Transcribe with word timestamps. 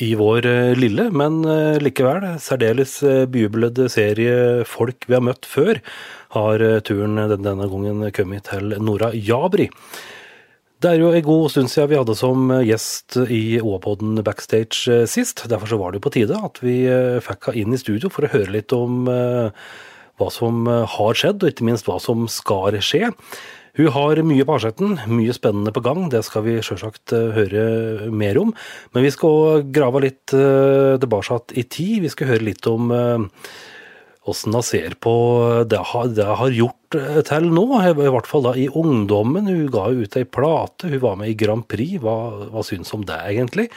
I 0.00 0.14
vår 0.16 0.46
eh, 0.46 0.72
lille, 0.78 1.10
men 1.12 1.42
eh, 1.44 1.76
likevel 1.82 2.24
særdeles 2.40 2.94
eh, 3.04 3.26
bejublede 3.28 3.90
serie 3.92 4.64
Folk 4.68 5.04
vi 5.04 5.18
har 5.18 5.24
møtt 5.24 5.44
før, 5.48 5.82
har 6.32 6.64
turen 6.86 7.20
denne 7.28 7.68
gangen 7.68 8.06
kommet 8.16 8.48
til 8.48 8.72
Nora 8.80 9.10
Jabri. 9.12 9.68
Det 10.82 10.94
er 10.94 11.02
jo 11.02 11.12
en 11.12 11.26
god 11.26 11.52
stund 11.52 11.68
siden 11.70 11.90
vi 11.92 11.98
hadde 12.00 12.16
som 12.16 12.48
gjest 12.64 13.18
i 13.28 13.60
OA-podden 13.60 14.16
backstage 14.24 15.04
sist. 15.06 15.44
Derfor 15.46 15.68
så 15.68 15.78
var 15.78 15.92
det 15.92 16.00
jo 16.00 16.06
på 16.08 16.14
tide 16.16 16.40
at 16.40 16.56
vi 16.64 16.80
fikk 17.22 17.52
henne 17.52 17.60
inn 17.60 17.76
i 17.76 17.78
studio 17.78 18.10
for 18.10 18.26
å 18.26 18.32
høre 18.32 18.50
litt 18.56 18.72
om 18.74 19.04
hva 19.06 20.30
som 20.32 20.66
har 20.66 21.20
skjedd, 21.20 21.44
og 21.44 21.52
ikke 21.52 21.68
minst 21.68 21.86
hva 21.86 22.00
som 22.02 22.24
skal 22.32 22.80
skje. 22.82 23.12
Hun 23.78 23.90
har 23.94 24.20
mye 24.28 24.44
på 24.44 24.56
asjetten, 24.58 24.98
mye 25.08 25.32
spennende 25.36 25.72
på 25.72 25.80
gang. 25.84 26.06
Det 26.12 26.20
skal 26.26 26.44
vi 26.46 26.58
sjølsagt 26.60 27.14
eh, 27.16 27.30
høre 27.36 27.66
mer 28.12 28.40
om. 28.40 28.54
Men 28.92 29.06
vi 29.06 29.12
skal 29.14 29.66
grave 29.72 30.06
litt 30.06 30.34
eh, 30.36 30.98
tilbake 31.00 31.40
i 31.56 31.64
tid. 31.64 32.02
Vi 32.04 32.12
skal 32.12 32.34
høre 32.34 32.50
litt 32.52 32.68
om 32.68 32.90
hvordan 32.92 33.30
åssen 34.22 34.54
hun 34.54 34.62
ser 34.62 34.94
på 35.02 35.14
det 35.66 35.80
hun 35.92 36.14
har 36.38 36.54
gjort 36.54 36.98
eh, 36.98 37.20
til 37.26 37.48
nå, 37.50 37.64
i 37.90 37.94
hvert 38.14 38.28
fall 38.30 38.46
da 38.46 38.54
i 38.54 38.68
ungdommen. 38.68 39.50
Hun 39.50 39.70
ga 39.72 39.88
ut 39.90 40.18
ei 40.18 40.24
plate, 40.24 40.90
hun 40.92 41.02
var 41.02 41.18
med 41.20 41.32
i 41.32 41.38
Grand 41.38 41.66
Prix. 41.68 41.98
Hva, 42.02 42.16
hva 42.52 42.62
syns 42.66 42.92
om 42.94 43.06
det, 43.08 43.18
egentlig? 43.32 43.68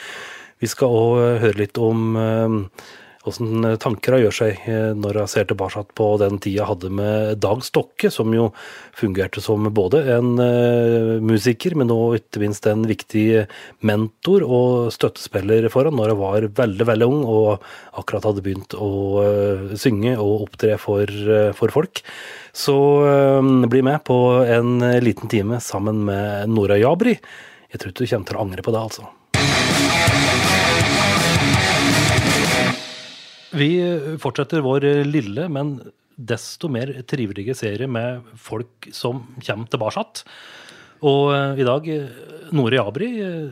Vi 0.62 0.70
skal 0.72 0.94
òg 0.94 1.42
høre 1.44 1.60
litt 1.64 1.82
om 1.82 2.20
eh, 2.20 2.60
åssen 3.30 3.66
tanker 3.82 4.16
hun 4.16 4.24
gjør 4.26 4.36
seg 4.40 4.68
eh, 4.70 4.92
når 4.98 5.22
hun 5.22 5.32
ser 5.32 5.48
tilbake 5.50 5.84
på 5.98 6.10
den 6.22 6.40
tida 6.44 6.66
hun 6.66 6.72
hadde 6.76 6.92
med 7.00 7.42
Dag 7.44 7.64
Stokke, 7.66 8.12
som 8.14 8.34
jo 8.36 8.50
fungerte 8.96 9.44
som 9.44 9.68
både 9.76 10.04
en 10.16 10.36
eh, 10.42 11.16
musiker, 11.24 11.76
men 11.80 11.94
også 11.94 12.22
ikke 12.22 12.44
minst 12.44 12.70
en 12.70 12.86
viktig 12.90 13.26
mentor 13.86 14.46
og 14.46 14.94
støttespiller 14.96 15.70
for 15.74 15.90
ham 15.90 16.00
når 16.00 16.14
hun 16.14 16.22
var 16.22 16.50
veldig, 16.62 16.90
veldig 16.92 17.10
ung 17.10 17.26
og 17.26 17.66
akkurat 18.00 18.30
hadde 18.30 18.46
begynt 18.46 18.78
å 18.78 18.92
eh, 19.24 19.76
synge 19.80 20.16
og 20.22 20.48
opptre 20.48 20.80
for, 20.82 21.10
eh, 21.10 21.52
for 21.58 21.74
folk. 21.74 22.04
Så 22.56 22.78
eh, 23.10 23.52
bli 23.72 23.84
med 23.86 24.04
på 24.08 24.20
en 24.46 24.80
liten 25.04 25.32
time 25.32 25.60
sammen 25.64 26.06
med 26.08 26.52
Nora 26.52 26.80
Jabri. 26.80 27.18
Jeg 27.72 27.82
tror 27.82 27.92
ikke 27.92 28.06
du 28.06 28.12
kommer 28.14 28.30
til 28.30 28.40
å 28.40 28.44
angre 28.46 28.66
på 28.66 28.76
det, 28.76 28.88
altså. 28.90 29.12
Vi 33.56 33.70
fortsetter 34.22 34.64
vår 34.66 34.88
lille, 35.08 35.48
men 35.52 35.78
desto 36.16 36.70
mer 36.72 36.92
trivelige 37.08 37.56
serie 37.58 37.88
med 37.92 38.24
folk 38.40 38.88
som 38.96 39.24
kommer 39.44 39.72
tilbake. 39.72 40.06
Og 41.06 41.34
eh, 41.36 41.62
i 41.62 41.68
dag, 41.68 41.90
eh, 41.92 42.52
Nore 42.56 42.80
Jabri, 42.80 43.10
eh, 43.20 43.50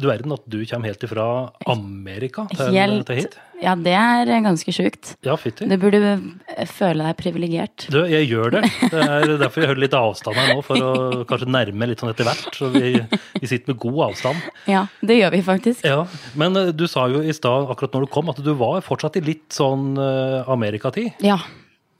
du 0.00 0.06
verden 0.08 0.32
at 0.32 0.46
du 0.48 0.62
kommer 0.64 0.88
helt 0.88 1.04
ifra 1.04 1.26
Amerika 1.68 2.46
til, 2.54 2.72
Helt 2.72 3.06
til 3.10 3.20
hit? 3.20 3.36
Ja, 3.60 3.74
det 3.76 3.92
er 3.92 4.30
ganske 4.44 4.72
sjukt. 4.72 5.14
Ja, 5.26 5.34
fytti. 5.36 5.66
Du 5.68 5.74
burde 5.80 6.00
eh, 6.14 6.66
føle 6.68 7.04
deg 7.04 7.18
privilegert. 7.20 7.86
Du, 7.92 7.98
jeg 8.08 8.28
gjør 8.30 8.54
det. 8.56 8.62
Det 8.88 9.02
er 9.04 9.34
derfor 9.40 9.64
jeg 9.64 9.70
holder 9.72 9.84
litt 9.84 9.96
avstand 9.98 10.38
her 10.40 10.52
nå, 10.54 10.62
for 10.64 10.80
å 10.84 10.92
kanskje 11.30 11.48
nærme 11.52 11.90
litt 11.90 12.00
sånn 12.00 12.12
etter 12.14 12.28
hvert. 12.28 12.48
Så 12.56 12.70
vi, 12.72 12.94
vi 13.36 13.50
sitter 13.50 13.74
med 13.74 13.80
god 13.82 14.00
avstand. 14.10 14.46
Ja, 14.70 14.86
det 15.04 15.18
gjør 15.20 15.34
vi 15.36 15.42
faktisk. 15.44 15.84
Ja, 15.84 16.04
Men 16.40 16.56
eh, 16.56 16.70
du 16.72 16.86
sa 16.90 17.04
jo 17.12 17.20
i 17.20 17.34
stad, 17.36 17.68
akkurat 17.72 17.96
når 17.98 18.06
du 18.06 18.12
kom, 18.16 18.32
at 18.32 18.40
du 18.44 18.52
var 18.60 18.80
fortsatt 18.86 19.18
i 19.20 19.24
litt 19.28 19.50
sånn 19.56 19.92
eh, 20.00 20.48
amerikatid. 20.50 21.20
Ja. 21.24 21.36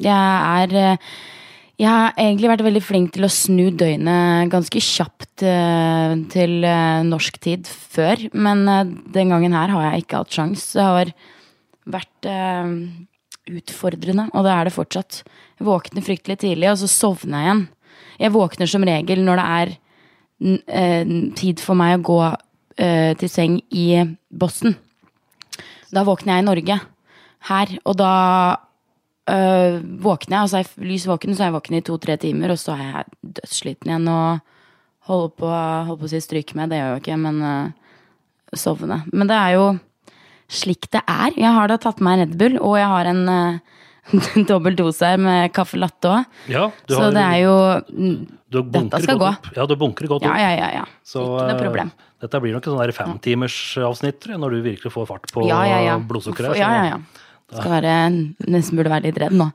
Jeg 0.01 0.17
er 0.17 0.73
eh, 0.81 1.11
Jeg 1.81 1.89
har 1.89 2.15
egentlig 2.21 2.49
vært 2.51 2.65
veldig 2.65 2.83
flink 2.85 3.13
til 3.17 3.25
å 3.25 3.33
snu 3.33 3.67
døgnet 3.77 4.49
ganske 4.53 4.81
kjapt 4.85 5.45
eh, 5.45 6.15
til 6.33 6.65
eh, 6.65 7.03
norsk 7.09 7.37
tid 7.45 7.69
før. 7.69 8.25
Men 8.33 8.65
eh, 8.69 8.95
den 9.13 9.33
gangen 9.33 9.57
her 9.57 9.73
har 9.77 9.91
jeg 9.91 10.07
ikke 10.07 10.23
hatt 10.25 10.41
sjans. 10.41 10.65
Det 10.77 10.89
har 10.89 11.13
vært 11.89 12.29
eh, 12.29 12.73
utfordrende, 13.51 14.29
og 14.35 14.47
det 14.47 14.55
er 14.55 14.69
det 14.69 14.75
fortsatt. 14.75 15.23
Jeg 15.59 15.69
våkner 15.69 16.05
fryktelig 16.05 16.41
tidlig, 16.43 16.71
og 16.73 16.81
så 16.83 16.91
sovner 16.91 17.41
jeg 17.41 17.49
igjen. 17.49 17.65
Jeg 18.21 18.35
våkner 18.37 18.71
som 18.71 18.85
regel 18.87 19.25
når 19.25 19.41
det 19.41 19.49
er 19.57 19.73
eh, 20.69 21.13
tid 21.39 21.63
for 21.65 21.79
meg 21.79 21.99
å 21.99 22.07
gå 22.11 22.21
eh, 22.81 23.13
til 23.21 23.33
seng 23.33 23.61
i 23.73 23.87
Boston. 24.29 24.77
Da 25.91 26.05
våkner 26.07 26.37
jeg 26.37 26.45
i 26.45 26.49
Norge. 26.49 26.81
Her. 27.49 27.71
Og 27.89 27.97
da 27.97 28.13
øh, 29.33 29.81
våkner 30.05 30.37
jeg, 30.37 30.45
og 30.45 30.51
så 30.53 30.59
er 30.59 30.67
jeg 30.67 30.89
lys 30.91 31.07
våken, 31.09 31.35
så 31.35 31.45
er 31.45 31.51
jeg 31.51 31.57
våken 31.57 31.79
i 31.79 31.85
to-tre 31.89 32.17
timer, 32.21 32.53
og 32.53 32.61
så 32.61 32.77
er 32.77 32.85
jeg 32.85 33.37
dødssliten 33.41 33.91
igjen 33.91 34.11
og 34.13 34.43
holder 35.09 35.31
på, 35.41 35.49
holder 35.49 36.03
på 36.03 36.11
å 36.11 36.13
si 36.13 36.21
stryke 36.23 36.59
med. 36.59 36.71
Det 36.71 36.81
gjør 36.81 36.91
jeg 36.91 36.99
jo 36.99 37.03
ikke, 37.05 37.21
men 37.25 37.41
øh, 37.49 38.59
sovne. 38.61 39.01
Men 39.13 39.31
det 39.31 39.39
er 39.39 39.57
jo 39.57 39.65
slik 40.51 40.89
det 40.93 41.03
er. 41.07 41.37
Jeg 41.39 41.53
har 41.57 41.71
da 41.71 41.79
tatt 41.81 42.01
meg 42.05 42.25
Red 42.25 42.37
Bull, 42.41 42.59
og 42.59 42.77
jeg 42.81 42.89
har 42.91 43.11
en 43.13 43.23
uh, 43.31 43.81
dobbel 44.51 44.77
dose 44.79 45.07
her 45.13 45.21
med 45.23 45.53
kaffe 45.57 45.79
latte 45.81 46.11
òg. 46.11 46.25
Ja, 46.51 46.69
Så 46.91 46.99
har- 47.05 47.15
det 47.15 47.25
er 47.25 47.41
jo 47.45 47.57
Dette 48.51 49.03
skal 49.05 49.19
gå. 49.21 49.29
Opp. 49.31 49.51
Ja, 49.55 49.67
du 49.71 49.77
bunker 49.79 50.09
godt 50.11 50.25
opp. 50.27 50.35
ja, 50.35 50.51
ja. 50.59 50.71
ja. 50.81 50.85
Så, 51.07 51.23
ikke 51.23 51.47
noe 51.47 51.55
eh, 51.55 51.63
problem. 51.63 51.93
Dette 52.21 52.41
blir 52.43 52.53
nok 52.57 52.67
en 52.67 52.75
sånn 52.77 52.93
femtimersavsnitt 52.99 54.27
når 54.37 54.57
du 54.57 54.63
virkelig 54.67 54.93
får 54.93 55.07
fart 55.09 55.31
på 55.33 55.47
Ja, 55.49 55.63
ja, 55.69 55.79
ja. 55.87 55.99
blodsukkeret. 56.03 56.59
Ja, 56.59 56.73
ja, 56.75 56.85
ja. 56.97 56.99
Skal 57.51 57.73
være, 57.73 57.95
nesten 58.47 58.79
burde 58.79 58.93
være 58.93 59.09
litt 59.09 59.19
redd 59.19 59.35
nå. 59.35 59.49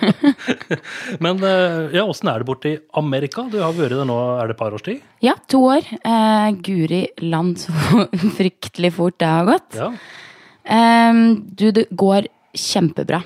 Men 1.24 1.42
eh, 1.44 1.96
ja, 1.98 2.06
åssen 2.08 2.30
er 2.32 2.40
det 2.40 2.48
borte 2.48 2.70
i 2.70 2.78
Amerika? 2.98 3.44
Du 3.52 3.58
har 3.60 3.74
vært 3.76 3.92
der 3.98 4.08
nå, 4.08 4.16
er 4.40 4.48
det 4.48 4.56
et 4.56 4.62
par 4.62 4.76
års 4.76 4.86
tid? 4.86 5.02
Ja, 5.24 5.34
to 5.52 5.60
år. 5.68 5.88
Eh, 6.00 6.48
Guri 6.64 7.02
land, 7.24 7.60
så 7.60 8.06
fryktelig 8.38 8.94
fort 8.96 9.18
det 9.20 9.28
har 9.28 9.48
gått. 9.50 9.76
Ja. 9.76 9.90
Eh, 10.64 11.22
du, 11.52 11.68
det 11.76 11.90
går 11.90 12.30
kjempebra. 12.56 13.20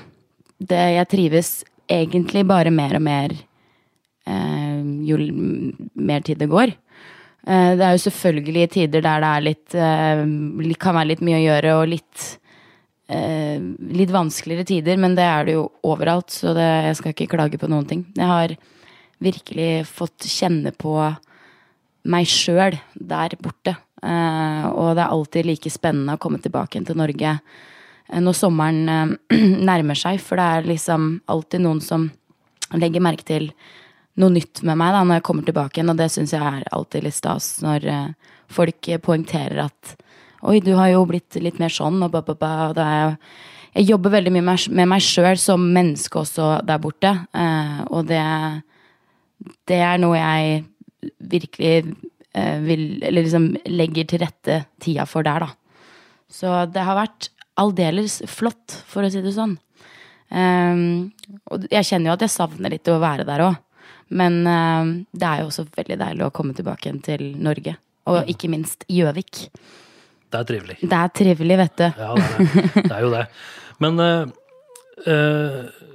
Det, 0.57 0.83
jeg 0.97 1.11
trives 1.13 1.53
egentlig 1.87 2.43
bare 2.49 2.73
mer 2.75 2.97
og 2.99 3.05
mer 3.07 3.37
eh, 4.27 4.83
jo 5.07 5.21
mer 5.95 6.27
tid 6.27 6.43
det 6.43 6.51
går. 6.51 6.75
Eh, 7.47 7.71
det 7.79 7.85
er 7.87 7.95
jo 7.95 8.03
selvfølgelig 8.07 8.67
tider 8.75 9.05
der 9.05 9.23
det 9.23 9.31
er 9.31 9.47
litt, 9.47 9.79
eh, 9.79 10.75
kan 10.83 10.99
være 10.99 11.13
litt 11.13 11.23
mye 11.23 11.39
å 11.39 11.45
gjøre 11.45 11.77
og 11.79 11.89
litt 11.95 12.27
eh, 13.09 13.61
litt 13.97 14.13
vanskeligere 14.15 14.67
tider, 14.69 14.99
men 15.01 15.17
det 15.19 15.27
er 15.27 15.47
det 15.47 15.57
jo 15.57 15.69
overalt, 15.87 16.31
så 16.35 16.55
det, 16.57 16.67
jeg 16.89 16.99
skal 17.01 17.15
ikke 17.15 17.31
klage 17.37 17.61
på 17.61 17.71
noen 17.71 17.87
ting. 17.89 18.05
Jeg 18.17 18.31
har 18.31 18.57
virkelig 19.23 19.87
fått 19.89 20.27
kjenne 20.29 20.73
på 20.77 20.97
meg 22.07 22.29
sjøl 22.31 22.77
der 22.95 23.35
borte. 23.43 23.77
Eh, 24.05 24.67
og 24.71 24.95
det 24.97 25.03
er 25.07 25.09
alltid 25.09 25.49
like 25.49 25.73
spennende 25.73 26.17
å 26.17 26.21
komme 26.21 26.39
tilbake 26.43 26.83
til 26.85 26.99
Norge 27.01 27.33
eh, 27.33 28.21
når 28.21 28.37
sommeren 28.37 28.93
eh, 28.93 29.39
nærmer 29.71 29.99
seg, 29.99 30.21
for 30.23 30.39
det 30.39 30.47
er 30.47 30.71
liksom 30.71 31.09
alltid 31.33 31.65
noen 31.65 31.81
som 31.83 32.11
legger 32.77 33.03
merke 33.05 33.27
til 33.27 33.51
noe 34.21 34.33
nytt 34.33 34.63
med 34.65 34.79
meg 34.81 34.95
da, 34.95 35.03
når 35.05 35.19
jeg 35.19 35.27
kommer 35.29 35.47
tilbake 35.47 35.79
igjen, 35.79 35.93
og 35.93 35.99
det 36.01 36.11
syns 36.13 36.33
jeg 36.35 36.45
er 36.45 36.69
alltid 36.77 37.05
litt 37.05 37.17
stas 37.17 37.51
når 37.65 37.89
eh, 37.93 38.35
folk 38.53 38.93
poengterer 39.05 39.65
at 39.67 39.97
Oi, 40.47 40.61
du 40.63 40.77
har 40.79 40.93
jo 40.93 41.03
blitt 41.11 41.35
litt 41.43 41.59
mer 41.59 41.73
sånn, 41.75 41.99
og 42.07 42.13
ba, 42.15 42.23
ba, 42.23 42.37
ba. 42.39 42.51
Og 42.69 42.77
det 42.79 42.87
er 42.87 43.17
Jeg 43.77 43.91
jobber 43.91 44.15
veldig 44.15 44.31
mye 44.33 44.45
med, 44.47 44.89
meg 44.89 45.03
sjøl 45.05 45.37
som 45.37 45.61
menneske 45.75 46.17
også 46.23 46.63
der 46.65 46.79
borte, 46.81 47.11
eh, 47.35 47.81
og 47.91 48.07
det 48.09 48.23
det 49.69 49.79
er 49.85 49.99
noe 50.01 50.17
jeg 50.17 50.63
virkelig 51.21 51.97
eh, 52.33 52.59
vil 52.65 53.03
Eller 53.03 53.27
liksom 53.27 53.51
legger 53.69 54.09
til 54.09 54.23
rette 54.23 54.65
tida 54.81 55.05
for 55.05 55.27
der, 55.27 55.45
da. 55.45 55.49
Så 56.33 56.65
det 56.73 56.83
har 56.83 56.97
vært 56.97 57.29
aldeles 57.57 58.23
flott, 58.29 58.83
for 58.89 59.05
å 59.05 59.11
si 59.13 59.23
det 59.25 59.35
sånn. 59.37 59.57
Ehm, 60.31 61.13
og 61.53 61.67
jeg 61.71 61.87
kjenner 61.87 62.11
jo 62.11 62.17
at 62.17 62.25
jeg 62.27 62.35
savner 62.35 62.73
litt 62.73 62.89
å 62.91 62.99
være 63.03 63.27
der 63.29 63.45
òg. 63.45 63.57
Men 64.09 64.43
ehm, 64.51 64.93
det 65.13 65.29
er 65.29 65.43
jo 65.43 65.51
også 65.51 65.67
veldig 65.77 65.99
deilig 66.03 66.27
å 66.27 66.35
komme 66.35 66.57
tilbake 66.57 66.89
igjen 66.89 67.03
til 67.05 67.25
Norge. 67.41 67.77
Og 68.11 68.29
ikke 68.31 68.51
minst 68.53 68.85
Gjøvik. 68.93 69.47
Det 70.33 70.41
er 70.41 70.49
trivelig. 70.49 70.77
Det 70.83 70.99
er 70.99 71.13
trivelig, 71.15 71.57
vet 71.63 71.77
du. 71.81 71.87
Ja, 72.03 72.13
det 72.19 72.27
er, 72.27 72.83
det 72.83 72.93
er 72.97 73.05
jo 73.07 73.13
det. 73.15 73.25
Men 73.85 74.01
uh, 74.03 74.27
uh, 75.07 75.87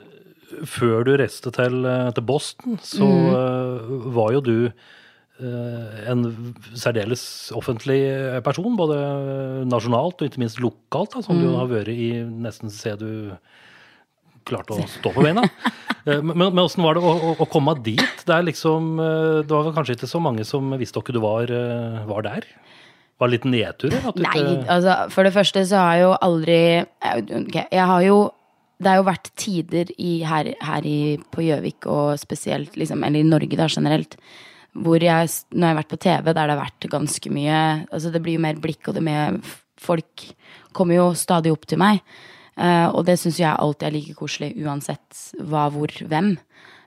før 0.68 1.04
du 1.08 1.14
reiste 1.18 1.50
til, 1.56 1.78
eh, 1.88 2.10
til 2.14 2.24
Boston, 2.28 2.76
så 2.84 3.06
Mm. 3.08 3.30
eh, 3.34 4.10
var 4.14 4.34
jo 4.36 4.42
du 4.42 4.56
en 5.42 6.54
særdeles 6.78 7.22
offentlig 7.58 7.98
person, 8.46 8.76
både 8.78 8.98
nasjonalt 9.66 10.20
og 10.22 10.28
ikke 10.28 10.38
minst 10.44 10.60
lokalt, 10.62 11.16
da, 11.16 11.22
som 11.26 11.40
du 11.42 11.48
har 11.56 11.66
vært 11.72 11.90
i 11.90 12.12
nesten 12.22 12.70
siden 12.70 13.00
du 13.02 13.32
klarte 14.46 14.76
å 14.76 14.86
stå 14.86 15.10
på 15.16 15.24
beina. 15.26 15.48
Men, 16.06 16.34
men 16.36 16.58
åssen 16.62 16.82
var 16.86 16.98
det 16.98 17.02
å, 17.06 17.12
å, 17.14 17.32
å 17.42 17.46
komme 17.50 17.74
dit? 17.86 18.22
Det, 18.26 18.34
er 18.34 18.46
liksom, 18.46 18.96
det 19.46 19.50
var 19.54 19.68
kanskje 19.74 19.94
ikke 19.98 20.08
så 20.10 20.22
mange 20.22 20.42
som 20.46 20.70
visste 20.82 20.98
ikke 21.02 21.14
du 21.14 21.20
var, 21.22 21.50
var 22.10 22.26
der? 22.26 22.48
Var 23.22 23.30
det 23.30 23.38
litt 23.38 23.48
nedtur? 23.54 23.94
Nei, 24.18 24.34
ikke- 24.42 24.68
altså 24.74 24.96
for 25.14 25.28
det 25.28 25.34
første 25.36 25.62
så 25.70 25.78
har 25.78 25.96
jeg 26.00 26.06
jo 26.08 26.14
aldri 26.28 26.60
okay, 27.46 27.66
Jeg 27.72 27.86
har 27.94 28.02
jo 28.08 28.20
Det 28.82 28.90
har 28.90 28.98
jo 28.98 29.06
vært 29.06 29.30
tider 29.38 29.92
i, 30.02 30.24
her, 30.26 30.50
her 30.60 30.82
i, 30.90 31.18
på 31.32 31.44
Gjøvik 31.46 31.86
og 31.86 32.18
spesielt 32.20 32.74
liksom, 32.82 33.04
Eller 33.06 33.22
i 33.22 33.30
Norge 33.30 33.56
da 33.60 33.68
generelt 33.70 34.18
Hvor 34.74 34.98
jeg, 35.04 35.30
når 35.54 35.68
jeg 35.68 35.76
har 35.76 35.80
vært 35.84 35.94
på 35.94 36.00
TV 36.02 36.34
Der 36.34 36.34
det 36.48 36.56
har 36.58 36.64
vært 36.66 36.90
ganske 36.90 37.30
mye 37.32 37.62
Altså 37.92 38.12
det 38.12 38.24
blir 38.26 38.40
jo 38.40 38.46
mer 38.48 38.56
blikk 38.56 38.88
og 38.90 38.96
det 38.98 39.04
med 39.06 39.42
Folk 39.82 40.28
kommer 40.74 40.96
jo 40.98 41.08
stadig 41.14 41.52
opp 41.54 41.66
til 41.70 41.78
meg 41.82 42.02
eh, 42.58 42.88
Og 42.90 43.06
det 43.06 43.20
synes 43.20 43.38
jeg 43.40 43.54
alltid 43.54 43.88
er 43.88 43.96
like 44.00 44.18
koselig 44.18 44.56
Uansett 44.66 45.28
hva, 45.46 45.70
hvor, 45.70 45.94
hvem 46.10 46.38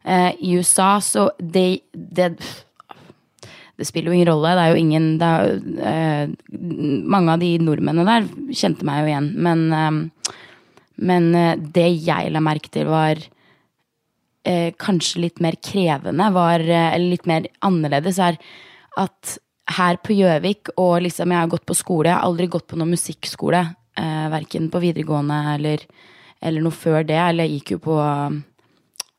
Eh, 0.05 0.35
I 0.45 0.59
USA 0.59 0.99
så 1.01 1.31
det, 1.41 1.81
det 1.97 2.27
det 3.79 3.87
spiller 3.88 4.12
jo 4.12 4.19
ingen 4.19 4.31
rolle. 4.31 4.55
Det 4.55 4.65
er 4.65 4.73
jo 4.73 4.82
ingen 4.82 5.06
det 5.19 5.29
er, 5.29 5.55
eh, 5.91 6.59
Mange 7.15 7.35
av 7.35 7.41
de 7.43 7.50
nordmennene 7.59 8.06
der 8.06 8.53
kjente 8.55 8.87
meg 8.87 9.03
jo 9.03 9.11
igjen. 9.11 9.31
Men, 9.47 9.65
eh, 9.73 10.31
men 11.11 11.35
eh, 11.35 11.56
det 11.56 11.88
jeg 12.06 12.31
la 12.32 12.43
merke 12.44 12.71
til, 12.71 12.87
var 12.87 13.19
eh, 14.44 14.71
kanskje 14.79 15.25
litt 15.26 15.43
mer 15.43 15.59
krevende, 15.59 16.31
var, 16.32 16.61
eh, 16.61 16.94
eller 16.94 17.17
litt 17.17 17.26
mer 17.26 17.49
annerledes, 17.67 18.21
er 18.23 18.38
at 19.00 19.38
her 19.75 19.99
på 20.05 20.15
Gjøvik, 20.15 20.75
og 20.77 21.03
liksom 21.03 21.32
jeg 21.32 21.41
har 21.41 21.50
gått 21.50 21.67
på 21.67 21.77
skole, 21.77 22.11
jeg 22.11 22.19
har 22.19 22.27
aldri 22.29 22.47
gått 22.53 22.69
på 22.69 22.79
noen 22.79 22.94
musikkskole. 22.94 23.65
Eh, 23.97 24.27
verken 24.31 24.70
på 24.70 24.82
videregående 24.82 25.37
eller, 25.55 25.85
eller 26.43 26.65
noe 26.65 26.75
før 26.75 27.05
det. 27.06 27.19
Eller 27.19 27.47
jeg 27.47 27.61
gikk 27.61 27.77
jo 27.77 27.85
på 27.91 27.99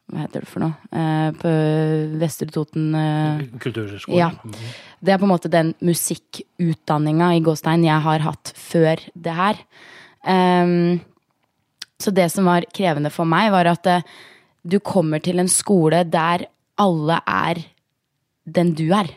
Hva 0.05 0.21
heter 0.21 0.43
det 0.43 0.49
for 0.49 0.61
noe? 0.61 0.75
Eh, 0.93 1.29
på 1.39 1.51
Vestre 2.21 2.47
Toten 2.53 2.93
eh, 2.99 3.41
Kulturskolen? 3.61 4.19
ja. 4.19 4.29
Det 5.01 5.13
er 5.13 5.19
på 5.21 5.25
en 5.25 5.33
måte 5.33 5.51
den 5.51 5.73
musikkutdanninga 5.85 7.31
i 7.35 7.43
gåstein 7.45 7.85
jeg 7.85 8.05
har 8.05 8.25
hatt 8.25 8.53
før 8.57 9.01
det 9.13 9.35
her. 9.37 9.59
Um, 10.25 11.01
så 12.01 12.13
det 12.13 12.29
som 12.33 12.47
var 12.49 12.67
krevende 12.75 13.11
for 13.13 13.29
meg, 13.29 13.51
var 13.53 13.69
at 13.71 13.89
eh, 13.89 14.05
du 14.65 14.79
kommer 14.79 15.21
til 15.23 15.41
en 15.41 15.49
skole 15.51 16.03
der 16.09 16.47
alle 16.81 17.19
er 17.25 17.61
den 18.45 18.73
du 18.77 18.87
er. 18.93 19.09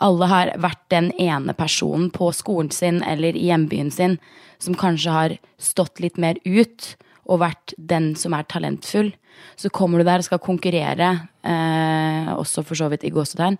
Alle 0.00 0.26
har 0.30 0.54
vært 0.58 0.86
den 0.90 1.10
ene 1.20 1.54
personen 1.54 2.08
på 2.14 2.30
skolen 2.34 2.70
sin 2.74 3.02
eller 3.06 3.36
i 3.36 3.50
hjembyen 3.50 3.92
sin 3.94 4.16
som 4.58 4.74
kanskje 4.78 5.14
har 5.14 5.36
stått 5.60 6.00
litt 6.00 6.18
mer 6.18 6.40
ut 6.44 6.94
og 7.30 7.42
vært 7.44 7.74
den 7.78 8.12
som 8.18 8.34
er 8.34 8.48
talentfull. 8.50 9.12
Så 9.60 9.70
kommer 9.72 10.00
du 10.00 10.08
der 10.08 10.20
og 10.20 10.26
skal 10.26 10.42
konkurrere, 10.42 11.10
eh, 11.46 12.30
også 12.34 12.64
for 12.66 12.78
så 12.78 12.90
vidt 12.90 13.06
i 13.06 13.12
gåsetegn, 13.14 13.58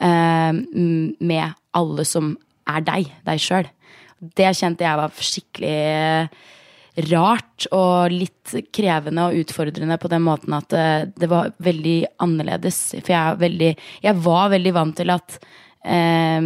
eh, 0.00 0.52
med 0.52 1.54
alle 1.72 2.04
som 2.04 2.36
er 2.68 2.80
deg, 2.80 3.12
deg 3.24 3.38
sjøl. 3.38 3.68
Det 4.20 4.50
kjente 4.54 4.84
jeg 4.84 4.98
var 4.98 5.10
skikkelig 5.18 6.28
rart 7.08 7.66
og 7.72 8.12
litt 8.12 8.52
krevende 8.74 9.24
og 9.24 9.38
utfordrende 9.40 9.96
på 9.98 10.10
den 10.12 10.22
måten 10.26 10.52
at 10.52 10.68
det, 10.68 11.14
det 11.16 11.28
var 11.30 11.54
veldig 11.62 11.98
annerledes. 12.22 12.80
For 13.00 13.14
jeg, 13.14 13.40
veldig, 13.40 13.72
jeg 14.04 14.22
var 14.26 14.52
veldig 14.52 14.74
vant 14.76 14.96
til 15.00 15.12
at 15.14 15.38
eh, 15.88 16.40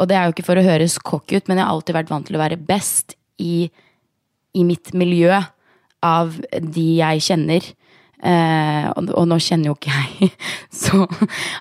Og 0.00 0.08
det 0.08 0.16
er 0.16 0.24
jo 0.24 0.32
ikke 0.32 0.46
for 0.46 0.56
å 0.56 0.64
høres 0.64 0.98
cocky 0.98 1.36
ut, 1.36 1.48
men 1.48 1.60
jeg 1.60 1.66
har 1.66 1.74
alltid 1.74 1.98
vært 1.98 2.10
vant 2.10 2.26
til 2.26 2.38
å 2.38 2.42
være 2.42 2.56
best 2.56 3.18
i, 3.40 3.68
i 4.56 4.64
mitt 4.64 4.94
miljø 4.96 5.42
av 6.04 6.36
de 6.50 6.86
jeg 7.00 7.24
kjenner. 7.28 7.66
Eh, 8.20 8.86
og, 8.92 9.08
og 9.16 9.28
nå 9.30 9.38
kjenner 9.40 9.70
jo 9.70 9.76
ikke 9.78 9.94
jeg 9.94 10.26
så 10.82 11.06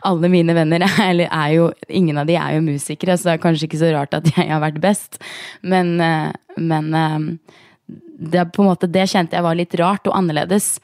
alle 0.10 0.28
mine 0.32 0.52
venner 0.58 0.84
er, 0.84 0.98
eller 1.06 1.30
er 1.32 1.54
jo 1.56 1.70
Ingen 1.88 2.20
av 2.20 2.28
de 2.28 2.36
er 2.36 2.58
jo 2.58 2.66
musikere, 2.66 3.16
så 3.16 3.30
det 3.30 3.36
er 3.38 3.44
kanskje 3.46 3.70
ikke 3.70 3.80
så 3.80 3.92
rart 3.96 4.18
at 4.18 4.28
jeg 4.28 4.50
har 4.50 4.60
vært 4.60 4.82
best. 4.84 5.22
Men, 5.64 5.96
eh, 6.04 6.32
men 6.60 6.90
eh, 7.00 7.30
det, 8.20 8.50
på 8.56 8.64
en 8.64 8.72
måte, 8.74 8.92
det 8.92 9.08
kjente 9.10 9.40
jeg 9.40 9.46
var 9.46 9.58
litt 9.58 9.78
rart 9.80 10.10
og 10.10 10.18
annerledes. 10.18 10.78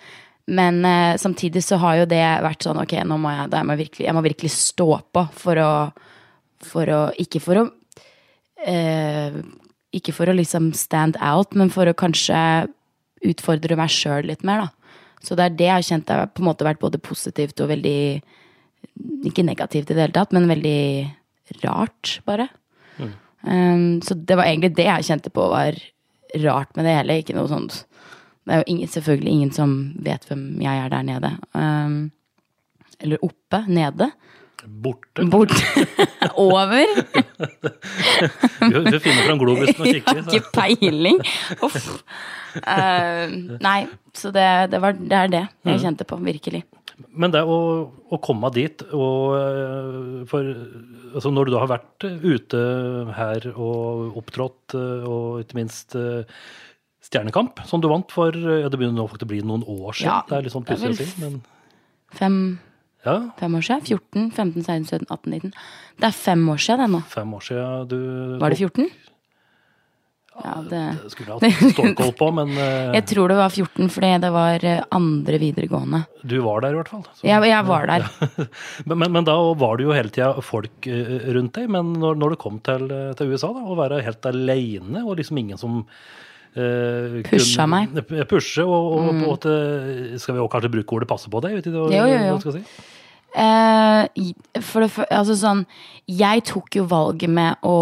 Men 0.46 0.86
samtidig 1.18 1.63
så 1.66 1.80
har 1.81 1.96
jo 1.98 2.04
det 2.06 2.22
vært 2.46 2.62
sånn 2.62 2.78
ok, 2.78 2.92
nå 3.10 3.16
må 3.18 3.31
jeg, 3.34 3.48
jeg, 3.50 3.66
må 3.66 3.75
virkelig, 3.80 4.04
jeg 4.06 4.13
må 4.13 4.22
virkelig 4.22 4.52
stå 4.54 4.86
på 5.18 5.24
for 5.34 5.57
å, 5.57 5.69
for 6.62 6.92
å 6.94 7.00
Ikke 7.18 7.42
for 7.42 7.63
å 7.63 7.63
Ikke 9.90 10.13
for 10.13 10.30
å 10.30 10.36
liksom 10.38 10.69
stand 10.78 11.18
out, 11.18 11.57
men 11.57 11.74
for 11.74 11.90
å 11.90 11.98
kanskje 11.98 12.38
utfordre 13.31 13.77
meg 13.80 13.94
sjøl 13.94 14.30
litt 14.30 14.45
mer, 14.48 14.66
da. 14.66 14.98
Så 15.25 15.38
det 15.38 15.45
er 15.45 15.56
det 15.57 15.68
jeg 15.68 15.75
har 15.77 15.86
kjent 15.88 16.12
har 16.12 16.27
på 16.30 16.44
en 16.44 16.50
måte 16.50 16.68
vært 16.68 16.81
både 16.83 17.01
positivt 17.01 17.62
og 17.63 17.72
veldig 17.72 18.00
Ikke 19.25 19.44
negativt 19.44 19.89
i 19.89 19.95
det 19.95 20.04
hele 20.04 20.16
tatt, 20.16 20.33
men 20.36 20.45
veldig 20.48 20.80
rart, 21.63 22.19
bare. 22.27 22.50
Um, 23.45 24.01
så 24.01 24.16
det 24.18 24.38
var 24.38 24.48
egentlig 24.48 24.74
det 24.74 24.88
jeg 24.88 25.06
kjente 25.06 25.30
på 25.33 25.44
var 25.51 25.77
rart 26.42 26.72
med 26.75 26.88
det 26.88 26.95
hele. 26.98 27.19
Ikke 27.22 27.36
noe 27.38 27.50
sånt 27.50 27.83
Det 28.45 28.54
er 28.54 28.62
jo 28.63 28.69
ingen, 28.74 28.89
selvfølgelig 28.89 29.33
ingen 29.33 29.51
som 29.54 29.75
vet 30.06 30.25
hvem 30.30 30.62
jeg 30.62 30.81
er 30.81 30.89
der 30.94 31.06
nede. 31.06 31.31
Um, 31.54 32.00
eller 33.00 33.25
oppe. 33.25 33.63
Nede. 33.68 34.10
Borte? 34.66 35.26
Borte. 35.30 35.56
Over. 36.36 36.86
Du, 38.60 38.80
du 38.86 38.98
finner 39.00 39.22
fram 39.28 39.42
globusen 39.42 39.82
og 39.82 39.90
Jeg 39.90 40.04
har 40.08 40.22
ikke 40.24 40.52
peiling. 40.56 41.22
Uff. 41.66 41.92
Uh, 42.56 43.58
nei, 43.60 43.82
så 44.16 44.32
det, 44.36 44.48
det, 44.72 44.80
var, 44.84 44.96
det 44.96 45.18
er 45.20 45.32
det 45.34 45.44
jeg 45.68 45.84
kjente 45.84 46.08
på, 46.08 46.20
virkelig. 46.24 46.64
Men 47.12 47.34
det 47.34 47.42
å, 47.44 47.58
å 48.08 48.20
komme 48.24 48.48
dit 48.56 48.80
og 48.96 49.34
eh, 49.36 50.22
For 50.32 50.48
altså 51.12 51.32
når 51.34 51.50
du 51.50 51.52
da 51.52 51.64
har 51.66 51.72
vært 51.74 52.06
ute 52.08 52.62
her 53.18 53.50
og 53.52 54.16
opptrådt, 54.22 54.78
eh, 54.80 55.04
og 55.04 55.42
ikke 55.44 55.60
minst 55.60 55.98
Stjernekamp, 57.04 57.60
som 57.68 57.84
du 57.84 57.90
vant 57.92 58.16
for 58.16 58.32
ja, 58.32 58.70
Det 58.72 58.80
begynner 58.80 58.96
nå 58.96 59.10
faktisk 59.12 59.28
å 59.28 59.34
bli 59.34 59.42
noen 59.44 59.68
år 59.68 59.92
siden. 59.92 60.08
Ja, 60.08 60.22
det 60.30 60.38
er 60.38 60.48
litt 60.48 60.56
sånn 60.56 60.68
pussig 60.70 60.94
å 60.94 60.98
si, 61.02 61.10
men 61.20 61.42
Fem, 62.16 62.40
ja, 63.06 63.16
fem 63.40 63.56
år 63.60 63.66
siden? 63.69 63.81
14, 63.86 64.30
15, 64.36 64.63
16, 64.66 64.86
17, 64.92 65.07
18, 65.10 65.31
19. 65.38 65.52
Det 66.02 66.07
er 66.10 66.16
fem 66.19 66.48
år 66.52 66.62
siden 66.66 66.86
det 66.86 66.92
nå. 66.98 67.04
fem 67.13 67.34
år 67.38 67.44
siden 67.50 67.90
du 67.92 68.00
Var 68.42 68.56
det 68.56 68.62
14? 68.63 68.90
Ja, 70.36 70.56
det 70.68 70.80
Det 71.00 71.12
skulle 71.14 71.38
jeg 71.40 71.54
hatt 71.54 71.76
stålkål 71.78 72.09
på, 72.19 72.28
men 72.35 72.50
eh, 72.59 72.90
Jeg 72.97 73.06
tror 73.14 73.31
det 73.31 73.38
var 73.40 73.54
14, 73.54 73.88
fordi 73.94 74.09
det 74.26 74.31
var 74.35 74.66
eh, 74.68 74.81
andre 74.97 75.40
videregående. 75.40 76.02
du 76.28 76.35
var 76.44 76.66
der 76.66 76.76
i 76.76 76.80
hvert 76.81 76.92
fall. 76.92 77.06
Så- 77.16 77.24
Jeg, 77.30 77.47
jeg 77.47 77.66
var 77.69 77.88
der. 77.88 78.04
men, 78.88 78.97
men, 79.00 79.12
men 79.16 79.24
da 79.30 79.38
var 79.56 79.78
det 79.80 79.88
jo 79.88 79.95
hele 79.95 80.12
tida 80.12 80.33
folk 80.44 80.90
eh, 80.92 81.31
rundt 81.38 81.56
deg. 81.56 81.69
Men 81.71 81.94
når, 82.02 82.19
når 82.19 82.35
du 82.35 82.42
kom 82.42 82.59
til, 82.59 82.90
til 83.16 83.31
USA, 83.31 83.54
da, 83.56 83.64
å 83.64 83.80
være 83.80 84.04
helt 84.04 84.28
aleine 84.28 85.06
og 85.06 85.18
liksom 85.21 85.40
ingen 85.40 85.62
som 85.62 85.83
Uh, 86.56 87.19
Pusha 87.28 87.66
meg. 87.68 87.90
Mm. 87.92 88.21
Pushe, 88.31 88.64
og, 88.64 88.85
og 88.95 89.02
på 89.09 89.09
en 89.12 89.18
måte 89.26 89.56
Skal 90.24 90.38
vi 90.38 90.40
også 90.40 90.54
kanskje 90.54 90.69
bruke 90.71 90.95
ordet 90.95 91.09
passe 91.09 91.28
på 91.28 91.42
deg? 91.44 91.57
Vet 91.57 91.66
du, 91.68 91.74
Jo, 91.92 92.06
jo, 92.07 92.21
jo. 92.30 92.54
si? 92.56 92.62
Eh, 93.35 94.61
for 94.63 94.85
det, 94.85 95.07
altså 95.11 95.33
sånn 95.35 95.65
Jeg 96.07 96.45
tok 96.47 96.77
jo 96.77 96.85
valget 96.87 97.27
med 97.35 97.65
å 97.68 97.80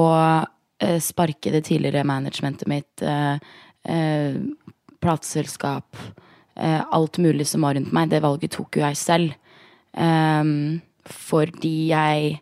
eh, 0.81 0.97
sparke 0.97 1.51
det 1.53 1.61
tidligere 1.67 2.01
managementet 2.09 2.69
mitt, 2.71 3.03
eh, 3.05 3.37
plateselskap, 5.03 5.99
alt 6.55 7.17
mulig 7.19 7.45
som 7.49 7.65
var 7.65 7.75
rundt 7.75 7.91
meg. 7.91 8.11
Det 8.11 8.21
valget 8.23 8.53
tok 8.55 8.77
jo 8.77 8.83
jeg 8.85 8.95
selv. 8.95 9.33
Fordi 11.17 11.71
jeg 11.89 12.37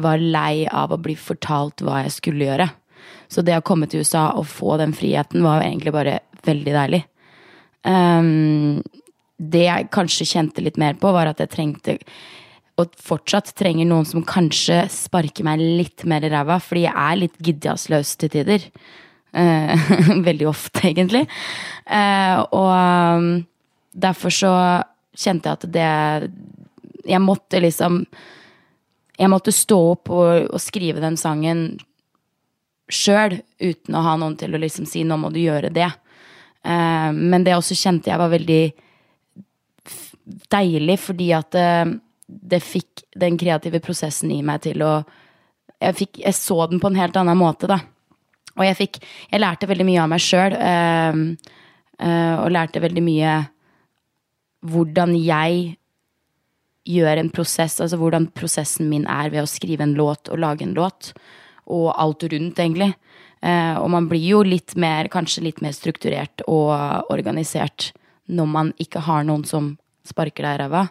var 0.00 0.22
lei 0.22 0.64
av 0.64 0.94
å 0.94 1.00
bli 1.02 1.16
fortalt 1.18 1.82
hva 1.84 2.04
jeg 2.06 2.14
skulle 2.14 2.46
gjøre. 2.46 2.68
Så 3.28 3.44
det 3.44 3.58
å 3.58 3.66
komme 3.66 3.90
til 3.90 4.00
USA 4.00 4.30
og 4.38 4.48
få 4.48 4.78
den 4.80 4.94
friheten 4.96 5.44
var 5.44 5.60
jo 5.60 5.68
egentlig 5.68 5.92
bare 5.98 6.16
veldig 6.46 6.76
deilig. 6.78 7.02
Ehm, 7.90 8.80
det 9.40 9.64
jeg 9.64 9.88
kanskje 9.94 10.28
kjente 10.28 10.62
litt 10.64 10.78
mer 10.80 10.98
på, 11.00 11.12
var 11.16 11.30
at 11.30 11.40
jeg 11.40 11.52
trengte 11.54 11.98
og 12.80 12.94
fortsatt 13.02 13.52
trenger 13.58 13.88
noen 13.88 14.06
som 14.08 14.24
kanskje 14.24 14.84
sparker 14.92 15.44
meg 15.44 15.60
litt 15.60 16.04
mer 16.08 16.24
i 16.24 16.30
ræva, 16.32 16.58
fordi 16.62 16.86
jeg 16.86 16.96
er 16.96 17.18
litt 17.18 17.40
gidjasløs 17.44 18.14
til 18.20 18.32
tider. 18.32 18.66
Eh, 19.36 19.90
veldig 20.28 20.48
ofte, 20.48 20.86
egentlig. 20.88 21.26
Eh, 21.84 22.38
og 22.56 22.70
um, 22.72 23.30
derfor 23.92 24.34
så 24.34 24.52
kjente 25.16 25.50
jeg 25.50 25.58
at 25.58 25.72
det 25.74 26.30
Jeg 27.10 27.20
måtte 27.20 27.58
liksom 27.58 28.04
Jeg 29.18 29.30
måtte 29.30 29.52
stå 29.52 29.78
opp 29.92 30.10
og, 30.14 30.46
og 30.54 30.60
skrive 30.62 31.02
den 31.02 31.16
sangen 31.18 31.80
sjøl, 32.90 33.40
uten 33.60 33.94
å 33.94 34.02
ha 34.02 34.16
noen 34.18 34.36
til 34.38 34.54
å 34.54 34.58
liksom 34.58 34.86
si 34.88 35.04
'nå 35.04 35.16
må 35.20 35.30
du 35.30 35.38
gjøre 35.38 35.70
det'. 35.70 35.92
Eh, 36.64 37.10
men 37.12 37.44
det 37.44 37.54
også 37.54 37.76
kjente 37.78 38.10
jeg 38.10 38.18
var 38.18 38.32
veldig 38.32 38.72
deilig, 40.52 40.98
fordi 41.02 41.30
at 41.36 41.56
eh, 41.58 41.94
det 42.26 42.62
fikk 42.62 43.04
den 43.18 43.38
kreative 43.40 43.80
prosessen 43.82 44.30
i 44.34 44.42
meg 44.46 44.62
til 44.66 44.84
å 44.86 45.00
jeg, 45.80 45.96
fikk, 45.96 46.20
jeg 46.20 46.36
så 46.36 46.58
den 46.68 46.80
på 46.82 46.90
en 46.90 46.98
helt 47.00 47.16
annen 47.16 47.38
måte, 47.40 47.68
da. 47.70 47.80
Og 48.58 48.66
jeg 48.66 48.76
fikk 48.76 48.98
Jeg 49.30 49.40
lærte 49.40 49.68
veldig 49.70 49.86
mye 49.88 50.02
av 50.02 50.10
meg 50.10 50.20
sjøl. 50.20 50.56
og 52.00 52.50
lærte 52.52 52.82
veldig 52.82 53.02
mye 53.06 53.30
hvordan 54.68 55.14
jeg 55.16 55.78
gjør 56.88 57.20
en 57.20 57.30
prosess, 57.32 57.78
altså 57.80 57.98
hvordan 58.00 58.28
prosessen 58.36 58.88
min 58.90 59.06
er 59.08 59.30
ved 59.32 59.44
å 59.44 59.50
skrive 59.50 59.84
en 59.86 59.96
låt 59.98 60.30
og 60.30 60.40
lage 60.42 60.66
en 60.66 60.76
låt. 60.76 61.12
Og 61.70 61.92
alt 61.94 62.24
rundt, 62.32 62.58
egentlig. 62.58 62.92
Eh, 63.40 63.76
og 63.78 63.90
man 63.92 64.08
blir 64.10 64.24
jo 64.24 64.42
litt 64.44 64.74
mer, 64.80 65.08
kanskje 65.12 65.46
litt 65.46 65.60
mer 65.64 65.72
strukturert 65.76 66.42
og 66.48 66.72
organisert 67.12 67.92
når 68.30 68.48
man 68.50 68.72
ikke 68.82 69.04
har 69.06 69.24
noen 69.26 69.46
som 69.48 69.72
sparker 70.06 70.46
deg 70.46 70.58
i 70.58 70.62
ræva. 70.62 70.84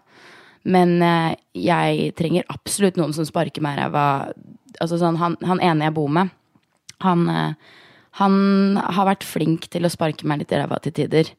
Men 0.70 0.98
eh, 1.06 1.38
jeg 1.58 2.12
trenger 2.20 2.50
absolutt 2.52 3.00
noen 3.00 3.16
som 3.16 3.28
sparker 3.28 3.64
meg 3.64 3.78
i 3.78 3.84
ræva. 3.84 4.06
Altså 4.80 5.00
sånn, 5.02 5.20
han, 5.22 5.38
han 5.46 5.62
ene 5.64 5.88
jeg 5.88 5.96
bor 5.96 6.12
med, 6.14 6.34
han, 7.04 7.26
eh, 7.32 7.80
han 8.20 8.36
har 8.84 9.08
vært 9.08 9.26
flink 9.28 9.70
til 9.72 9.88
å 9.88 9.92
sparke 9.92 10.28
meg 10.28 10.44
litt 10.44 10.54
i 10.54 10.60
ræva 10.60 10.80
til 10.84 10.96
tider. 11.00 11.32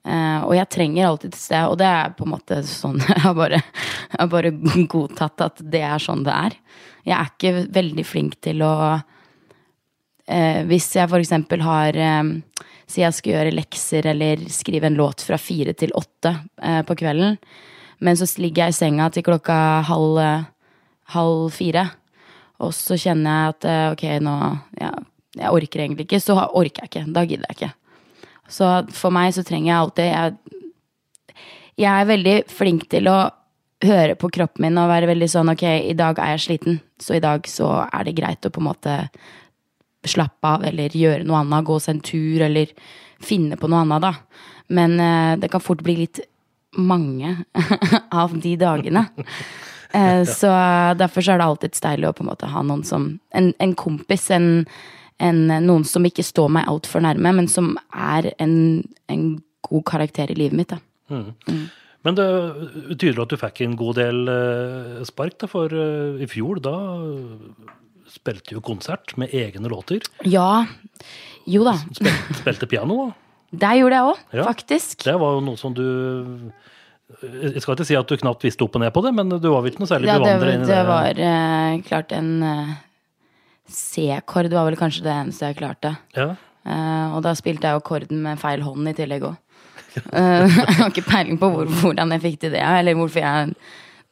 Eh, 0.00 0.40
og 0.46 0.54
jeg 0.56 0.70
trenger 0.72 1.10
alltid 1.10 1.34
et 1.34 1.40
sted, 1.40 1.66
og 1.68 1.76
det 1.80 1.88
er 1.90 2.14
på 2.16 2.24
en 2.24 2.32
måte 2.32 2.62
sånn 2.64 3.02
Jeg 3.10 3.20
har 3.20 3.34
bare, 3.36 3.58
jeg 3.60 4.16
har 4.16 4.30
bare 4.32 4.52
godtatt 4.88 5.44
at 5.44 5.60
det 5.60 5.82
er 5.84 6.00
sånn 6.00 6.24
det 6.24 6.36
er. 6.36 6.56
Jeg 7.04 7.16
er 7.18 7.32
ikke 7.34 7.66
veldig 7.74 8.04
flink 8.08 8.38
til 8.44 8.64
å 8.64 8.74
eh, 8.96 10.62
Hvis 10.68 10.88
jeg 10.96 11.12
eksempel 11.20 11.64
har 11.66 11.98
eh, 12.00 12.22
Si 12.90 13.04
jeg 13.04 13.14
skal 13.14 13.36
gjøre 13.36 13.54
lekser 13.54 14.08
eller 14.10 14.42
skrive 14.50 14.88
en 14.90 14.98
låt 14.98 15.22
fra 15.22 15.38
fire 15.38 15.74
til 15.78 15.94
åtte 15.94 16.32
eh, 16.62 16.80
på 16.86 16.96
kvelden, 16.98 17.36
men 18.02 18.16
så 18.18 18.26
ligger 18.40 18.66
jeg 18.66 18.74
i 18.74 18.78
senga 18.80 19.10
til 19.14 19.24
klokka 19.26 19.56
halv, 19.86 20.18
eh, 20.18 20.48
halv 21.14 21.50
fire, 21.54 21.86
og 22.60 22.74
så 22.76 22.98
kjenner 22.98 23.30
jeg 23.30 23.54
at 23.54 23.68
eh, 23.70 23.84
ok, 23.94 24.04
nå 24.26 24.36
ja, 24.80 24.92
Jeg 25.38 25.54
orker 25.54 25.84
egentlig 25.84 26.08
ikke, 26.08 26.18
så 26.20 26.34
orker 26.34 26.82
jeg 26.82 26.90
ikke. 26.90 27.04
Da 27.14 27.22
gidder 27.22 27.46
jeg 27.46 27.56
ikke. 27.56 27.74
Så 28.50 28.66
for 28.90 29.14
meg 29.14 29.30
så 29.36 29.44
trenger 29.46 29.70
jeg 29.70 29.78
alltid 29.78 30.08
jeg, 30.10 30.64
jeg 31.78 31.90
er 31.92 32.08
veldig 32.08 32.34
flink 32.50 32.88
til 32.90 33.06
å 33.06 33.18
høre 33.86 34.16
på 34.18 34.28
kroppen 34.34 34.66
min 34.66 34.80
og 34.80 34.90
være 34.90 35.08
veldig 35.12 35.28
sånn 35.30 35.52
ok, 35.52 35.64
i 35.92 35.94
dag 35.96 36.18
er 36.20 36.34
jeg 36.34 36.44
sliten, 36.48 36.80
så 37.00 37.16
i 37.16 37.22
dag 37.22 37.46
så 37.48 37.70
er 37.86 38.08
det 38.08 38.16
greit 38.18 38.44
å 38.44 38.52
på 38.52 38.60
en 38.60 38.68
måte 38.68 38.96
slappe 40.06 40.54
av 40.56 40.64
eller 40.64 40.96
gjøre 40.96 41.26
noe 41.28 41.42
annet, 41.42 41.66
gå 41.66 41.78
seg 41.82 41.96
en 41.96 42.04
tur 42.04 42.44
eller 42.46 42.72
finne 43.20 43.58
på 43.60 43.68
noe 43.68 43.84
annet, 43.84 44.06
da. 44.06 44.14
Men 44.72 45.00
eh, 45.00 45.34
det 45.42 45.50
kan 45.52 45.62
fort 45.62 45.82
bli 45.84 45.98
litt 46.04 46.22
mange 46.78 47.36
av 48.22 48.38
de 48.40 48.56
dagene. 48.60 49.08
Eh, 49.90 50.22
så 50.22 50.46
derfor 50.94 51.24
så 51.26 51.32
er 51.32 51.40
det 51.40 51.46
alltid 51.50 51.78
deilig 51.82 52.06
å 52.06 52.12
på 52.14 52.22
en 52.22 52.28
måte 52.28 52.46
ha 52.46 52.60
noen 52.62 52.84
som 52.86 53.08
En, 53.34 53.48
en 53.58 53.72
kompis, 53.74 54.28
en, 54.30 54.62
en, 55.18 55.40
noen 55.64 55.82
som 55.82 56.06
ikke 56.06 56.22
står 56.22 56.52
meg 56.54 56.68
altfor 56.70 57.02
nærme, 57.02 57.32
men 57.34 57.48
som 57.50 57.72
er 57.90 58.28
en, 58.38 58.54
en 59.10 59.24
god 59.66 59.82
karakter 59.90 60.30
i 60.30 60.36
livet 60.38 60.60
mitt, 60.60 60.76
da. 60.76 60.78
Men 62.06 62.16
det 62.16 62.22
er 62.22 62.94
tydelig 62.94 63.24
at 63.24 63.34
du 63.34 63.40
fikk 63.42 63.64
en 63.66 63.74
god 63.82 63.98
del 63.98 64.30
eh, 64.30 65.02
spark, 65.10 65.40
da, 65.42 65.50
for 65.50 65.74
eh, 65.74 66.22
i 66.22 66.30
fjor 66.30 66.62
da 66.62 66.76
spilte 68.10 68.56
jo 68.56 68.62
konsert 68.64 69.16
med 69.20 69.32
egne 69.36 69.70
låter. 69.70 70.04
Ja. 70.26 70.66
Jo 71.48 71.64
da. 71.66 71.76
Spilte, 71.90 72.38
spilte 72.40 72.68
piano. 72.70 73.12
Det 73.50 73.70
gjorde 73.80 73.96
jeg 73.98 74.06
òg, 74.06 74.18
Ja. 74.32 74.44
faktisk. 74.46 75.04
Det 75.04 75.16
var 75.18 75.34
jo 75.34 75.40
noe 75.40 75.56
som 75.58 75.74
du 75.74 76.52
Jeg 77.22 77.60
skal 77.62 77.74
ikke 77.74 77.86
si 77.86 77.96
at 77.98 78.06
du 78.06 78.16
knapt 78.16 78.44
visste 78.44 78.62
opp 78.62 78.76
og 78.76 78.82
ned 78.82 78.92
på 78.94 79.02
det, 79.02 79.10
men 79.12 79.28
du 79.28 79.48
var 79.50 79.62
vel 79.62 79.72
ikke 79.72 79.82
noe 79.82 79.90
særlig 79.90 80.06
Ja, 80.06 80.18
bevandret 80.22 80.62
i 80.62 80.68
det 80.70 80.82
var 80.86 81.18
uh, 81.18 81.80
klart 81.82 82.12
en 82.12 82.28
uh, 82.42 82.74
C-kord 83.66 84.46
var 84.52 84.68
vel 84.68 84.78
kanskje 84.78 85.02
det 85.02 85.10
eneste 85.16 85.50
jeg 85.50 85.58
klarte. 85.58 85.96
Ja. 86.14 86.36
Uh, 86.62 87.16
og 87.16 87.24
da 87.26 87.34
spilte 87.34 87.66
jeg 87.66 87.74
jo 87.74 87.82
korden 87.82 88.22
med 88.22 88.38
feil 88.38 88.62
hånd 88.62 88.86
i 88.86 88.94
tillegg 88.94 89.26
òg. 89.26 89.36
jeg 90.14 90.78
har 90.78 90.86
ikke 90.86 91.08
peiling 91.10 91.40
på 91.40 91.50
hvor, 91.50 91.66
hvordan 91.82 92.14
jeg 92.14 92.22
fikk 92.28 92.40
til 92.44 92.54
det, 92.54 92.62
eller 92.62 92.94
hvorfor 92.94 93.24
jeg, 93.24 93.56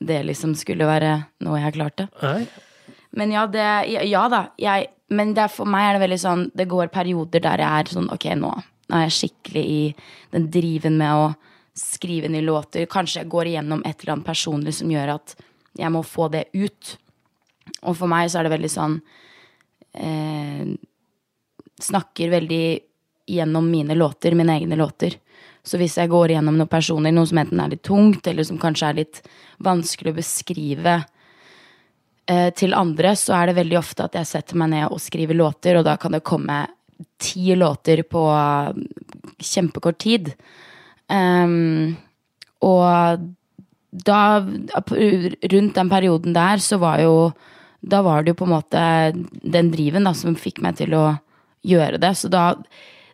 det 0.03 0.25
liksom 0.27 0.59
skulle 0.59 0.91
være 0.91 1.21
noe 1.47 1.63
jeg 1.63 1.79
klarte. 1.79 2.09
Nei. 2.19 2.49
Men 3.19 3.35
ja, 3.35 3.47
det, 3.51 3.67
ja, 3.91 4.05
ja 4.07 4.25
da. 4.31 4.43
Jeg, 4.61 4.89
men 5.11 5.35
er, 5.35 5.51
for 5.51 5.69
meg 5.71 5.89
er 5.89 5.97
det 5.97 6.05
veldig 6.05 6.19
sånn 6.23 6.43
Det 6.55 6.69
går 6.71 6.91
perioder 6.95 7.43
der 7.43 7.63
jeg 7.65 7.83
er 7.83 7.93
sånn 7.97 8.11
Ok, 8.15 8.29
nå, 8.39 8.53
er 8.93 9.07
jeg 9.07 9.17
skikkelig 9.17 9.65
i 9.65 9.83
den 10.35 10.49
driven 10.53 10.99
med 11.01 11.15
å 11.17 11.29
skrive 11.79 12.27
nye 12.31 12.43
låter. 12.43 12.89
Kanskje 12.91 13.23
jeg 13.23 13.31
går 13.31 13.53
igjennom 13.53 13.85
et 13.87 14.01
eller 14.01 14.17
annet 14.17 14.27
personlig 14.27 14.75
som 14.81 14.91
gjør 14.91 15.13
at 15.15 15.37
jeg 15.79 15.93
må 15.95 16.03
få 16.03 16.27
det 16.33 16.49
ut. 16.59 16.95
Og 17.87 17.95
for 17.95 18.11
meg 18.11 18.31
så 18.31 18.41
er 18.41 18.49
det 18.49 18.55
veldig 18.57 18.71
sånn 18.73 18.97
eh, 19.95 20.75
Snakker 21.79 22.33
veldig 22.33 22.65
gjennom 23.31 23.69
mine 23.71 23.95
låter, 23.95 24.35
mine 24.35 24.57
egne 24.59 24.75
låter. 24.81 25.15
Så 25.63 25.79
hvis 25.79 25.95
jeg 26.01 26.11
går 26.11 26.33
igjennom 26.33 26.57
noe 26.59 26.71
personlig, 26.71 27.13
noe 27.15 27.29
som 27.31 27.39
enten 27.39 27.61
er 27.63 27.71
litt 27.71 27.85
tungt, 27.87 28.27
eller 28.27 28.47
som 28.49 28.59
kanskje 28.59 28.89
er 28.89 28.99
litt 28.99 29.21
vanskelig 29.63 30.11
å 30.11 30.19
beskrive 30.19 30.97
til 32.29 32.75
andre, 32.77 33.15
så 33.17 33.33
er 33.39 33.49
det 33.49 33.55
veldig 33.57 33.77
ofte 33.79 34.05
at 34.05 34.17
jeg 34.19 34.29
setter 34.29 34.59
meg 34.61 34.69
ned 34.75 34.93
og 34.93 35.01
skriver 35.01 35.39
låter, 35.39 35.79
og 35.79 35.87
da 35.87 35.95
kan 35.97 36.13
det 36.13 36.27
komme 36.29 36.59
ti 37.19 37.55
låter 37.55 38.03
på 38.03 38.23
eh, 38.31 38.73
kjempekort 39.39 39.99
tid. 39.99 40.33
Um, 41.09 41.97
og 42.65 43.23
da, 43.91 44.21
rundt 45.53 45.79
den 45.79 45.91
perioden 45.91 46.35
der, 46.37 46.61
så 46.61 46.77
var 46.77 47.01
jo 47.01 47.33
Da 47.81 48.03
var 48.03 48.23
det 48.23 48.33
jo 48.33 48.39
på 48.41 48.45
en 48.45 48.51
måte 48.51 48.81
den 49.55 49.69
driven 49.71 50.05
da, 50.05 50.11
som 50.13 50.35
fikk 50.35 50.59
meg 50.61 50.81
til 50.81 50.97
å 50.99 51.15
gjøre 51.63 52.01
det. 52.03 52.11
Så 52.19 52.29
da, 52.29 52.57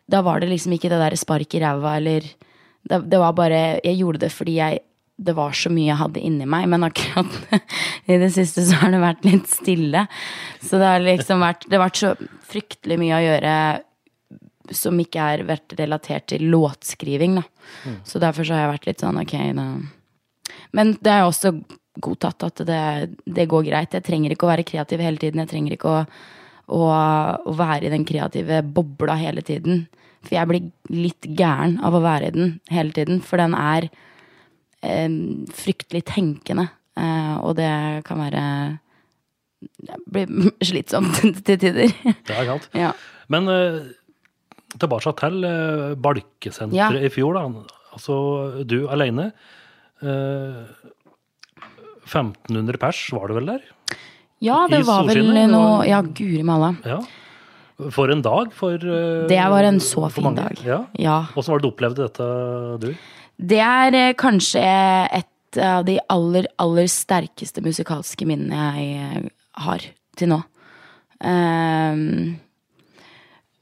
da 0.09 0.21
var 0.25 0.41
det 0.41 0.49
liksom 0.49 0.73
ikke 0.73 0.89
det 0.89 0.97
der 0.97 1.15
spark 1.15 1.53
i 1.53 1.61
ræva 1.61 1.97
eller 1.99 2.25
det, 2.89 2.97
det 3.05 3.19
var 3.21 3.37
bare 3.37 3.79
Jeg 3.85 3.99
gjorde 3.99 4.23
det 4.25 4.31
fordi 4.33 4.57
jeg 4.57 4.81
det 5.15 5.35
var 5.35 5.55
så 5.55 5.71
mye 5.71 5.87
jeg 5.87 5.99
hadde 5.99 6.23
inni 6.27 6.45
meg, 6.49 6.67
men 6.71 6.83
akkurat 6.83 7.37
i 8.11 8.17
det 8.19 8.31
siste 8.35 8.65
så 8.67 8.81
har 8.81 8.91
det 8.91 9.01
vært 9.03 9.27
litt 9.27 9.47
stille. 9.51 10.05
Så 10.59 10.79
det 10.81 10.89
har 10.91 11.03
liksom 11.03 11.43
vært 11.43 11.67
Det 11.69 11.77
har 11.77 11.85
vært 11.85 12.01
så 12.01 12.13
fryktelig 12.45 12.99
mye 13.01 13.17
å 13.17 13.23
gjøre 13.23 13.55
som 14.75 14.97
ikke 14.99 15.21
har 15.21 15.43
vært 15.45 15.75
relatert 15.77 16.25
til 16.31 16.47
låtskriving, 16.49 17.37
da. 17.37 17.43
Så 18.07 18.19
derfor 18.21 18.47
så 18.47 18.55
har 18.55 18.65
jeg 18.65 18.73
vært 18.73 18.87
litt 18.89 19.03
sånn 19.03 19.19
ok, 19.21 19.35
da 19.57 19.65
Men 20.73 20.95
det 20.99 21.11
er 21.11 21.21
jo 21.21 21.31
også 21.31 21.51
godtatt 22.01 22.43
at 22.43 22.63
det, 22.67 22.79
det 23.25 23.45
går 23.51 23.67
greit. 23.69 23.93
Jeg 23.93 24.03
trenger 24.05 24.33
ikke 24.33 24.47
å 24.47 24.51
være 24.51 24.65
kreativ 24.67 25.03
hele 25.03 25.21
tiden. 25.21 25.43
Jeg 25.43 25.51
trenger 25.53 25.75
ikke 25.77 25.91
å, 25.91 26.01
å, 26.75 26.81
å 27.45 27.53
være 27.55 27.87
i 27.87 27.93
den 27.93 28.07
kreative 28.09 28.59
bobla 28.65 29.15
hele 29.21 29.45
tiden. 29.45 29.85
For 30.25 30.35
jeg 30.35 30.49
blir 30.49 30.67
litt 30.91 31.29
gæren 31.37 31.77
av 31.85 31.95
å 31.95 32.03
være 32.03 32.31
i 32.31 32.35
den 32.35 32.57
hele 32.73 32.95
tiden, 32.95 33.21
for 33.23 33.39
den 33.39 33.55
er 33.55 33.87
fryktelig 35.55 36.03
tenkende. 36.11 36.67
Eh, 36.97 37.35
og 37.43 37.55
det 37.59 37.69
kan 38.07 38.19
være 38.23 38.43
det 39.85 39.97
blir 40.11 40.51
slitsomt 40.69 41.17
til 41.45 41.57
tider. 41.57 41.93
Det 42.03 42.35
er 42.35 42.45
sant. 42.51 42.69
ja. 42.77 42.91
Men 43.33 43.47
eh, 43.49 43.79
tilbake 44.77 45.13
til 45.17 45.43
eh, 45.47 45.95
Balkesenteret 45.97 46.99
Ja. 46.99 47.07
i 47.07 47.09
fjor, 47.13 47.33
da. 47.39 47.45
Altså, 47.95 48.17
du 48.67 48.83
alene. 48.91 49.31
Eh, 50.03 50.65
1500 52.05 52.77
pers 52.77 52.99
var 53.15 53.31
det 53.31 53.37
vel 53.39 53.47
der? 53.55 53.63
ja, 54.43 54.65
I 54.67 54.73
det 54.75 54.81
var 54.85 55.07
vel 55.07 55.23
noe 55.49 55.85
Ja, 55.87 56.01
guri 56.05 56.43
malla. 56.45 56.75
Ja. 56.85 56.99
For 57.91 58.11
en 58.13 58.21
dag 58.23 58.51
for 58.55 58.77
Det 58.77 59.39
var 59.51 59.63
en 59.67 59.79
så 59.83 60.05
fin 60.13 60.35
dag. 60.37 60.59
Ja. 60.63 60.83
Ja. 61.01 61.15
Åssen 61.35 61.51
var 61.55 61.59
det 61.59 61.65
du 61.65 61.71
opplevde 61.73 62.05
dette, 62.05 62.27
du? 62.83 62.91
Det 63.37 63.59
er 63.61 63.97
eh, 63.97 64.15
kanskje 64.17 64.63
et 64.63 65.59
av 65.61 65.85
de 65.87 65.99
aller, 66.11 66.47
aller 66.59 66.87
sterkeste 66.91 67.63
musikalske 67.63 68.27
minnene 68.27 68.71
jeg 68.75 68.95
eh, 69.03 69.29
har 69.65 69.85
til 70.19 70.31
nå. 70.31 70.41
Um, 71.25 72.35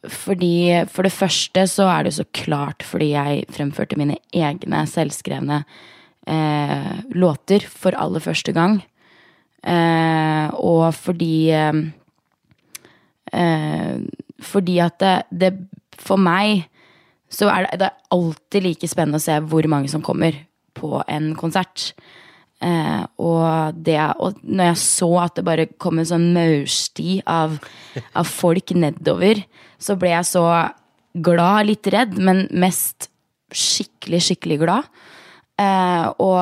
fordi 0.09 0.83
For 0.91 1.05
det 1.05 1.13
første 1.15 1.63
så 1.69 1.85
er 1.87 2.07
det 2.07 2.15
så 2.17 2.25
klart 2.35 2.83
fordi 2.83 3.13
jeg 3.13 3.45
fremførte 3.53 3.95
mine 3.99 4.17
egne 4.35 4.81
selvskrevne 4.89 5.61
eh, 6.27 6.95
låter 7.15 7.63
for 7.69 7.95
aller 7.95 8.23
første 8.23 8.51
gang. 8.51 8.81
Eh, 9.63 10.47
og 10.59 10.91
fordi 10.97 11.51
eh, 11.55 11.83
eh, 13.31 14.01
Fordi 14.43 14.77
at 14.83 14.99
det, 14.99 15.13
det 15.31 15.53
For 15.95 16.19
meg 16.19 16.65
så 17.33 17.49
er 17.49 17.65
det, 17.65 17.79
det 17.81 17.89
er 17.89 18.13
alltid 18.13 18.67
like 18.67 18.89
spennende 18.89 19.21
å 19.21 19.23
se 19.23 19.39
hvor 19.49 19.65
mange 19.71 19.89
som 19.91 20.03
kommer 20.05 20.37
på 20.77 20.99
en 21.09 21.31
konsert. 21.37 21.91
Eh, 22.63 23.01
og, 23.19 23.79
det, 23.85 23.97
og 24.23 24.37
når 24.43 24.71
jeg 24.71 24.81
så 24.83 25.09
at 25.25 25.39
det 25.39 25.45
bare 25.47 25.67
kom 25.81 25.99
en 25.99 26.09
sånn 26.09 26.29
maursti 26.35 27.17
av, 27.29 27.57
av 28.15 28.29
folk 28.29 28.75
nedover, 28.77 29.43
så 29.81 29.97
ble 29.99 30.13
jeg 30.13 30.29
så 30.29 30.45
glad, 31.13 31.67
litt 31.69 31.89
redd, 31.93 32.15
men 32.21 32.45
mest 32.49 33.09
skikkelig, 33.53 34.21
skikkelig 34.29 34.61
glad. 34.63 34.87
Eh, 35.61 36.07
og 36.23 36.39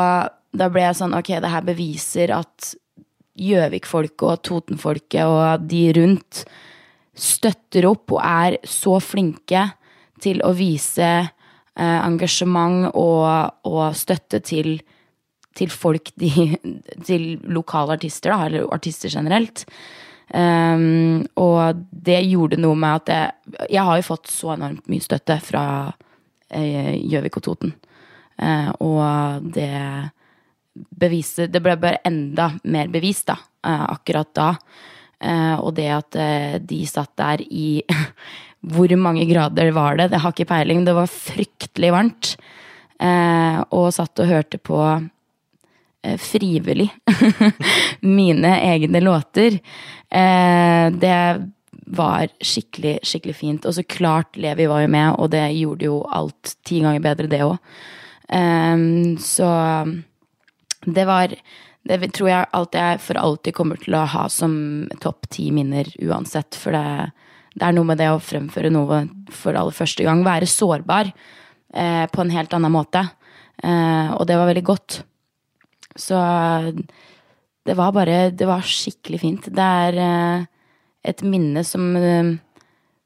da 0.56 0.68
ble 0.72 0.86
jeg 0.86 1.00
sånn, 1.00 1.16
ok, 1.18 1.34
det 1.44 1.56
her 1.56 1.68
beviser 1.68 2.36
at 2.36 2.74
Gjøvik-folket 3.42 4.28
og 4.28 4.42
Toten-folket 4.44 5.24
og 5.24 5.64
de 5.72 5.86
rundt 5.96 6.44
støtter 7.18 7.88
opp 7.88 8.12
og 8.18 8.20
er 8.24 8.58
så 8.68 8.98
flinke 9.04 9.64
til 10.22 10.42
å 10.46 10.54
vise 10.58 11.10
eh, 11.22 12.00
engasjement 12.02 12.92
og, 12.94 13.58
og 13.68 13.98
støtte 13.98 14.42
til, 14.46 14.78
til 15.58 15.74
folk 15.74 16.14
de 16.22 16.32
Til 17.10 17.26
lokale 17.50 17.98
artister, 17.98 18.34
da, 18.34 18.48
eller 18.48 18.72
artister 18.74 19.12
generelt. 19.12 19.66
Um, 20.32 21.26
og 21.36 21.82
det 21.92 22.22
gjorde 22.24 22.60
noe 22.62 22.78
med 22.80 23.02
at 23.02 23.10
jeg, 23.12 23.56
jeg 23.74 23.84
har 23.84 23.98
jo 24.00 24.06
fått 24.08 24.30
så 24.32 24.54
enormt 24.54 24.86
mye 24.88 25.04
støtte 25.04 25.36
fra 25.44 25.64
eh, 26.48 26.94
Gjøvik 27.02 27.42
og 27.42 27.46
Toten. 27.50 27.74
Eh, 28.40 28.70
og 28.80 29.52
det 29.52 29.74
beviset 30.72 31.52
Det 31.52 31.60
ble 31.64 31.76
bare 31.80 32.00
enda 32.08 32.48
mer 32.64 32.88
bevist, 32.92 33.28
da, 33.28 33.38
eh, 33.68 33.86
akkurat 33.92 34.32
da. 34.38 34.50
Eh, 35.22 35.56
og 35.60 35.76
det 35.78 35.90
at 35.94 36.18
eh, 36.18 36.56
de 36.64 36.80
satt 36.90 37.12
der 37.20 37.44
i 37.46 37.82
Hvor 38.62 38.92
mange 38.98 39.26
grader 39.26 39.72
var 39.74 39.98
det? 39.98 40.12
Det 40.12 40.20
har 40.22 40.34
ikke 40.34 40.50
peiling. 40.52 40.84
Det 40.86 40.94
var 40.94 41.10
fryktelig 41.10 41.94
varmt. 41.94 42.36
Eh, 43.02 43.58
og 43.74 43.90
satt 43.96 44.22
og 44.22 44.30
hørte 44.30 44.60
på 44.62 44.78
eh, 46.06 46.20
frivillig 46.22 46.92
mine 48.20 48.52
egne 48.62 49.02
låter. 49.02 49.58
Eh, 50.10 50.86
det 50.94 51.18
var 51.92 52.30
skikkelig, 52.38 53.00
skikkelig 53.02 53.36
fint. 53.40 53.66
Og 53.66 53.74
så 53.74 53.84
klart 53.84 54.38
Levi 54.38 54.70
var 54.70 54.86
jo 54.86 54.94
med, 54.94 55.10
og 55.18 55.34
det 55.34 55.48
gjorde 55.58 55.90
jo 55.90 55.98
alt 56.14 56.56
ti 56.68 56.84
ganger 56.86 57.02
bedre, 57.04 57.32
det 57.32 57.42
òg. 57.48 57.58
så 59.20 59.48
det 60.86 61.04
var 61.06 61.34
Det 61.84 62.14
tror 62.14 62.30
jeg 62.30 62.46
alt 62.54 62.76
jeg 62.78 63.00
for 63.02 63.18
alltid 63.18 63.54
kommer 63.54 63.76
til 63.76 63.96
å 63.98 64.06
ha 64.06 64.28
som 64.30 64.88
topp 65.02 65.28
ti 65.30 65.50
minner 65.52 65.90
uansett. 66.00 66.56
For 66.56 66.72
det, 66.72 67.10
det 67.52 67.68
er 67.68 67.76
noe 67.76 67.88
med 67.88 68.00
det 68.00 68.10
å 68.12 68.22
fremføre 68.24 68.72
noe 68.72 69.04
for 69.34 69.58
aller 69.58 69.76
første 69.76 70.06
gang. 70.08 70.24
Være 70.26 70.50
sårbar 70.50 71.12
eh, 71.12 72.06
på 72.12 72.24
en 72.24 72.34
helt 72.34 72.54
annen 72.56 72.74
måte. 72.74 73.04
Eh, 73.62 74.14
og 74.16 74.24
det 74.30 74.38
var 74.40 74.48
veldig 74.50 74.68
godt. 74.68 75.02
Så 76.00 76.16
det 77.68 77.76
var 77.76 77.92
bare 77.92 78.32
Det 78.32 78.48
var 78.48 78.64
skikkelig 78.64 79.20
fint. 79.20 79.50
Det 79.52 79.68
er 79.88 80.00
eh, 80.00 80.48
et 81.12 81.26
minne 81.28 81.66
som 81.68 81.92
eh, 81.98 82.38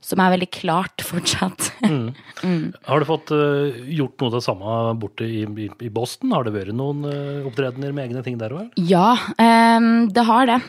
som 0.06 0.22
er 0.22 0.36
veldig 0.36 0.50
klart 0.54 1.04
fortsatt. 1.10 1.72
Har 1.82 3.02
du 3.02 3.08
fått 3.10 3.34
uh, 3.34 3.74
gjort 3.90 4.20
noe 4.22 4.30
av 4.30 4.38
det 4.38 4.46
samme 4.46 4.78
borte 5.02 5.28
i, 5.28 5.44
i, 5.46 5.70
i 5.88 5.92
Boston? 5.94 6.34
Har 6.36 6.48
det 6.48 6.56
vært 6.56 6.76
noen 6.78 7.06
uh, 7.08 7.48
opptredener 7.50 7.96
med 7.96 8.10
egne 8.10 8.26
ting 8.26 8.40
der 8.42 8.54
òg? 8.56 8.76
Ja, 8.78 9.16
ehm, 9.42 10.08
det 10.14 10.28
har 10.30 10.50
det. 10.50 10.60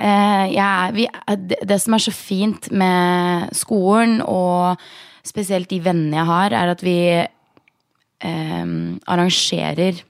Eh, 0.00 0.46
jeg 0.54 0.58
er- 0.64 0.92
vi, 0.92 1.06
det, 1.48 1.58
det 1.66 1.80
som 1.80 1.94
er 1.94 1.98
så 2.02 2.12
fint 2.12 2.70
med 2.72 3.50
skolen, 3.54 4.20
og 4.26 4.76
spesielt 5.24 5.68
de 5.70 5.78
vennene 5.80 6.16
jeg 6.18 6.26
har, 6.26 6.50
er 6.52 6.72
at 6.72 6.82
vi 6.82 6.96
um, 8.24 8.98
arrangerer 9.06 10.02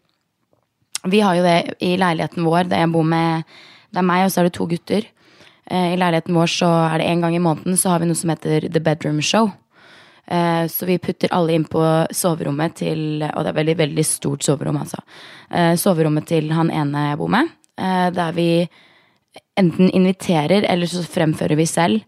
Vi 1.04 1.20
har 1.20 1.34
jo 1.36 1.42
det 1.44 1.74
i 1.84 1.96
leiligheten 2.00 2.44
vår, 2.46 2.68
der 2.70 2.78
jeg 2.80 2.92
bor 2.92 3.04
med 3.04 3.44
Det 3.92 3.98
er 4.00 4.06
meg, 4.08 4.24
og 4.24 4.30
så 4.32 4.40
er 4.40 4.48
det 4.48 4.54
to 4.56 4.66
gutter. 4.66 5.04
Uh, 5.70 5.92
I 5.92 5.98
leiligheten 6.00 6.34
vår 6.34 6.48
så 6.50 6.70
er 6.94 6.98
det 6.98 7.06
en 7.10 7.20
gang 7.20 7.34
i 7.36 7.42
måneden 7.44 7.76
så 7.78 7.90
har 7.92 8.00
vi 8.00 8.06
noe 8.08 8.16
som 8.18 8.30
heter 8.32 8.68
The 8.72 8.80
Bedroom 8.80 9.20
Show. 9.22 9.52
Eh, 10.26 10.64
Så 10.72 10.86
vi 10.88 10.96
putter 10.98 11.28
alle 11.36 11.52
inn 11.52 11.66
på 11.68 11.82
soverommet 12.10 12.74
til 12.80 13.20
Og 13.22 13.42
det 13.44 13.50
er 13.50 13.58
veldig, 13.58 13.74
veldig 13.76 14.04
stort 14.08 14.42
soverom, 14.42 14.78
altså. 14.80 14.96
Eh, 15.52 15.74
Soverommet 15.76 16.24
til 16.26 16.48
han 16.56 16.70
ene 16.72 17.10
jeg 17.10 17.18
bor 17.18 17.28
med. 17.28 17.50
eh, 17.76 18.08
Der 18.10 18.32
vi 18.32 18.66
enten 19.60 19.90
inviterer, 19.90 20.66
eller 20.68 20.90
så 20.90 21.04
fremfører 21.06 21.58
vi 21.58 21.66
selv. 21.68 22.04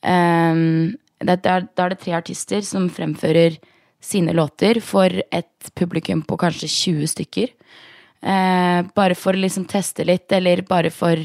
Um, 0.00 0.96
det, 1.20 1.40
er, 1.44 1.66
da 1.76 1.86
er 1.86 1.94
det 1.94 2.00
tre 2.02 2.16
artister 2.16 2.64
som 2.64 2.88
fremfører 2.92 3.58
sine 4.00 4.32
låter 4.36 4.80
for 4.84 5.12
et 5.12 5.72
publikum 5.76 6.22
på 6.24 6.38
kanskje 6.40 6.70
20 6.72 7.12
stykker. 7.14 7.54
Uh, 8.20 8.84
bare 8.96 9.16
for 9.16 9.36
å 9.36 9.40
liksom 9.40 9.66
teste 9.68 10.04
litt, 10.08 10.28
eller 10.32 10.64
bare 10.68 10.92
for 10.92 11.16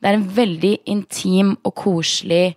Det 0.00 0.08
er 0.08 0.16
en 0.16 0.30
veldig 0.32 0.76
intim 0.88 1.50
og 1.60 1.74
koselig 1.76 2.54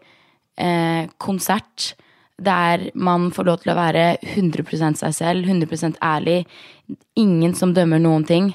uh, 0.56 1.04
konsert 1.19 1.91
der 2.39 2.89
man 2.95 3.32
får 3.36 3.47
lov 3.47 3.58
til 3.62 3.73
å 3.73 3.76
være 3.78 4.06
100% 4.23 5.02
seg 5.02 5.15
selv, 5.17 5.49
100% 5.52 5.99
ærlig. 5.99 6.45
Ingen 7.19 7.52
som 7.56 7.73
dømmer 7.76 7.99
noen 7.99 8.23
ting. 8.23 8.54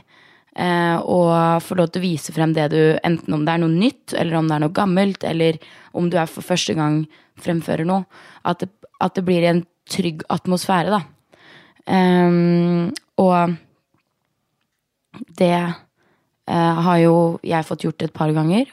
Eh, 0.56 0.96
og 1.04 1.62
få 1.62 1.76
lov 1.78 1.90
til 1.92 2.00
å 2.00 2.06
vise 2.06 2.32
frem 2.34 2.54
det 2.56 2.70
du 2.72 2.80
Enten 3.06 3.36
om 3.36 3.44
det 3.46 3.54
er 3.54 3.62
noe 3.62 3.74
nytt, 3.74 4.14
eller 4.16 4.38
om 4.40 4.48
det 4.48 4.56
er 4.56 4.64
noe 4.64 4.74
gammelt, 4.74 5.24
eller 5.24 5.60
om 5.92 6.08
du 6.10 6.16
er 6.18 6.30
for 6.30 6.46
første 6.46 6.74
gang 6.78 7.04
fremfører 7.38 7.86
noe. 7.86 8.08
At 8.48 8.64
det, 8.64 8.72
at 8.98 9.14
det 9.14 9.26
blir 9.28 9.46
en 9.46 9.62
trygg 9.88 10.24
atmosfære, 10.32 10.98
da. 10.98 11.04
Um, 11.88 12.90
og 13.16 13.54
det 15.38 15.54
eh, 15.56 16.80
har 16.84 16.98
jo 17.00 17.14
jeg 17.46 17.66
fått 17.66 17.86
gjort 17.86 18.04
et 18.04 18.14
par 18.14 18.32
ganger. 18.36 18.68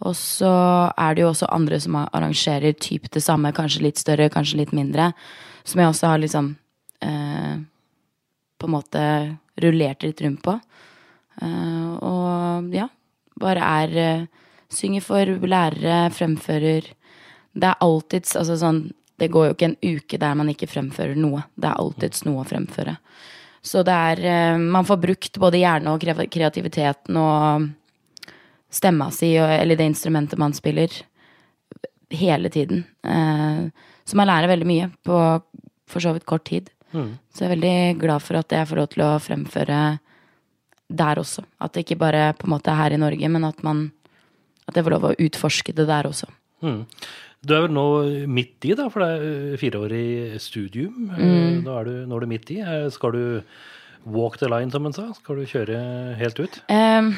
Og 0.00 0.16
så 0.16 0.50
er 0.96 1.14
det 1.14 1.24
jo 1.24 1.30
også 1.30 1.50
andre 1.52 1.78
som 1.82 1.98
arrangerer 2.00 2.72
typ 2.72 3.10
det 3.12 3.22
samme, 3.22 3.52
kanskje 3.52 3.84
litt 3.84 4.00
større, 4.00 4.30
kanskje 4.32 4.62
litt 4.62 4.72
mindre. 4.76 5.10
Som 5.68 5.82
jeg 5.82 5.92
også 5.92 6.14
har 6.14 6.22
liksom 6.22 6.54
eh, 7.04 7.60
på 8.56 8.68
en 8.68 8.74
måte 8.74 9.02
rullert 9.60 10.06
litt 10.06 10.22
rundt 10.24 10.42
på. 10.44 10.56
Eh, 11.40 11.90
og 12.06 12.74
ja, 12.74 12.88
bare 13.40 13.72
er 13.82 13.98
eh, 14.04 14.28
Synger 14.70 15.02
for 15.02 15.26
lærere, 15.50 16.12
fremfører. 16.14 16.84
Det 17.58 17.66
er 17.66 17.80
alltids 17.82 18.36
altså 18.38 18.54
sånn 18.60 18.84
Det 19.18 19.26
går 19.34 19.48
jo 19.48 19.54
ikke 19.56 19.66
en 19.66 19.96
uke 19.96 20.18
der 20.22 20.36
man 20.38 20.52
ikke 20.52 20.68
fremfører 20.70 21.18
noe. 21.18 21.42
Det 21.58 21.66
er 21.66 21.80
alltids 21.82 22.22
noe 22.24 22.44
å 22.44 22.46
fremføre. 22.46 22.94
Så 23.66 23.82
det 23.84 23.92
er 23.92 24.22
eh, 24.30 24.58
Man 24.62 24.86
får 24.86 25.00
brukt 25.02 25.40
både 25.42 25.60
hjerne 25.60 25.92
og 25.92 26.06
kreativiteten 26.06 27.18
og 27.18 27.68
stemma 28.70 29.10
si, 29.10 29.32
eller 29.34 29.74
det 29.74 29.88
instrumentet 29.90 30.38
man 30.38 30.52
spiller, 30.54 30.92
hele 32.14 32.50
tiden. 32.54 32.84
Eh, 33.02 33.66
så 34.06 34.18
man 34.18 34.30
lærer 34.30 34.50
veldig 34.50 34.68
mye 34.68 34.86
på 35.06 35.18
for 35.90 36.02
så 36.02 36.12
vidt 36.14 36.26
kort 36.30 36.46
tid. 36.46 36.70
Så 37.34 37.44
jeg 37.44 37.48
er 37.48 37.54
veldig 37.56 38.00
glad 38.00 38.22
for 38.22 38.38
at 38.38 38.52
jeg 38.54 38.66
får 38.66 38.78
lov 38.78 38.88
til 38.94 39.02
å 39.06 39.10
fremføre 39.22 39.80
der 40.90 41.22
også. 41.22 41.44
At 41.62 41.74
det 41.74 41.86
ikke 41.86 42.00
bare 42.02 42.30
på 42.38 42.48
en 42.48 42.54
måte 42.54 42.72
er 42.72 42.80
her 42.80 42.94
i 42.96 43.00
Norge, 43.00 43.32
men 43.32 43.46
at 43.48 43.62
man 43.66 43.88
at 44.70 44.78
jeg 44.78 44.86
får 44.86 44.94
lov 44.94 45.08
å 45.08 45.16
utforske 45.18 45.74
det 45.74 45.86
der 45.88 46.08
også. 46.10 46.28
Du 47.40 47.54
er 47.56 47.64
vel 47.64 47.72
nå 47.72 47.86
midt 48.30 48.68
i, 48.68 48.74
da, 48.76 48.88
for 48.92 49.02
det 49.02 49.10
er 49.16 49.60
fireårig 49.60 50.40
studium. 50.42 51.08
Mm. 51.10 51.62
Nå, 51.64 51.76
er 51.80 51.88
du, 51.88 51.94
nå 52.06 52.18
er 52.18 52.26
du 52.26 52.30
midt 52.30 52.52
i. 52.54 52.60
Eh, 52.60 52.88
Skal 52.92 53.16
du 53.16 53.22
walk 54.04 54.38
the 54.40 54.50
line, 54.50 54.70
som 54.72 54.86
en 54.86 54.96
sa? 54.96 55.08
Skal 55.16 55.40
du 55.40 55.48
kjøre 55.48 55.80
helt 56.20 56.42
ut? 56.42 56.60
Um, 56.68 57.14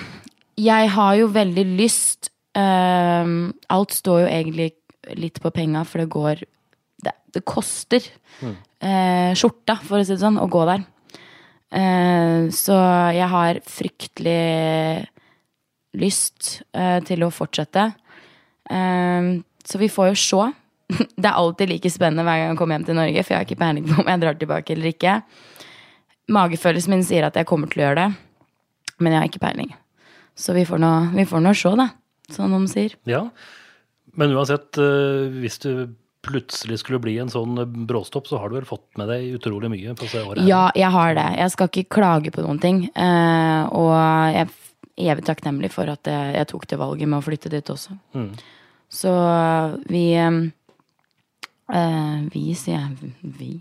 jeg 0.60 0.92
har 0.94 1.16
jo 1.18 1.28
veldig 1.32 1.64
lyst 1.78 2.30
um, 2.58 3.52
Alt 3.72 3.94
står 3.96 4.24
jo 4.24 4.30
egentlig 4.30 4.72
litt 5.18 5.40
på 5.42 5.50
penga, 5.54 5.82
for 5.88 6.02
det 6.02 6.10
går 6.12 6.42
Det, 7.02 7.12
det 7.34 7.42
koster 7.48 8.04
eh, 8.46 9.32
skjorta, 9.34 9.78
for 9.82 9.98
å 9.98 10.04
si 10.06 10.14
det 10.14 10.22
sånn, 10.22 10.38
å 10.38 10.46
gå 10.50 10.62
der. 10.68 10.84
Eh, 11.72 12.50
så 12.52 12.76
jeg 13.16 13.28
har 13.32 13.60
fryktelig 13.64 14.40
lyst 15.98 16.58
eh, 16.76 16.98
til 17.06 17.24
å 17.24 17.32
fortsette. 17.32 17.90
Ehm, 18.72 19.42
så 19.64 19.80
vi 19.80 19.90
får 19.92 20.12
jo 20.12 20.18
se. 20.20 20.50
Det 21.16 21.28
er 21.28 21.38
alltid 21.38 21.72
like 21.72 21.92
spennende 21.92 22.26
hver 22.26 22.40
gang 22.40 22.52
jeg 22.52 22.60
kommer 22.60 22.78
hjem 22.78 22.88
til 22.88 22.98
Norge, 22.98 23.24
for 23.24 23.34
jeg 23.34 23.40
har 23.40 23.48
ikke 23.48 23.62
peiling 23.62 23.88
på 23.88 24.00
om 24.02 24.12
jeg 24.12 24.22
drar 24.24 24.38
tilbake 24.40 24.76
eller 24.76 24.92
ikke. 24.92 25.16
Magefølelsen 26.32 26.94
min 26.94 27.06
sier 27.06 27.26
at 27.28 27.38
jeg 27.38 27.48
kommer 27.48 27.70
til 27.70 27.82
å 27.82 27.88
gjøre 27.88 28.04
det, 28.04 28.10
men 29.02 29.14
jeg 29.14 29.20
har 29.20 29.30
ikke 29.30 29.42
peiling. 29.42 29.72
Så 30.38 30.54
vi 30.56 30.64
får 30.68 30.80
nå, 30.80 30.92
vi 31.16 31.26
se, 31.28 31.74
da. 31.76 31.90
Som 32.32 32.54
de 32.54 32.60
sier. 32.70 32.94
Ja. 33.08 33.26
Men 34.16 34.32
uansett, 34.36 34.78
eh, 34.80 35.32
hvis 35.42 35.58
du 35.60 35.92
plutselig 36.22 36.78
skulle 36.80 37.00
bli 37.02 37.16
en 37.18 37.30
sånn 37.32 37.58
bråstopp, 37.88 38.28
så 38.30 38.38
har 38.38 38.50
du 38.50 38.60
vel 38.60 38.66
fått 38.68 38.86
med 39.00 39.10
deg 39.10 39.34
utrolig 39.38 39.70
mye 39.72 39.94
på 39.98 40.06
det 40.06 40.22
året? 40.22 40.44
Ja, 40.46 40.68
jeg 40.78 40.90
har 40.94 41.16
det. 41.18 41.28
Jeg 41.40 41.54
skal 41.54 41.70
ikke 41.70 41.94
klage 41.98 42.32
på 42.34 42.44
noen 42.44 42.60
ting. 42.62 42.84
Eh, 42.94 43.62
og 43.74 43.92
jeg 44.30 44.46
er 44.46 44.52
evig 45.12 45.26
takknemlig 45.26 45.72
for 45.74 45.90
at 45.90 46.06
jeg, 46.08 46.48
tok 46.50 46.68
det 46.70 46.78
valget 46.80 47.10
med 47.10 47.18
å 47.18 47.26
flytte 47.26 47.50
dit 47.52 47.72
også. 47.74 47.96
Så 48.92 49.12
vi 49.88 50.04
eh, 50.20 50.40
Vi, 52.34 52.44
sier 52.58 52.76
jeg. 52.76 53.12
Vi. 53.40 53.52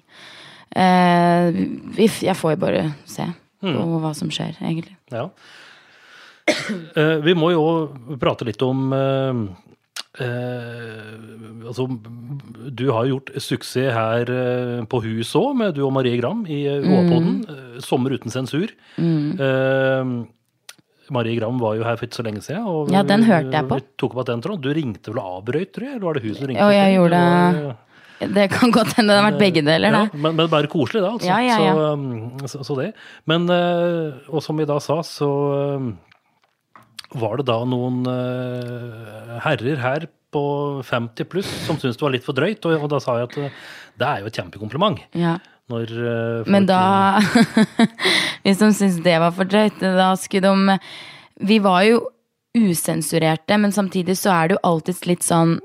Eh, 0.76 1.50
vi. 1.98 2.10
Jeg 2.28 2.38
får 2.38 2.56
jo 2.56 2.62
bare 2.68 2.86
se 3.10 3.26
på 3.62 3.84
hva 4.04 4.14
som 4.18 4.32
skjer, 4.34 4.58
egentlig. 4.62 4.98
Ja. 5.14 5.30
Eh, 6.52 7.18
vi 7.24 7.34
må 7.38 7.52
jo 7.54 7.64
prate 8.20 8.44
litt 8.48 8.62
om 8.66 8.90
eh, 10.22 11.22
eh, 11.62 11.68
altså 11.68 11.88
du 12.72 12.86
har 12.94 13.08
gjort 13.10 13.32
suksess 13.42 13.94
her 13.96 14.30
eh, 14.32 14.84
på 14.90 15.02
huset 15.04 15.40
òg, 15.42 15.56
med 15.58 15.76
du 15.76 15.82
og 15.86 15.94
Marie 15.96 16.20
Gram 16.22 16.44
i 16.48 16.62
eh, 16.70 16.82
OA-poden. 16.86 17.42
Eh, 17.50 17.80
Sommer 17.84 18.14
uten 18.16 18.32
sensur. 18.34 18.72
Eh, 19.02 20.14
Marie 21.12 21.36
Gram 21.36 21.58
var 21.60 21.76
jo 21.76 21.84
her 21.84 21.98
for 22.00 22.08
ikke 22.08 22.20
så 22.22 22.26
lenge 22.26 22.44
siden. 22.46 22.66
Og 22.72 22.92
Ja, 22.94 23.04
den 23.04 23.26
hørte 23.28 23.52
jeg 23.52 23.68
på. 23.68 23.80
Vi 23.82 23.88
tok 24.00 24.16
opp 24.16 24.28
den. 24.30 24.44
Du 24.64 24.70
ringte 24.72 25.12
vel 25.12 25.20
og 25.20 25.42
avbrøt, 25.42 25.74
tror 25.76 25.88
jeg? 25.90 25.96
Eller 25.98 26.08
var 26.08 26.20
det 26.20 26.24
hun 26.24 26.36
som 26.38 26.48
ringte? 26.48 26.68
Og 26.68 26.76
jeg 26.78 26.94
gjorde 26.96 27.24
Det 28.22 28.30
Det 28.38 28.46
kan 28.54 28.72
godt 28.72 28.94
hende 29.00 29.16
det 29.16 29.18
har 29.18 29.32
vært 29.32 29.40
begge 29.42 29.62
deler, 29.66 29.96
ja, 29.98 30.04
men, 30.14 30.36
men 30.38 30.48
bare 30.48 30.70
koselig, 30.70 31.02
da. 31.02 31.10
Altså. 31.18 31.26
Ja, 31.28 31.40
ja. 31.42 32.46
Så, 32.46 32.60
så, 32.62 32.64
så 32.70 32.76
det. 32.78 32.92
Men, 33.26 33.50
eh, 33.50 34.30
og 34.30 34.44
som 34.46 34.62
vi 34.62 34.68
da 34.70 34.78
sa, 34.80 35.00
så 35.02 35.30
var 37.18 37.40
det 37.40 37.48
da 37.50 37.60
noen 37.68 38.04
eh, 38.08 39.38
herrer 39.44 39.80
her 39.82 40.08
på 40.32 40.44
50 40.88 41.28
pluss 41.28 41.50
som 41.66 41.80
syntes 41.80 42.00
det 42.00 42.06
var 42.06 42.14
litt 42.14 42.26
for 42.26 42.38
drøyt, 42.38 42.64
og, 42.70 42.88
da 42.92 43.02
sa 43.04 43.18
jeg 43.20 43.30
at 43.30 43.40
eh, 43.42 43.58
det 44.00 44.08
er 44.08 44.22
jo 44.22 44.30
et 44.30 44.40
kjempekompliment. 44.40 45.02
Ja. 45.18 45.36
Når 45.72 45.92
eh, 45.92 46.38
folk 46.44 46.52
Men 46.52 46.68
da 46.70 46.82
Hvis 48.44 48.60
de 48.60 48.72
syntes 48.74 49.02
det 49.06 49.18
var 49.24 49.36
for 49.36 49.48
drøyt, 49.48 49.80
da 49.80 50.10
skulle 50.20 50.50
de 50.50 50.78
Vi 51.48 51.60
var 51.64 51.84
jo 51.88 52.02
usensurerte, 52.58 53.58
men 53.62 53.72
samtidig 53.72 54.18
så 54.20 54.34
er 54.34 54.50
det 54.50 54.58
jo 54.58 54.66
alltid 54.68 55.08
litt 55.08 55.24
sånn 55.24 55.60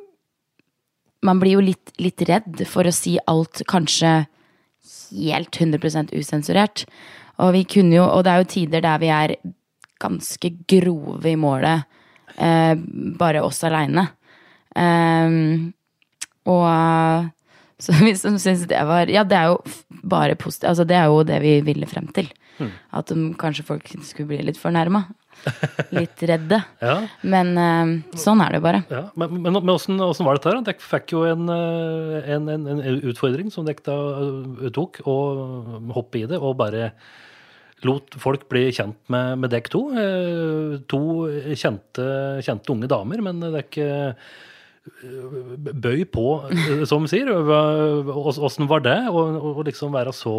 Man 1.26 1.40
blir 1.42 1.56
jo 1.56 1.64
litt, 1.64 1.94
litt 1.98 2.22
redd 2.28 2.62
for 2.70 2.86
å 2.86 2.94
si 2.94 3.16
alt 3.26 3.64
kanskje 3.70 4.26
helt 5.16 5.54
100% 5.54 6.12
usensurert. 6.14 6.84
Og 7.42 7.52
vi 7.56 7.64
kunne 7.68 7.96
jo 7.98 8.04
Og 8.06 8.26
det 8.26 8.32
er 8.32 8.42
jo 8.42 8.52
tider 8.52 8.84
der 8.84 9.02
vi 9.02 9.10
er 9.14 9.36
ganske 10.02 10.52
grove 10.68 11.30
i 11.30 11.36
målet, 11.40 11.86
eh, 12.36 12.74
bare 13.18 13.44
oss 13.46 13.62
aleine. 13.66 14.08
Um, 14.76 15.72
og 16.46 16.66
så 17.80 17.94
hvis 18.04 18.24
de 18.24 18.34
syns 18.40 18.66
det 18.68 18.80
var 18.88 19.08
Ja, 19.12 19.22
det 19.24 19.36
er 19.38 19.52
jo 19.52 19.60
bare 20.06 20.36
positivt. 20.38 20.70
Altså, 20.72 20.84
det 20.88 20.96
er 20.98 21.08
jo 21.10 21.22
det 21.26 21.40
vi 21.44 21.60
ville 21.66 21.88
frem 21.88 22.08
til. 22.16 22.28
At 22.96 23.10
de, 23.12 23.30
kanskje 23.36 23.66
folk 23.68 23.88
skulle 24.00 24.30
bli 24.30 24.40
litt 24.46 24.60
fornærma. 24.60 25.04
Litt 25.94 26.22
redde. 26.24 26.62
Ja. 26.86 26.96
Men 27.26 27.52
uh, 27.58 28.16
sånn 28.18 28.40
er 28.44 28.56
det 28.56 28.62
bare. 28.64 28.82
Ja, 28.92 29.06
men, 29.18 29.40
men, 29.42 29.58
hvordan 29.58 30.00
var 30.00 30.38
dette 30.38 30.52
her? 30.52 30.62
Dere 30.64 30.88
fikk 30.92 31.14
jo 31.16 31.24
en, 31.28 31.48
eh, 31.50 32.28
en, 32.36 32.48
en, 32.52 32.66
en 32.76 32.98
utfordring 33.10 33.48
som 33.52 33.66
dere 33.66 33.96
eh, 33.96 34.68
tok, 34.76 35.00
og 35.08 35.90
hoppe 35.96 36.20
i 36.22 36.26
det, 36.30 36.38
og 36.38 36.56
bare 36.60 36.92
lot 37.84 38.14
folk 38.18 38.48
bli 38.48 38.70
kjent 38.72 38.96
med, 39.12 39.36
med 39.42 39.50
dere 39.52 39.68
to. 39.72 39.82
Eh, 39.92 40.78
To 40.88 41.00
kjente, 41.52 42.06
kjente 42.46 42.72
unge 42.72 42.88
damer, 42.88 43.20
men 43.26 43.40
det 43.44 43.52
er 43.52 43.66
ikke 43.66 43.88
eh, 44.08 45.70
bøy 45.76 46.04
på, 46.08 46.26
eh, 46.50 46.84
som 46.88 47.06
sier. 47.10 47.28
Åssen 47.36 48.68
var 48.70 48.84
det? 48.86 48.98
Å 49.12 49.64
liksom 49.66 49.92
være 49.96 50.14
så 50.16 50.34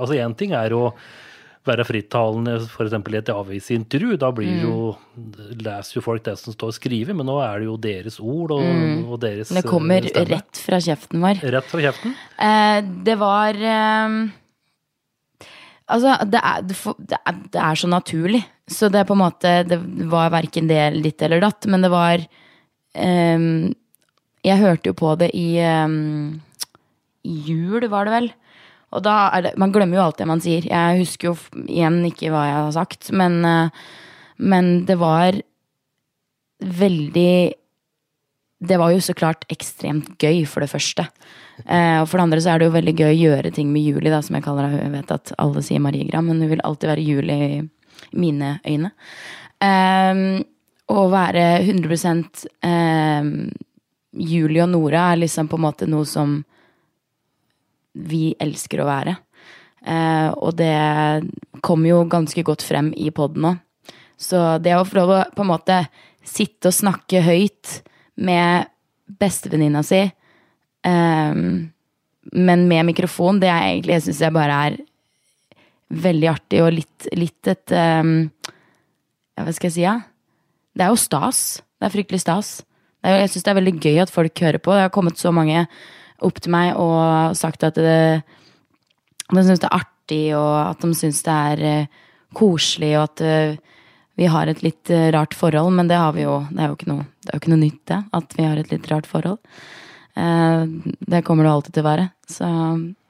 Altså, 0.00 0.16
én 0.18 0.34
ting 0.36 0.52
er 0.56 0.72
å 0.76 0.88
være 1.68 1.84
frittalende 1.84 2.54
f.eks. 2.64 2.94
i 2.96 3.16
et 3.18 3.28
avisintervju. 3.34 4.14
Da 4.18 4.30
blir 4.32 4.62
jo, 4.64 4.76
leser 5.60 5.98
jo 5.98 6.02
folk 6.06 6.24
det 6.24 6.38
som 6.40 6.54
står 6.56 6.72
skrevet, 6.78 7.12
men 7.14 7.28
nå 7.28 7.36
er 7.44 7.60
det 7.60 7.66
jo 7.68 7.74
deres 7.84 8.16
ord 8.18 8.54
og, 8.56 8.64
og 9.12 9.18
deres 9.20 9.52
Det 9.52 9.62
kommer 9.68 10.08
stemme. 10.08 10.38
rett 10.38 10.62
fra 10.64 10.80
kjeften 10.80 11.20
vår. 11.20 11.42
Rett 11.52 11.68
fra 11.68 11.82
kjeften. 11.84 12.14
Eh, 12.40 12.78
det 13.04 13.18
var 13.20 13.60
eh, 13.60 14.16
Altså, 15.90 16.14
det 16.30 16.40
er, 16.40 16.64
det, 16.66 17.18
er, 17.18 17.38
det 17.54 17.60
er 17.60 17.78
så 17.78 17.90
naturlig. 17.90 18.42
Så 18.70 18.90
det 18.92 19.00
er 19.00 19.08
på 19.08 19.16
en 19.16 19.24
måte 19.24 19.52
Det 19.66 19.80
var 20.10 20.30
verken 20.30 20.68
det 20.70 21.02
ditt 21.02 21.22
eller 21.26 21.42
datt, 21.42 21.66
men 21.66 21.82
det 21.82 21.90
var 21.90 22.22
um, 22.94 23.72
Jeg 24.46 24.62
hørte 24.62 24.92
jo 24.92 24.98
på 24.98 25.16
det 25.18 25.32
i 25.34 25.48
um, 25.58 26.38
jul, 27.26 27.88
var 27.90 28.06
det 28.06 28.14
vel. 28.14 28.30
Og 28.94 29.04
da 29.06 29.16
er 29.34 29.48
det 29.48 29.54
Man 29.58 29.74
glemmer 29.74 29.98
jo 29.98 30.04
alt 30.06 30.22
det 30.22 30.30
man 30.30 30.42
sier. 30.42 30.66
Jeg 30.70 31.02
husker 31.02 31.32
jo 31.32 31.36
igjen 31.66 32.02
ikke 32.08 32.30
hva 32.32 32.46
jeg 32.46 32.58
har 32.60 32.76
sagt, 32.78 33.10
men, 33.10 33.40
uh, 33.44 33.70
men 34.38 34.84
det 34.86 34.98
var 35.00 35.42
veldig 36.60 37.32
det 38.60 38.76
var 38.76 38.92
jo 38.92 39.00
så 39.00 39.14
klart 39.16 39.46
ekstremt 39.52 40.18
gøy, 40.20 40.44
for 40.44 40.60
det 40.60 40.68
første. 40.68 41.06
Eh, 41.64 41.98
og 42.00 42.06
for 42.08 42.18
det 42.18 42.26
andre 42.26 42.40
så 42.44 42.52
er 42.52 42.60
det 42.60 42.68
jo 42.68 42.76
veldig 42.76 42.94
gøy 42.96 43.08
å 43.10 43.18
gjøre 43.18 43.52
ting 43.56 43.72
med 43.72 43.84
Julie, 43.86 44.12
da, 44.12 44.22
som 44.24 44.36
jeg 44.38 44.46
kaller 44.46 44.68
henne. 44.68 44.86
Jeg 44.86 44.94
vet 44.98 45.14
at 45.16 45.34
alle 45.40 45.64
sier 45.66 45.82
Marie 45.82 46.08
Gram, 46.08 46.26
men 46.26 46.42
hun 46.42 46.52
vil 46.52 46.64
alltid 46.66 46.92
være 46.92 47.06
Julie 47.06 47.48
i 47.48 47.60
mine 48.20 48.54
øyne. 48.66 48.92
Eh, 49.60 50.22
å 50.90 51.08
være 51.12 51.44
100 51.62 52.22
eh, 52.66 53.32
Julie 54.10 54.62
og 54.64 54.72
Nora 54.72 55.10
er 55.12 55.20
liksom 55.22 55.50
på 55.50 55.58
en 55.58 55.66
måte 55.68 55.88
noe 55.90 56.08
som 56.08 56.40
vi 57.94 58.30
elsker 58.40 58.82
å 58.82 58.88
være. 58.88 59.16
Eh, 59.86 60.28
og 60.36 60.56
det 60.58 60.74
kommer 61.64 61.92
jo 61.92 62.04
ganske 62.10 62.44
godt 62.46 62.64
frem 62.66 62.92
i 62.96 63.10
poden 63.14 63.52
òg. 63.52 63.60
Så 64.20 64.58
det 64.60 64.74
å 64.76 64.84
få 64.84 64.98
lov 64.98 65.14
å 65.14 65.20
på 65.32 65.44
en 65.46 65.52
måte 65.54 65.76
sitte 66.26 66.68
og 66.68 66.76
snakke 66.76 67.22
høyt 67.24 67.80
med 68.20 68.68
bestevenninna 69.20 69.80
si, 69.86 70.02
ehm, 70.88 71.70
men 72.36 72.66
med 72.68 72.86
mikrofon, 72.90 73.40
det 73.40 73.48
er 73.48 73.62
egentlig 73.64 73.94
Jeg 73.96 74.02
syns 74.04 74.20
jeg 74.22 74.34
bare 74.36 74.56
er 74.68 74.76
veldig 75.90 76.28
artig 76.30 76.60
og 76.62 76.74
litt, 76.76 77.08
litt 77.16 77.48
et 77.50 77.72
um, 77.74 78.28
Ja, 79.34 79.46
hva 79.46 79.54
skal 79.56 79.70
jeg 79.70 79.76
si, 79.78 79.84
ja? 79.86 79.96
Det 80.76 80.84
er 80.84 80.92
jo 80.92 81.00
stas. 81.00 81.40
Det 81.80 81.88
er 81.88 81.94
fryktelig 81.94 82.20
stas. 82.22 82.50
Er, 83.02 83.22
jeg 83.22 83.32
syns 83.32 83.46
det 83.46 83.52
er 83.52 83.58
veldig 83.58 83.74
gøy 83.80 84.02
at 84.04 84.12
folk 84.12 84.44
hører 84.44 84.62
på. 84.62 84.74
Det 84.76 84.84
har 84.84 84.92
kommet 84.94 85.18
så 85.18 85.32
mange 85.34 85.64
opp 86.20 86.38
til 86.44 86.52
meg 86.52 86.76
og 86.78 87.34
sagt 87.38 87.64
at 87.66 87.78
det, 87.80 88.20
de 89.30 89.44
syns 89.46 89.62
det 89.62 89.68
er 89.70 89.78
artig, 89.80 90.22
og 90.36 90.54
at 90.66 90.84
de 90.84 90.92
syns 90.96 91.22
det 91.26 91.36
er 91.50 91.64
eh, 91.70 92.00
koselig, 92.36 92.92
og 92.98 93.06
at 93.08 93.24
eh, 93.24 93.80
vi 94.20 94.28
har 94.28 94.50
et 94.50 94.62
litt 94.64 94.92
eh, 94.92 95.08
rart 95.14 95.36
forhold. 95.36 95.72
Men 95.78 95.90
det 95.90 95.98
har 96.00 96.12
vi 96.16 96.26
jo. 96.26 96.42
Det 96.50 96.60
er 96.60 96.72
jo 96.72 96.78
ikke 96.78 96.90
noe, 96.92 97.06
det 97.24 97.32
er 97.32 97.38
jo 97.38 97.42
ikke 97.42 97.54
noe 97.54 97.62
nytt, 97.64 97.82
det. 97.90 98.00
At 98.20 98.36
vi 98.36 98.48
har 98.48 98.60
et 98.60 98.74
litt 98.74 98.90
rart 98.92 99.08
forhold. 99.08 99.40
Eh, 100.16 100.64
det 101.10 101.22
kommer 101.26 101.46
det 101.46 101.52
alltid 101.54 101.76
til 101.76 101.84
å 101.84 101.90
være. 101.90 102.08
Så 102.30 102.50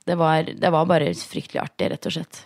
det 0.08 0.16
var, 0.18 0.42
det 0.58 0.70
var 0.74 0.88
bare 0.90 1.12
fryktelig 1.14 1.62
artig, 1.62 1.90
rett 1.92 2.08
og 2.10 2.16
slett. 2.16 2.44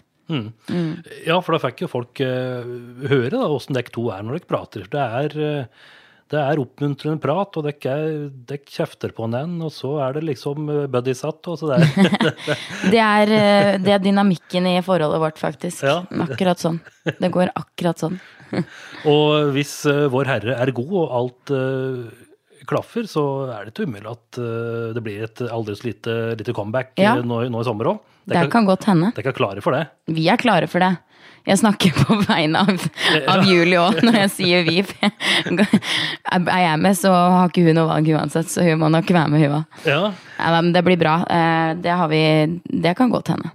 Ja, 1.27 1.37
for 1.45 1.55
da 1.55 1.61
fikk 1.61 1.85
jo 1.85 1.91
folk 1.93 2.21
uh, 2.25 2.65
høre 3.11 3.35
da, 3.35 3.45
åssen 3.53 3.77
dere 3.77 3.93
to 3.93 4.07
er 4.15 4.25
når 4.25 4.39
dere 4.41 4.49
prater. 4.49 4.87
Det 4.91 5.03
er, 5.21 5.35
eh, 5.37 5.91
det 6.33 6.41
er 6.41 6.61
oppmuntrende 6.63 7.21
prat, 7.21 7.59
og 7.61 7.67
dere, 7.69 7.97
er- 8.49 8.63
kjefter 8.65 9.13
på 9.15 9.27
hverandre, 9.27 9.69
og 9.69 9.75
så 9.75 9.93
er 10.07 10.17
det 10.17 10.25
liksom 10.31 10.71
buddy-satt. 10.93 11.45
Det 11.45 11.81
Det 12.95 13.03
er, 13.05 13.35
det 13.85 13.97
er 13.99 14.03
dynamikken 14.03 14.71
i 14.73 14.79
forholdet 14.85 15.21
vårt, 15.27 15.41
faktisk. 15.41 15.85
Ja. 15.85 16.01
Akkurat 16.25 16.63
sånn. 16.63 16.81
Det 17.05 17.31
går 17.33 17.53
akkurat 17.55 18.01
sånn. 18.01 18.17
og 19.13 19.53
hvis 19.55 19.77
Vår 20.13 20.29
Herre 20.31 20.57
er 20.63 20.73
god, 20.73 20.97
og 21.05 21.15
alt 21.21 21.55
klaffer, 22.71 23.07
så 23.11 23.23
er 23.55 23.65
det 23.69 23.75
ikke 23.75 23.87
umulig 23.89 24.11
at 24.11 24.39
eh, 24.41 24.93
det 24.97 25.03
blir 25.05 25.25
et 25.27 25.43
aldri 25.49 25.75
så 25.79 25.89
lite, 25.91 26.15
lite 26.41 26.55
comeback 26.57 26.95
Ja. 27.01 27.17
eh, 27.19 27.25
nå, 27.27 27.43
nå 27.53 27.61
i 27.61 27.67
sommer 27.69 27.93
òg. 27.95 27.99
Det 28.27 28.47
kan 28.53 28.65
godt 28.65 28.87
hende. 28.89 29.11
Dere 29.17 29.33
er 29.35 29.37
klare 29.37 29.61
for 29.65 29.77
det? 29.77 29.83
Vi 30.09 30.29
er 30.33 30.41
klare 30.41 30.67
for 30.71 30.81
det. 30.81 30.95
Jeg 31.45 31.59
snakker 31.61 31.93
på 32.07 32.17
vegne 32.25 32.63
av, 32.65 32.87
av 33.29 33.43
Julie 33.45 33.77
òg, 33.83 33.99
når 34.07 34.17
jeg 34.23 34.31
sier 34.33 34.63
vi. 34.65 34.79
Er 35.45 36.63
jeg 36.65 36.79
med, 36.81 36.97
så 36.97 37.13
har 37.13 37.51
ikke 37.51 37.67
hun 37.67 37.77
noe 37.77 37.91
valg 37.91 38.09
uansett, 38.17 38.49
så 38.49 38.65
hun 38.65 38.81
må 38.81 38.89
nok 38.95 39.11
være 39.13 39.29
med, 39.33 39.45
hun 39.45 39.59
òg. 39.61 39.83
Ja. 39.89 39.99
Ja, 40.39 40.55
men 40.61 40.73
det 40.73 40.83
blir 40.87 40.97
bra. 41.01 41.19
Eh, 41.29 41.75
Det, 41.85 41.93
har 42.01 42.09
vi, 42.09 42.23
det 42.65 42.95
kan 42.97 43.13
godt 43.13 43.29
hende. 43.35 43.53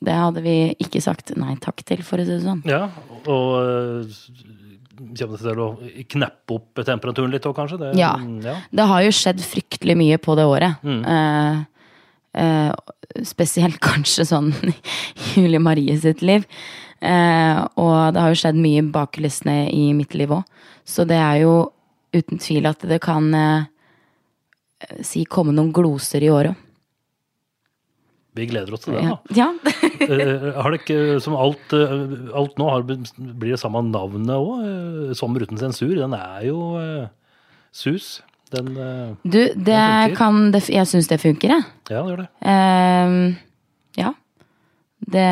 Det 0.00 0.14
hadde 0.16 0.40
vi 0.42 0.56
ikke 0.80 1.02
sagt 1.04 1.30
nei 1.36 1.54
takk 1.60 1.82
til, 1.86 2.02
for 2.02 2.18
å 2.18 2.24
si 2.26 2.32
det 2.34 2.42
sånn. 2.46 2.62
ja 2.66 2.86
og 3.28 4.08
kommer 5.00 5.38
det 5.38 5.42
til 5.46 5.60
å 5.64 5.68
kneppe 6.14 6.56
opp 6.58 6.80
temperaturen 6.86 7.32
litt 7.32 7.46
òg, 7.48 7.56
kanskje? 7.56 7.78
Det, 7.80 7.90
Ja. 7.98 8.12
ja. 8.44 8.56
Det 8.70 8.86
har 8.90 9.02
jo 9.06 9.12
skjedd 9.16 9.40
fryktelig 9.44 9.96
mye 9.96 10.18
på 10.20 10.36
det 10.38 10.44
året. 10.44 10.84
Eh, 10.84 11.62
eh, 12.44 13.24
spesielt 13.26 13.80
kanskje 13.88 14.26
sånn 14.28 14.52
i 14.68 14.74
Julie 15.40 15.62
Marie 15.62 15.96
sitt 16.00 16.22
liv. 16.22 16.46
Eh, 17.00 17.60
og 17.80 18.12
det 18.14 18.20
har 18.20 18.34
jo 18.34 18.40
skjedd 18.42 18.58
mye 18.60 18.82
bak 18.92 19.14
kulissene 19.16 19.70
i 19.72 19.92
mitt 19.96 20.14
liv 20.18 20.32
òg. 20.36 20.44
Så 20.84 21.06
det 21.08 21.16
er 21.16 21.42
jo 21.46 21.54
uten 22.12 22.40
tvil 22.42 22.66
at 22.68 22.82
det 22.90 23.00
kan 23.04 23.28
eh, 23.34 23.68
si 25.06 25.24
komme 25.24 25.54
noen 25.56 25.72
gloser 25.72 26.24
i 26.26 26.30
året. 26.32 26.66
Vi 28.36 28.46
gleder 28.46 28.74
oss 28.74 28.84
til 28.84 28.94
det. 28.94 29.02
Da. 29.08 29.16
ja. 29.34 29.48
Eh, 30.00 30.46
har 30.56 30.72
det 30.72 30.80
ikke, 30.80 31.20
som 31.20 31.36
alt, 31.36 31.74
eh, 31.76 31.92
alt 32.36 32.56
nå, 32.60 32.68
har, 32.72 32.86
blir 32.86 33.52
det 33.52 33.60
samme 33.60 33.82
navnet 33.88 34.32
òg? 34.32 35.12
Sommer 35.18 35.44
uten 35.44 35.60
sensur. 35.60 35.92
Den 35.98 36.16
er 36.16 36.46
jo 36.48 36.62
eh, 36.80 37.10
sus. 37.72 38.22
Den 38.54 38.72
eh, 38.76 39.12
Du, 39.22 39.40
det 39.54 39.66
den 39.66 40.16
kan 40.16 40.50
det, 40.54 40.64
Jeg 40.72 40.88
syns 40.90 41.10
det 41.10 41.20
funker, 41.22 41.56
jeg. 41.56 41.68
Ja, 41.90 42.00
det 42.02 42.14
gjør 42.14 42.24
det. 42.24 42.30
Uh, 42.40 43.36
ja. 44.00 44.14
Det 45.10 45.28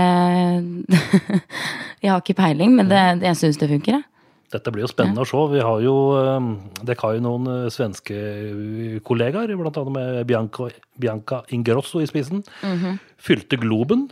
Jeg 2.02 2.12
har 2.12 2.22
ikke 2.22 2.38
peiling, 2.38 2.76
men 2.78 2.92
det, 2.92 3.02
jeg 3.26 3.36
syns 3.40 3.58
det 3.58 3.68
funker, 3.72 3.98
jeg. 3.98 4.06
Dette 4.48 4.72
blir 4.72 4.86
jo 4.86 4.88
spennende 4.88 5.24
å 5.24 5.28
se. 5.28 5.40
Vi 5.52 5.60
har 5.60 5.82
jo, 5.84 5.94
eh, 6.16 6.46
Dere 6.80 7.02
har 7.02 7.16
jo 7.18 7.24
noen 7.24 7.48
eh, 7.52 7.72
svenske 7.72 9.00
kollegaer, 9.04 9.52
annet 9.52 9.90
med 9.92 10.20
Bianca, 10.28 10.70
Bianca 10.96 11.42
Ingrosso 11.52 12.00
i 12.00 12.08
spissen. 12.08 12.44
Mhm. 12.62 12.98
Fylte 13.18 13.58
Globen. 13.60 14.08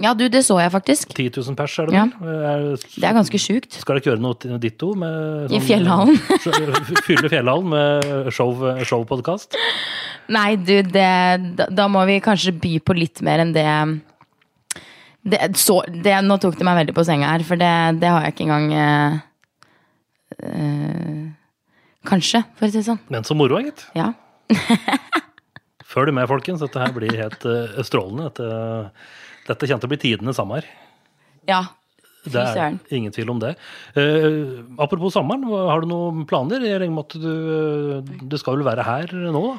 Ja, 0.00 0.14
du, 0.16 0.24
det 0.32 0.40
så 0.46 0.56
jeg 0.62 0.72
faktisk. 0.72 1.10
10 1.12 1.28
000 1.36 1.56
pers, 1.58 1.74
er 1.78 1.90
det 1.90 1.94
Ja. 1.98 2.04
vel? 2.24 2.68
Det 2.80 3.04
er 3.04 3.16
ganske 3.16 3.40
sjukt. 3.40 3.76
Skal 3.82 3.98
dere 3.98 4.14
gjøre 4.14 4.22
noe 4.24 4.58
ditto? 4.62 4.94
Med, 4.96 5.52
I 5.52 5.60
fjellhallen. 5.60 6.16
Fylle 7.08 7.28
fjellhallen 7.28 7.68
med 7.68 8.30
show, 8.32 8.54
showpodkast? 8.88 9.58
Nei, 10.32 10.54
du, 10.56 10.78
det, 10.86 11.10
da, 11.68 11.88
må 11.92 12.06
vi 12.08 12.20
kanskje 12.24 12.54
by 12.56 12.78
på 12.80 12.96
litt 12.96 13.20
mer 13.26 13.44
enn 13.44 13.52
det 13.56 13.66
det, 15.20 15.40
så, 15.60 15.82
det 15.84 16.14
Nå 16.24 16.38
tok 16.40 16.56
det 16.56 16.64
meg 16.64 16.78
veldig 16.78 16.94
på 16.96 17.04
senga 17.04 17.28
her, 17.34 17.44
for 17.44 17.60
det, 17.60 17.72
det 18.00 18.08
har 18.08 18.24
jeg 18.24 18.32
ikke 18.32 18.46
engang 18.46 18.70
eh, 18.72 19.18
eh, 20.48 21.24
Kanskje, 22.08 22.40
for 22.56 22.64
å 22.64 22.72
si 22.72 22.78
det 22.78 22.86
sånn. 22.86 23.02
Men 23.12 23.26
så 23.28 23.36
moro, 23.36 23.58
gitt. 23.60 23.84
Ja. 23.92 24.14
Følg 25.90 26.14
med, 26.16 26.24
folkens. 26.30 26.62
Dette 26.64 26.80
her 26.80 26.94
blir 26.96 27.12
helt 27.18 27.44
eh, 27.44 27.82
strålende. 27.84 28.30
Dette, 28.30 28.48
dette 29.48 29.66
kommer 29.66 29.82
til 29.82 29.88
å 29.88 29.94
bli 29.94 30.02
tidenes 30.04 30.40
sommer. 30.40 30.66
ja. 31.48 31.64
Fy 32.20 32.34
Det 32.34 32.40
er 32.60 32.96
ingen 32.98 33.12
tvil 33.14 33.30
om 33.32 33.38
det. 33.40 33.54
Uh, 33.96 34.60
apropos 34.82 35.14
sommeren, 35.14 35.46
har 35.48 35.80
du 35.80 35.88
noen 35.88 36.26
planer? 36.28 36.60
Jeg 36.60 36.82
regner 36.82 36.98
med 36.98 37.06
at 37.06 37.16
du, 37.16 37.30
eh, 37.56 38.10
du 38.28 38.36
skal 38.36 38.58
vel 38.58 38.66
være 38.66 38.84
her 38.84 39.14
nå, 39.32 39.40
da? 39.46 39.54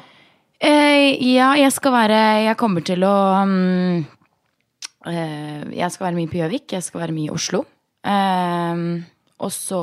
Uh, 0.62 1.08
ja, 1.26 1.48
jeg 1.58 1.72
skal 1.74 1.90
være 1.90 2.18
Jeg 2.44 2.58
kommer 2.60 2.84
til 2.86 3.02
å 3.02 3.14
um, 3.42 4.04
uh, 5.08 5.62
Jeg 5.74 5.90
skal 5.90 6.06
være 6.06 6.18
mye 6.20 6.30
på 6.30 6.38
Gjøvik. 6.38 6.76
Jeg 6.76 6.86
skal 6.86 7.02
være 7.02 7.16
mye 7.16 7.32
i 7.32 7.34
Oslo. 7.34 7.64
Og 9.42 9.50
så 9.54 9.82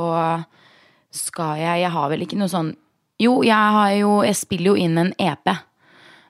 skal 1.11 1.59
jeg 1.59 1.83
Jeg 1.83 1.91
har 1.91 2.09
vel 2.11 2.23
ikke 2.23 2.39
noe 2.39 2.51
sånn 2.51 2.73
Jo, 3.19 3.41
jeg 3.43 3.75
har 3.75 3.91
jo 3.97 4.17
Jeg 4.23 4.39
spiller 4.39 4.71
jo 4.71 4.79
inn 4.79 4.99
en 4.99 5.11
EP. 5.19 5.51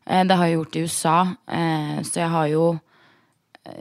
Det 0.10 0.38
har 0.38 0.48
jeg 0.50 0.58
gjort 0.58 0.78
i 0.78 0.84
USA, 0.86 1.18
så 2.02 2.22
jeg 2.24 2.30
har 2.34 2.48
jo 2.50 2.64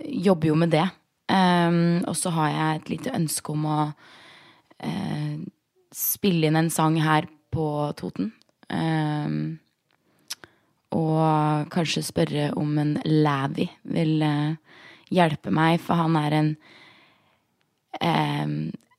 Jobber 0.05 0.53
jo 0.53 0.59
med 0.59 0.73
det. 0.75 0.87
Um, 1.29 2.01
og 2.09 2.17
så 2.17 2.33
har 2.33 2.51
jeg 2.51 2.77
et 2.77 2.91
lite 2.95 3.15
ønske 3.17 3.53
om 3.53 3.67
å 3.69 3.79
uh, 3.93 5.35
spille 5.93 6.49
inn 6.49 6.57
en 6.57 6.71
sang 6.73 6.97
her 7.05 7.29
på 7.53 7.69
Toten. 7.99 8.33
Um, 8.73 9.59
og 10.97 11.69
kanskje 11.73 12.07
spørre 12.07 12.51
om 12.57 12.79
en 12.81 12.97
Lavi 13.05 13.69
vil 13.93 14.25
uh, 14.25 14.57
hjelpe 15.13 15.53
meg, 15.53 15.83
for 15.85 16.01
han 16.01 16.17
er 16.21 16.37
en 16.37 16.51
eh, 18.01 18.51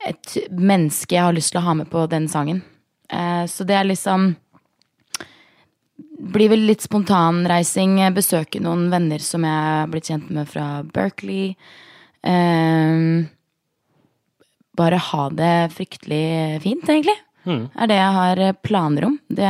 et 0.09 0.35
menneske 0.55 1.15
jeg 1.15 1.25
har 1.25 1.35
lyst 1.35 1.53
til 1.53 1.61
å 1.61 1.67
ha 1.67 1.75
med 1.81 1.89
på 1.91 2.05
den 2.11 2.27
sangen. 2.31 2.61
Uh, 3.11 3.45
så 3.49 3.65
det 3.67 3.75
er 3.77 3.89
liksom 3.89 4.31
Blir 6.19 6.51
vel 6.51 6.65
litt 6.67 6.83
spontanreising. 6.83 7.99
eh, 8.03 8.11
Besøke 8.11 8.59
noen 8.59 8.89
venner 8.91 9.19
som 9.23 9.45
jeg 9.47 9.51
har 9.51 9.87
blitt 9.87 10.09
kjent 10.11 10.29
med 10.35 10.49
fra 10.51 10.83
Berkeley. 10.83 11.55
Eh, 12.23 13.25
bare 14.79 14.99
ha 15.11 15.29
det 15.29 15.71
fryktelig 15.75 16.61
fint, 16.63 16.83
egentlig. 16.87 17.15
Er 17.47 17.87
det 17.87 17.95
jeg 17.95 18.17
har 18.19 18.39
eh, 18.39 18.57
planer 18.63 19.05
om. 19.07 19.19
Det 19.29 19.47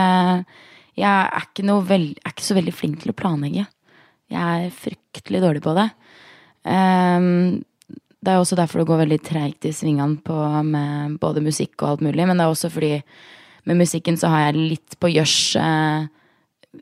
jeg 0.99 1.07
er 1.07 1.45
ikke, 1.45 1.81
veld, 1.87 2.19
er 2.25 2.33
ikke 2.33 2.43
så 2.43 2.57
veldig 2.57 2.75
flink 2.75 3.01
til 3.01 3.13
å 3.13 3.17
planlegge. 3.17 3.65
Jeg 4.29 4.67
er 4.67 4.73
fryktelig 4.75 5.41
dårlig 5.41 5.61
på 5.63 5.73
det. 5.77 5.87
Ehm, 6.69 7.63
det 8.19 8.33
er 8.33 8.41
også 8.41 8.57
derfor 8.59 8.81
det 8.81 8.89
går 8.89 9.03
veldig 9.05 9.19
treigt 9.23 9.65
i 9.65 9.71
svingene 9.73 10.19
på, 10.21 10.35
med 10.67 11.15
både 11.21 11.43
musikk 11.45 11.79
og 11.81 11.89
alt 11.93 12.03
mulig. 12.03 12.27
Men 12.27 12.37
det 12.37 12.45
er 12.45 12.51
også 12.51 12.71
fordi 12.73 13.01
med 13.69 13.79
musikken 13.79 14.19
så 14.19 14.31
har 14.31 14.49
jeg 14.49 14.67
litt 14.75 14.97
på 14.99 15.11
gjørs 15.13 15.37
eh, 15.59 16.09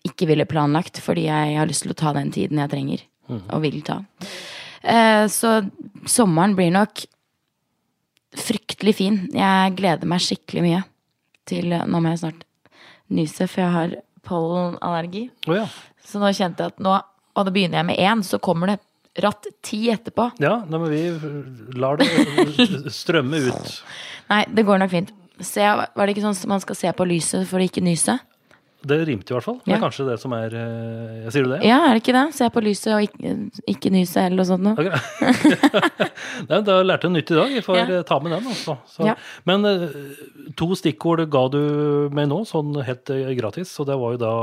ikke 0.08 0.28
ville 0.30 0.48
planlagt, 0.50 1.00
fordi 1.04 1.28
jeg 1.30 1.58
har 1.58 1.70
lyst 1.70 1.86
til 1.86 1.94
å 1.94 1.98
ta 1.98 2.14
den 2.18 2.32
tiden 2.36 2.60
jeg 2.62 2.72
trenger, 2.74 3.04
og 3.32 3.62
vil 3.64 3.80
ta. 3.88 4.02
Eh, 4.84 5.26
så 5.32 5.60
sommeren 6.08 6.56
blir 6.58 6.74
nok 6.76 7.06
fryktelig 8.38 8.98
fin. 9.00 9.22
Jeg 9.34 9.76
gleder 9.80 10.10
meg 10.10 10.24
skikkelig 10.24 10.64
mye 10.66 10.84
til 11.48 11.72
Nå 11.72 12.02
må 12.04 12.12
jeg 12.12 12.22
snart 12.26 12.44
nyse, 13.08 13.48
for 13.48 13.64
jeg 13.64 13.74
har 13.74 13.96
pollenallergi. 14.28 15.28
Oh, 15.48 15.56
ja. 15.56 15.66
Så 16.04 16.20
nå 16.22 16.32
kjente 16.36 16.66
jeg 16.66 16.76
at 16.76 16.84
nå 16.84 16.98
Og 17.38 17.46
da 17.46 17.54
begynner 17.54 17.80
jeg 17.82 17.88
med 17.92 18.00
én, 18.02 18.24
så 18.26 18.40
kommer 18.42 18.72
det 18.72 18.80
ratt 19.22 19.46
ti 19.66 19.88
etterpå. 19.94 20.32
Ja, 20.42 20.56
da 20.66 20.80
må 20.82 20.90
vi 20.90 21.04
lar 21.78 22.00
det 22.02 22.08
strømme 22.94 23.40
ut. 23.46 23.76
Nei, 24.32 24.40
det 24.50 24.66
går 24.66 24.82
nok 24.82 24.90
fint. 24.90 25.12
Se, 25.46 25.62
var 25.62 26.02
det 26.02 26.16
ikke 26.16 26.24
sånn 26.26 26.34
at 26.34 26.50
man 26.50 26.64
skal 26.64 26.80
se 26.80 26.94
på 26.98 27.06
lyset 27.06 27.46
for 27.50 27.62
å 27.62 27.68
ikke 27.68 27.84
nyse? 27.86 28.18
Det 28.88 28.98
rimte 29.08 29.34
i 29.34 29.36
hvert 29.36 29.44
fall. 29.46 29.58
Det 29.66 29.74
er 29.74 29.78
Ja. 29.78 29.82
kanskje 29.84 30.06
det 30.08 30.16
som 30.22 30.34
er 30.38 30.54
eh, 30.56 31.30
Sier 31.34 31.44
du 31.44 31.50
det? 31.52 31.60
Ja, 31.68 31.80
er 31.90 31.98
det 31.98 32.04
ikke 32.04 32.14
det? 32.16 32.24
Se 32.38 32.48
på 32.54 32.62
lyset 32.64 32.94
og 32.96 33.02
ikke, 33.08 33.34
ikke 33.74 33.92
nyse 33.92 34.22
eller 34.24 34.38
noe 34.40 34.48
sånt 34.48 34.64
noe. 34.64 34.76
Ok. 34.78 34.88
Nei, 36.50 36.60
da 36.68 36.78
lærte 36.86 37.08
jeg 37.10 37.16
nytt 37.18 37.32
i 37.34 37.38
dag. 37.40 37.52
Jeg 37.58 37.66
får 37.66 37.78
Ja. 37.82 37.86
eh, 37.98 38.04
ta 38.08 38.20
med 38.24 38.32
den. 38.32 38.48
Altså. 38.54 38.78
Så, 38.88 39.06
Ja. 39.06 39.16
Men 39.46 39.66
eh, 39.66 39.88
to 40.56 40.70
stikkord 40.80 41.26
ga 41.30 41.48
du 41.50 42.10
meg 42.14 42.28
nå, 42.30 42.42
sånn 42.48 42.74
helt 42.86 43.06
gratis. 43.38 43.74
Og 43.80 43.88
det 43.88 43.98
var 44.00 44.16
jo 44.16 44.22
da 44.24 44.34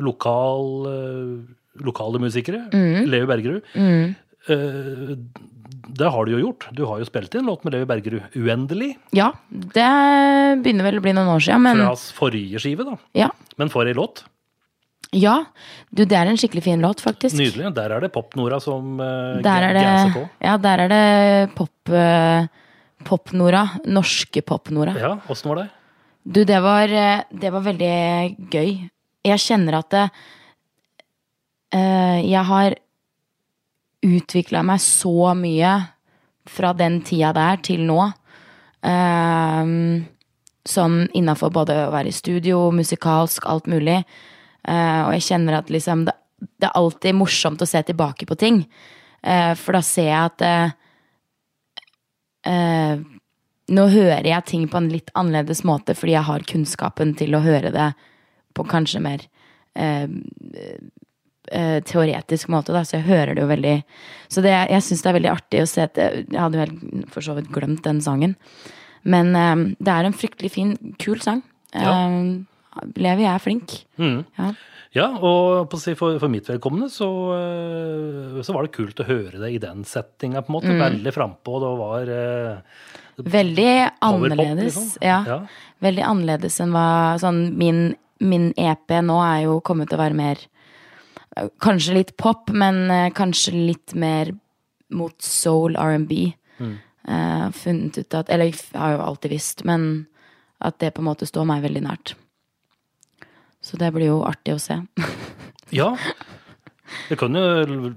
lokal, 0.00 0.66
lokale 1.84 2.18
musikere. 2.22 2.64
Mm. 2.72 3.06
Leo 3.10 3.26
Bergerud. 3.26 3.62
Eh, 4.48 5.16
det 5.88 6.10
har 6.10 6.26
du 6.26 6.34
jo 6.34 6.42
gjort. 6.42 6.68
Du 6.72 6.84
har 6.88 7.00
jo 7.00 7.08
spilt 7.08 7.34
inn 7.34 7.48
låt 7.48 7.64
med 7.64 7.74
Levi 7.74 7.88
Bergerud. 7.88 8.22
'Uendelig'. 8.34 8.94
Ja, 9.16 9.32
det 9.50 9.88
begynner 10.64 10.88
vel 10.88 11.00
å 11.00 11.04
bli 11.04 11.12
noen 11.16 11.32
år 11.34 11.42
siden, 11.44 11.62
men 11.66 11.82
Fra 11.82 11.90
hans 11.92 12.06
forrige 12.16 12.62
skive, 12.62 12.86
da. 12.88 12.96
ja. 13.14 13.30
Men 13.60 13.70
for 13.72 13.86
ei 13.86 13.94
låt. 13.94 14.24
Ja, 15.14 15.44
du, 15.94 16.02
det 16.04 16.16
er 16.18 16.26
en 16.26 16.38
skikkelig 16.40 16.64
fin 16.64 16.82
låt, 16.82 17.00
faktisk. 17.04 17.36
Nydelig. 17.38 17.70
Der 17.76 17.92
er 17.94 18.02
det 18.02 18.10
Pop-Nora 18.14 18.58
som 18.62 18.98
uh, 18.98 19.38
Der 19.44 19.68
er 19.68 19.76
det, 19.76 19.86
på. 20.16 20.24
ja, 20.42 20.56
der 20.58 20.86
er 20.86 20.94
det 20.94 21.54
pop... 21.54 21.74
Uh... 21.88 22.50
Pop-Nora. 23.04 23.66
Norske 23.84 24.42
Pop-Nora. 24.42 24.94
Ja, 24.98 25.18
åssen 25.28 25.50
var 25.50 25.62
det? 25.62 25.68
Du, 26.24 26.40
det 26.48 26.60
var, 26.64 26.88
eh, 26.88 27.24
det 27.30 27.50
var 27.52 27.64
veldig 27.66 27.96
gøy. 28.48 28.70
Jeg 29.28 29.42
kjenner 29.44 29.78
at 29.82 29.90
det, 29.92 30.04
uh, 31.76 32.18
jeg 32.24 32.44
har 32.48 32.78
utvikla 34.04 34.62
meg 34.66 34.82
så 34.82 35.34
mye 35.38 35.74
fra 36.50 36.72
den 36.76 37.00
tida 37.06 37.32
der 37.36 37.56
til 37.64 37.84
nå. 37.88 38.12
Um, 38.84 40.04
sånn 40.68 41.08
innafor 41.16 41.52
både 41.54 41.76
å 41.86 41.92
være 41.92 42.10
i 42.10 42.16
studio, 42.16 42.70
musikalsk, 42.74 43.46
alt 43.48 43.68
mulig. 43.70 44.02
Uh, 44.64 45.08
og 45.08 45.14
jeg 45.16 45.26
kjenner 45.30 45.60
at 45.60 45.72
liksom 45.72 46.06
det, 46.08 46.16
det 46.60 46.68
er 46.68 46.78
alltid 46.80 47.16
morsomt 47.16 47.62
å 47.64 47.68
se 47.68 47.82
tilbake 47.84 48.28
på 48.28 48.36
ting. 48.40 48.64
Uh, 49.24 49.52
for 49.56 49.76
da 49.76 49.82
ser 49.84 50.10
jeg 50.10 50.32
at 50.32 50.38
uh, 52.48 53.04
nå 53.74 53.86
hører 53.88 54.28
jeg 54.28 54.48
ting 54.50 54.66
på 54.68 54.76
en 54.80 54.90
litt 54.92 55.08
annerledes 55.16 55.64
måte 55.64 55.96
fordi 55.96 56.12
jeg 56.12 56.28
har 56.28 56.44
kunnskapen 56.48 57.14
til 57.16 57.32
å 57.32 57.44
høre 57.44 57.70
det 57.72 57.94
på 58.54 58.66
kanskje 58.68 59.00
mer 59.00 59.24
eh, 61.50 61.76
eh, 61.76 61.80
teoretisk 61.86 62.48
måte, 62.52 62.72
da, 62.74 62.84
så 62.84 62.98
jeg 62.98 63.08
hører 63.08 63.34
det 63.34 63.44
jo 63.44 63.50
veldig 63.50 63.74
Så 64.32 64.42
det, 64.44 64.54
jeg 64.70 64.82
syns 64.82 65.02
det 65.02 65.10
er 65.10 65.18
veldig 65.18 65.32
artig 65.32 65.62
å 65.62 65.68
se 65.70 65.84
at 65.86 65.98
Jeg 66.00 66.40
hadde 66.40 66.62
vel 66.62 67.04
for 67.12 67.24
så 67.24 67.36
vidt 67.36 67.52
glemt 67.54 67.84
den 67.84 68.00
sangen. 68.04 68.36
Men 69.04 69.34
eh, 69.36 69.76
det 69.78 69.92
er 69.94 70.08
en 70.08 70.16
fryktelig 70.16 70.50
fin, 70.54 70.76
kul 70.98 71.20
sang. 71.20 71.42
Ja. 71.74 71.96
Eh, 72.08 72.86
Levi 72.98 73.26
er 73.30 73.38
flink. 73.42 73.84
Mm. 74.00 74.24
Ja. 74.38 74.52
Ja, 74.94 75.08
og 75.26 75.72
for, 75.74 76.18
for 76.22 76.30
mitt 76.30 76.46
vedkommende 76.46 76.86
så, 76.92 77.08
eh, 77.34 78.42
så 78.46 78.54
var 78.54 78.66
det 78.66 78.76
kult 78.76 79.00
å 79.02 79.06
høre 79.08 79.40
det 79.42 79.50
i 79.56 79.58
den 79.62 79.82
settinga, 79.88 80.44
på 80.46 80.52
en 80.52 80.54
måte. 80.54 80.70
Mm. 80.70 80.82
Veldig 80.84 81.14
frampå. 81.16 81.58
Det 81.64 81.72
var 81.80 82.12
eh, 82.14 82.84
Veldig 83.34 83.72
annerledes. 84.06 84.64
liksom. 84.68 84.86
Ja. 85.02 85.18
Ja. 85.26 85.38
Veldig 85.82 86.06
annerledes 86.06 86.60
enn 86.62 86.74
hva 86.74 86.86
sånn 87.22 87.42
min, 87.58 87.82
min 88.22 88.52
EP 88.54 88.94
nå 89.02 89.18
er 89.26 89.44
jo 89.48 89.58
kommet 89.66 89.90
til 89.90 89.98
å 89.98 90.04
være 90.04 90.18
mer 90.18 90.38
eh, 90.38 90.53
Kanskje 91.62 91.94
litt 91.96 92.16
pop, 92.20 92.50
men 92.54 92.90
eh, 92.90 93.10
kanskje 93.10 93.52
litt 93.54 93.94
mer 93.98 94.30
mot 94.94 95.14
soul 95.22 95.74
R&B. 95.76 96.32
Mm. 96.62 96.74
Uh, 97.04 97.50
funnet 97.52 97.98
ut 97.98 98.14
at 98.16 98.30
Eller 98.32 98.48
jeg 98.48 98.60
har 98.80 98.94
jo 98.94 99.00
alltid 99.04 99.30
visst, 99.34 99.64
men 99.68 100.06
at 100.64 100.78
det 100.80 100.94
på 100.94 101.02
en 101.02 101.08
måte 101.10 101.26
står 101.28 101.44
meg 101.44 101.64
veldig 101.66 101.82
nært. 101.84 102.14
Så 103.64 103.76
det 103.80 103.90
blir 103.92 104.12
jo 104.12 104.22
artig 104.24 104.54
å 104.54 104.60
se. 104.62 104.78
ja. 105.80 105.90
Du 107.08 107.16
kunne 107.18 107.40
jo 107.40 107.90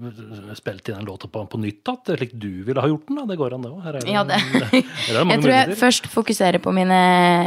spilt 0.58 0.88
inn 0.90 0.98
en 0.98 1.06
låt 1.06 1.24
på, 1.30 1.42
på 1.52 1.60
nytt 1.60 1.86
igjen, 1.86 2.18
slik 2.18 2.32
du 2.40 2.64
ville 2.66 2.82
ha 2.82 2.88
gjort 2.90 3.06
den. 3.08 3.20
da, 3.20 3.26
Det 3.30 3.36
går 3.38 3.54
an, 3.56 3.64
det 3.64 3.70
òg. 3.70 4.10
Ja, 4.10 4.24
det- 4.26 4.40
Jeg 4.72 4.84
tror 5.06 5.20
jeg 5.22 5.28
muligheter. 5.44 5.78
først 5.78 6.08
fokuserer 6.12 6.58
på 6.64 6.72
mine, 6.74 6.98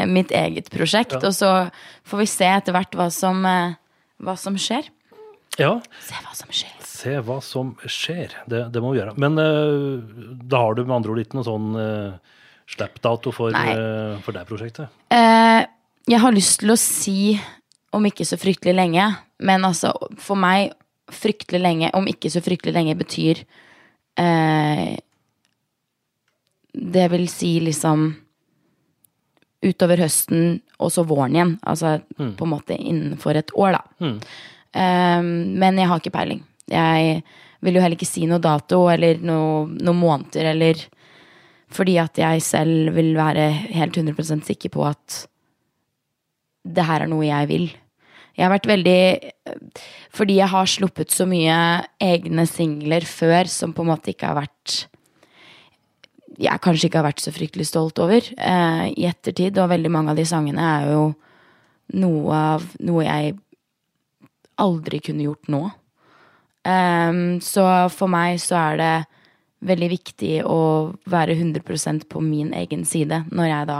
mitt 0.09 0.31
eget 0.31 0.69
prosjekt, 0.73 1.17
Ja. 1.17 1.27
og 1.27 1.33
så 1.35 1.51
får 2.07 2.23
vi 2.23 2.29
se 2.29 2.45
etter 2.45 2.73
hvert 2.77 2.95
hva 2.97 3.09
som, 3.11 3.43
eh, 3.45 3.73
hva 4.21 4.37
som 4.37 4.55
skjer. 4.55 4.87
Ja, 5.59 5.81
Se 5.99 6.15
hva 6.23 6.35
som 6.37 6.51
skjer. 6.55 6.75
se 6.85 7.15
hva 7.27 7.39
som 7.43 7.73
skjer. 7.89 8.35
Det, 8.47 8.61
det 8.71 8.81
må 8.83 8.93
vi 8.93 9.01
gjøre. 9.01 9.15
Men 9.19 9.35
uh, 9.35 9.99
da 10.47 10.61
har 10.67 10.77
du 10.77 10.83
med 10.85 10.95
andre 11.01 11.11
ord 11.11 11.19
ikke 11.23 11.39
noe 11.39 11.47
sånn 11.47 11.71
uh, 11.75 12.37
Slippdato 12.71 13.33
for, 13.35 13.51
Nei. 13.51 13.73
eh, 13.75 14.19
for 14.23 14.31
det 14.31 14.45
prosjektet? 14.47 14.87
Uh, 15.11 15.65
jeg 16.07 16.21
har 16.23 16.31
lyst 16.31 16.61
til 16.61 16.71
å 16.71 16.77
si 16.79 17.33
om 17.91 18.05
ikke 18.07 18.23
så 18.23 18.37
fryktelig 18.39 18.77
lenge, 18.77 19.09
men 19.43 19.65
altså 19.67 19.91
for 20.23 20.39
meg 20.39 20.71
fryktelig 21.11 21.59
lenge, 21.59 21.89
om 21.99 22.07
ikke 22.07 22.31
så 22.31 22.39
fryktelig 22.45 22.71
lenge, 22.77 22.95
betyr 22.95 23.41
eh, 24.23 24.93
Det 26.71 27.03
vil 27.11 27.27
si 27.27 27.49
liksom 27.59 28.05
utover 29.67 29.99
høsten 30.05 30.61
og 30.79 30.93
så 30.95 31.03
våren 31.05 31.35
igjen. 31.35 31.51
Altså 31.67 31.97
på 32.15 32.47
en 32.47 32.53
måte 32.53 32.77
innenfor 32.79 33.35
et 33.41 33.51
år, 33.59 33.75
da. 33.75 33.83
Eh, 34.07 34.39
men 34.73 35.79
jeg 35.79 35.89
har 35.89 35.99
ikke 35.99 36.13
peiling. 36.15 36.43
Jeg 36.71 37.21
vil 37.61 37.75
jo 37.75 37.81
heller 37.83 37.97
ikke 37.97 38.09
si 38.09 38.23
noe 38.29 38.41
dato 38.41 38.85
eller 38.91 39.19
noe, 39.19 39.65
noen 39.75 39.99
måneder 39.99 40.53
eller 40.53 40.79
fordi 41.71 41.97
at 42.01 42.19
jeg 42.19 42.43
selv 42.43 42.95
vil 42.97 43.13
være 43.15 43.47
helt 43.71 43.97
100% 43.97 44.47
sikker 44.47 44.73
på 44.73 44.83
at 44.87 45.21
det 46.67 46.85
her 46.85 47.05
er 47.05 47.09
noe 47.09 47.25
jeg 47.25 47.47
vil. 47.49 47.69
Jeg 48.37 48.45
har 48.45 48.53
vært 48.53 48.69
veldig 48.69 49.01
Fordi 50.15 50.37
jeg 50.37 50.51
har 50.53 50.69
sluppet 50.69 51.11
så 51.11 51.25
mye 51.27 51.55
egne 52.01 52.45
singler 52.47 53.03
før 53.07 53.49
som 53.51 53.73
på 53.75 53.83
en 53.83 53.91
måte 53.91 54.13
ikke 54.13 54.29
har 54.29 54.39
vært 54.39 54.75
Jeg 56.39 56.63
kanskje 56.63 56.87
ikke 56.87 57.01
har 57.01 57.09
vært 57.09 57.23
så 57.23 57.33
fryktelig 57.35 57.67
stolt 57.67 57.99
over 58.01 58.23
eh, 58.23 58.85
i 58.95 59.07
ettertid, 59.09 59.59
og 59.59 59.71
veldig 59.73 59.91
mange 59.91 60.13
av 60.13 60.19
de 60.19 60.25
sangene 60.25 60.63
er 60.63 60.91
jo 60.93 61.03
noe 62.01 62.37
av 62.55 62.63
noe 62.79 63.03
jeg 63.03 63.35
aldri 64.61 65.01
kunne 65.03 65.25
gjort 65.25 65.49
nå. 65.51 65.63
Um, 66.61 67.39
så 67.41 67.65
for 67.89 68.11
meg 68.11 68.37
så 68.41 68.59
er 68.59 68.77
det 68.81 68.93
veldig 69.65 69.89
viktig 69.91 70.35
å 70.45 70.61
være 71.09 71.35
100% 71.37 72.05
på 72.09 72.21
min 72.21 72.51
egen 72.57 72.85
side 72.85 73.23
når 73.33 73.49
jeg 73.49 73.69
da 73.69 73.79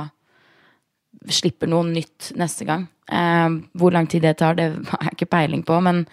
slipper 1.30 1.70
noe 1.70 1.86
nytt 1.90 2.32
neste 2.40 2.66
gang. 2.66 2.88
Um, 3.12 3.64
hvor 3.78 3.94
lang 3.94 4.08
tid 4.10 4.26
det 4.26 4.38
tar, 4.42 4.58
det 4.58 4.72
har 4.92 5.10
jeg 5.10 5.20
ikke 5.20 5.34
peiling 5.36 5.66
på, 5.68 5.78
men, 5.84 6.06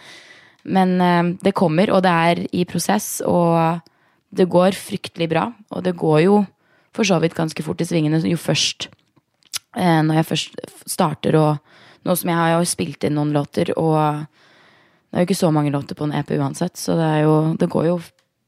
men 0.69 0.97
um, 1.01 1.33
det 1.41 1.57
kommer, 1.57 1.93
og 1.95 2.05
det 2.05 2.13
er 2.13 2.45
i 2.53 2.67
prosess, 2.69 3.19
og 3.25 3.81
det 4.29 4.49
går 4.53 4.77
fryktelig 4.77 5.31
bra. 5.31 5.47
Og 5.73 5.85
det 5.85 5.97
går 5.97 6.21
jo 6.27 6.43
for 6.97 7.09
så 7.09 7.21
vidt 7.23 7.37
ganske 7.37 7.63
fort 7.65 7.81
i 7.81 7.87
svingene 7.87 8.19
jo 8.27 8.39
først 8.41 8.89
eh, 9.77 10.01
Når 10.03 10.19
jeg 10.19 10.27
først 10.33 10.61
starter 10.89 11.37
og 11.39 11.77
Nå 12.07 12.15
som 12.17 12.31
jeg 12.31 12.39
har 12.39 12.53
jo 12.55 12.69
spilt 12.69 13.05
inn 13.05 13.17
noen 13.19 13.35
låter, 13.35 13.73
og 13.77 14.23
det 15.09 15.17
er 15.17 15.25
jo 15.25 15.29
ikke 15.31 15.41
så 15.41 15.51
mange 15.55 15.73
låter 15.73 15.97
på 15.99 16.05
en 16.09 16.15
EP 16.19 16.31
uansett, 16.37 16.77
så 16.77 16.97
det, 16.99 17.11
jo, 17.25 17.35
det 17.61 17.71
går 17.73 17.87
jo 17.89 17.99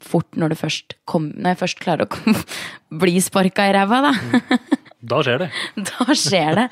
fort 0.01 0.37
når, 0.37 0.53
du 0.53 0.61
først 0.61 0.97
kom, 1.09 1.31
når 1.37 1.59
først 1.61 1.81
klarer 1.81 2.07
å 2.07 2.11
kom, 2.13 2.37
bli 3.03 3.17
sparka 3.25 3.69
i 3.69 3.75
ræva, 3.77 4.03
da. 4.11 4.59
Da 5.01 5.23
skjer 5.25 5.47
det. 5.47 5.51
Da 5.91 6.15
skjer 6.17 6.59
det. 6.59 6.67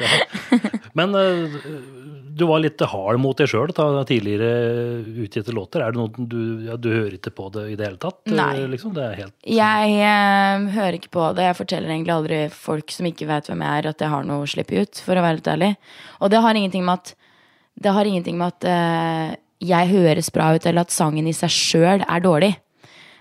Men 0.96 1.16
eh, 1.16 1.56
du 2.38 2.44
var 2.46 2.60
litt 2.62 2.80
hard 2.92 3.20
mot 3.20 3.38
deg 3.38 3.48
sjøl 3.50 3.72
tidligere 3.72 5.00
utgitte 5.24 5.54
låter. 5.56 5.82
Er 5.82 5.94
det 5.94 6.00
noe 6.00 6.26
du, 6.28 6.66
ja, 6.68 6.76
du 6.76 6.90
hører 6.92 7.16
ikke 7.16 7.32
på 7.34 7.48
det 7.54 7.64
i 7.72 7.78
det 7.78 7.88
hele 7.88 8.00
tatt? 8.02 8.20
Nei. 8.30 8.50
eh, 8.60 8.68
Liksom? 8.70 8.92
Det 8.96 9.08
helt 9.18 9.48
Jeg 9.48 9.96
eh, 9.96 10.68
hører 10.76 10.98
ikke 11.00 11.12
på 11.16 11.30
det. 11.38 11.48
Jeg 11.48 11.58
forteller 11.62 11.94
egentlig 11.94 12.14
aldri 12.14 12.40
folk 12.52 12.94
som 12.94 13.08
ikke 13.08 13.28
vet 13.30 13.48
hvem 13.50 13.64
jeg 13.64 13.82
er, 13.82 13.90
at 13.94 14.04
jeg 14.04 14.12
har 14.12 14.28
noe 14.28 14.44
å 14.44 14.50
slippe 14.52 14.84
ut, 14.84 15.02
for 15.04 15.18
å 15.18 15.24
være 15.24 15.40
litt 15.40 15.50
ærlig. 15.56 15.72
Og 16.20 16.32
det 16.32 16.44
har 16.44 16.60
ingenting 16.60 16.84
med 16.88 17.00
at 17.00 17.14
Det 17.78 17.92
har 17.94 18.08
ingenting 18.10 18.38
med 18.38 18.56
at 18.56 18.64
eh, 18.66 19.36
jeg 19.58 19.90
høres 19.90 20.30
bra 20.34 20.52
ut, 20.54 20.66
eller 20.66 20.86
at 20.86 20.94
sangen 20.94 21.26
i 21.28 21.34
seg 21.36 21.52
sjøl 21.52 22.04
er 22.04 22.22
dårlig. 22.24 22.52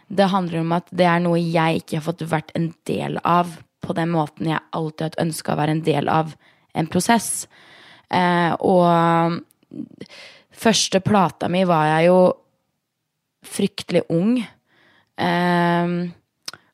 Det 0.08 0.30
handler 0.32 0.62
om 0.62 0.76
at 0.78 0.92
det 0.96 1.08
er 1.10 1.24
noe 1.24 1.40
jeg 1.42 1.82
ikke 1.82 1.98
har 1.98 2.06
fått 2.06 2.24
vært 2.30 2.54
en 2.56 2.70
del 2.88 3.18
av 3.28 3.58
på 3.84 3.96
den 3.96 4.12
måten 4.12 4.50
jeg 4.50 4.64
alltid 4.76 5.04
har 5.04 5.12
hatt 5.12 5.22
ønska 5.24 5.54
å 5.54 5.60
være 5.60 5.76
en 5.78 5.84
del 5.86 6.10
av 6.12 6.34
en 6.78 6.90
prosess. 6.92 7.48
Eh, 8.14 8.54
og 8.60 9.42
første 10.52 11.02
plata 11.04 11.50
mi 11.52 11.64
var 11.68 11.90
jeg 11.92 12.10
jo 12.10 12.20
fryktelig 13.48 14.06
ung. 14.14 14.38
Eh, 15.18 15.94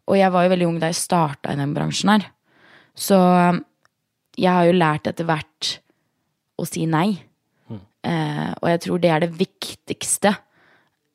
og 0.04 0.20
jeg 0.20 0.34
var 0.36 0.46
jo 0.46 0.54
veldig 0.54 0.70
ung 0.70 0.80
da 0.82 0.90
jeg 0.92 1.00
starta 1.00 1.54
i 1.54 1.60
den 1.60 1.76
bransjen 1.76 2.16
her. 2.16 2.28
Så 2.94 3.18
jeg 4.38 4.50
har 4.50 4.68
jo 4.68 4.76
lært 4.76 5.08
etter 5.10 5.28
hvert 5.28 5.78
å 6.60 6.66
si 6.68 6.86
nei. 6.90 7.16
Eh, 8.04 8.50
og 8.60 8.68
jeg 8.72 8.82
tror 8.84 9.00
det 9.00 9.12
er 9.14 9.24
det 9.24 9.32
viktigste 9.38 10.34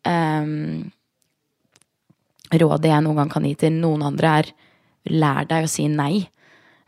eh, 0.08 0.52
rådet 2.62 2.88
jeg 2.88 3.04
noen 3.04 3.20
gang 3.20 3.30
kan 3.32 3.44
gi 3.44 3.54
til 3.60 3.76
noen 3.76 4.06
andre, 4.08 4.38
er 4.40 4.50
lær 5.12 5.48
deg 5.48 5.66
å 5.66 5.70
si 5.70 5.86
nei. 5.92 6.28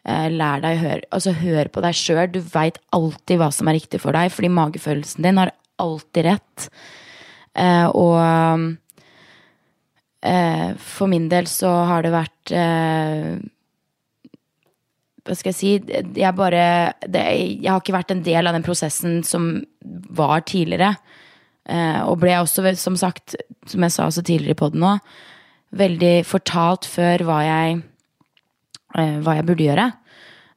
Eh, 0.09 0.29
lær 0.33 0.63
deg 0.65 0.79
å 0.79 0.81
høre 0.81 1.09
Altså, 1.13 1.35
hør 1.37 1.69
på 1.73 1.83
deg 1.85 1.97
sjøl. 1.97 2.27
Du 2.33 2.41
veit 2.41 2.81
alltid 2.97 3.41
hva 3.41 3.51
som 3.53 3.69
er 3.69 3.77
riktig 3.81 4.01
for 4.03 4.17
deg, 4.17 4.33
fordi 4.33 4.53
magefølelsen 4.57 5.27
din 5.27 5.41
har 5.41 5.53
alltid 5.81 6.29
rett. 6.31 6.69
Eh, 7.59 7.89
og 7.89 8.77
eh, 10.25 10.69
for 10.81 11.11
min 11.11 11.29
del 11.33 11.49
så 11.51 11.73
har 11.91 12.07
det 12.07 12.15
vært 12.15 12.55
eh, 12.57 13.37
hva 15.27 15.37
skal 15.37 15.53
jeg 15.53 15.59
si 15.59 15.71
Jeg 16.17 16.37
bare 16.37 16.95
det, 17.05 17.23
Jeg 17.61 17.69
har 17.69 17.81
ikke 17.81 17.97
vært 17.97 18.15
en 18.15 18.23
del 18.25 18.49
av 18.49 18.57
den 18.57 18.65
prosessen 18.67 19.21
som 19.27 19.53
var 19.81 20.45
tidligere. 20.49 20.95
Eh, 21.69 22.01
og 22.03 22.19
ble 22.23 22.35
også, 22.41 22.65
som 22.81 22.97
sagt, 22.99 23.37
som 23.69 23.85
jeg 23.85 23.95
sa 23.95 24.09
også 24.09 24.25
tidligere 24.27 24.59
på 24.59 24.71
poden 24.71 24.85
nå, 24.85 24.95
veldig 25.77 26.15
fortalt 26.27 26.89
før 26.89 27.25
hva 27.29 27.41
jeg, 27.47 27.81
eh, 28.97 29.19
hva 29.23 29.37
jeg 29.39 29.47
burde 29.49 29.67
gjøre. 29.69 29.89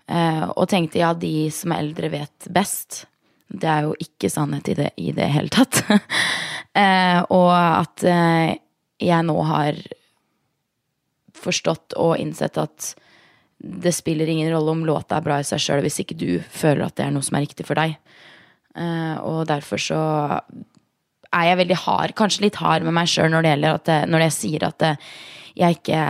Eh, 0.07 0.45
og 0.49 0.67
tenkte 0.71 1.01
ja, 1.01 1.13
de 1.15 1.49
som 1.53 1.73
er 1.73 1.83
eldre, 1.85 2.11
vet 2.13 2.49
best. 2.53 3.03
Det 3.53 3.69
er 3.69 3.87
jo 3.87 3.93
ikke 4.01 4.31
sannhet 4.31 4.71
i 4.73 4.77
det 4.79 4.89
i 4.97 5.11
det 5.15 5.29
hele 5.35 5.53
tatt. 5.53 5.83
eh, 6.81 7.19
og 7.29 7.51
at 7.53 8.05
eh, 8.09 8.55
jeg 9.03 9.27
nå 9.27 9.37
har 9.49 9.77
forstått 11.43 11.97
og 11.99 12.17
innsett 12.21 12.57
at 12.61 12.93
det 13.63 13.95
spiller 13.95 14.29
ingen 14.29 14.51
rolle 14.51 14.75
om 14.75 14.85
låta 14.85 15.17
er 15.17 15.25
bra 15.25 15.39
i 15.39 15.47
seg 15.47 15.61
sjøl 15.63 15.83
hvis 15.85 16.01
ikke 16.03 16.17
du 16.19 16.29
føler 16.51 16.85
at 16.85 16.97
det 16.99 17.07
er 17.07 17.13
noe 17.15 17.25
som 17.25 17.37
er 17.39 17.45
riktig 17.45 17.65
for 17.67 17.79
deg. 17.79 17.95
Eh, 18.75 19.15
og 19.23 19.45
derfor 19.49 19.81
så 19.81 20.01
er 21.33 21.45
jeg 21.47 21.61
veldig 21.63 21.77
hard, 21.85 22.15
kanskje 22.17 22.45
litt 22.45 22.59
hard 22.61 22.85
med 22.85 22.93
meg 22.93 23.09
sjøl 23.09 23.31
når, 23.31 23.45
det 23.45 23.53
gjelder 23.53 23.77
at 23.79 23.93
når 24.11 24.27
jeg 24.27 24.35
sier 24.35 24.67
at 24.67 24.89
jeg 25.57 25.77
ikke 25.77 26.01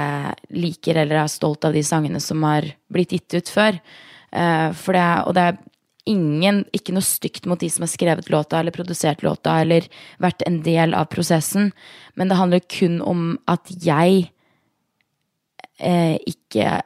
liker 0.55 0.99
eller 1.03 1.23
er 1.23 1.31
stolt 1.31 1.67
av 1.67 1.75
de 1.75 1.83
sangene 1.85 2.21
som 2.23 2.43
har 2.47 2.67
blitt 2.91 3.13
gitt 3.15 3.35
ut 3.35 3.51
før. 3.51 3.79
Eh, 4.31 4.69
for 4.77 4.95
det, 4.95 5.07
og 5.27 5.35
det 5.37 5.45
er 5.49 5.59
ingen, 6.09 6.63
ikke 6.75 6.95
noe 6.95 7.05
stygt 7.05 7.47
mot 7.47 7.59
de 7.59 7.69
som 7.71 7.85
har 7.85 7.91
skrevet 7.91 8.31
låta 8.31 8.59
eller 8.59 8.75
produsert 8.75 9.23
låta 9.23 9.59
eller 9.63 9.87
vært 10.23 10.43
en 10.47 10.61
del 10.65 10.95
av 10.97 11.09
prosessen, 11.11 11.71
men 12.19 12.31
det 12.31 12.39
handler 12.39 12.63
kun 12.67 12.99
om 13.03 13.27
at 13.51 13.71
jeg 13.71 14.25
eh, 15.79 16.17
ikke 16.27 16.81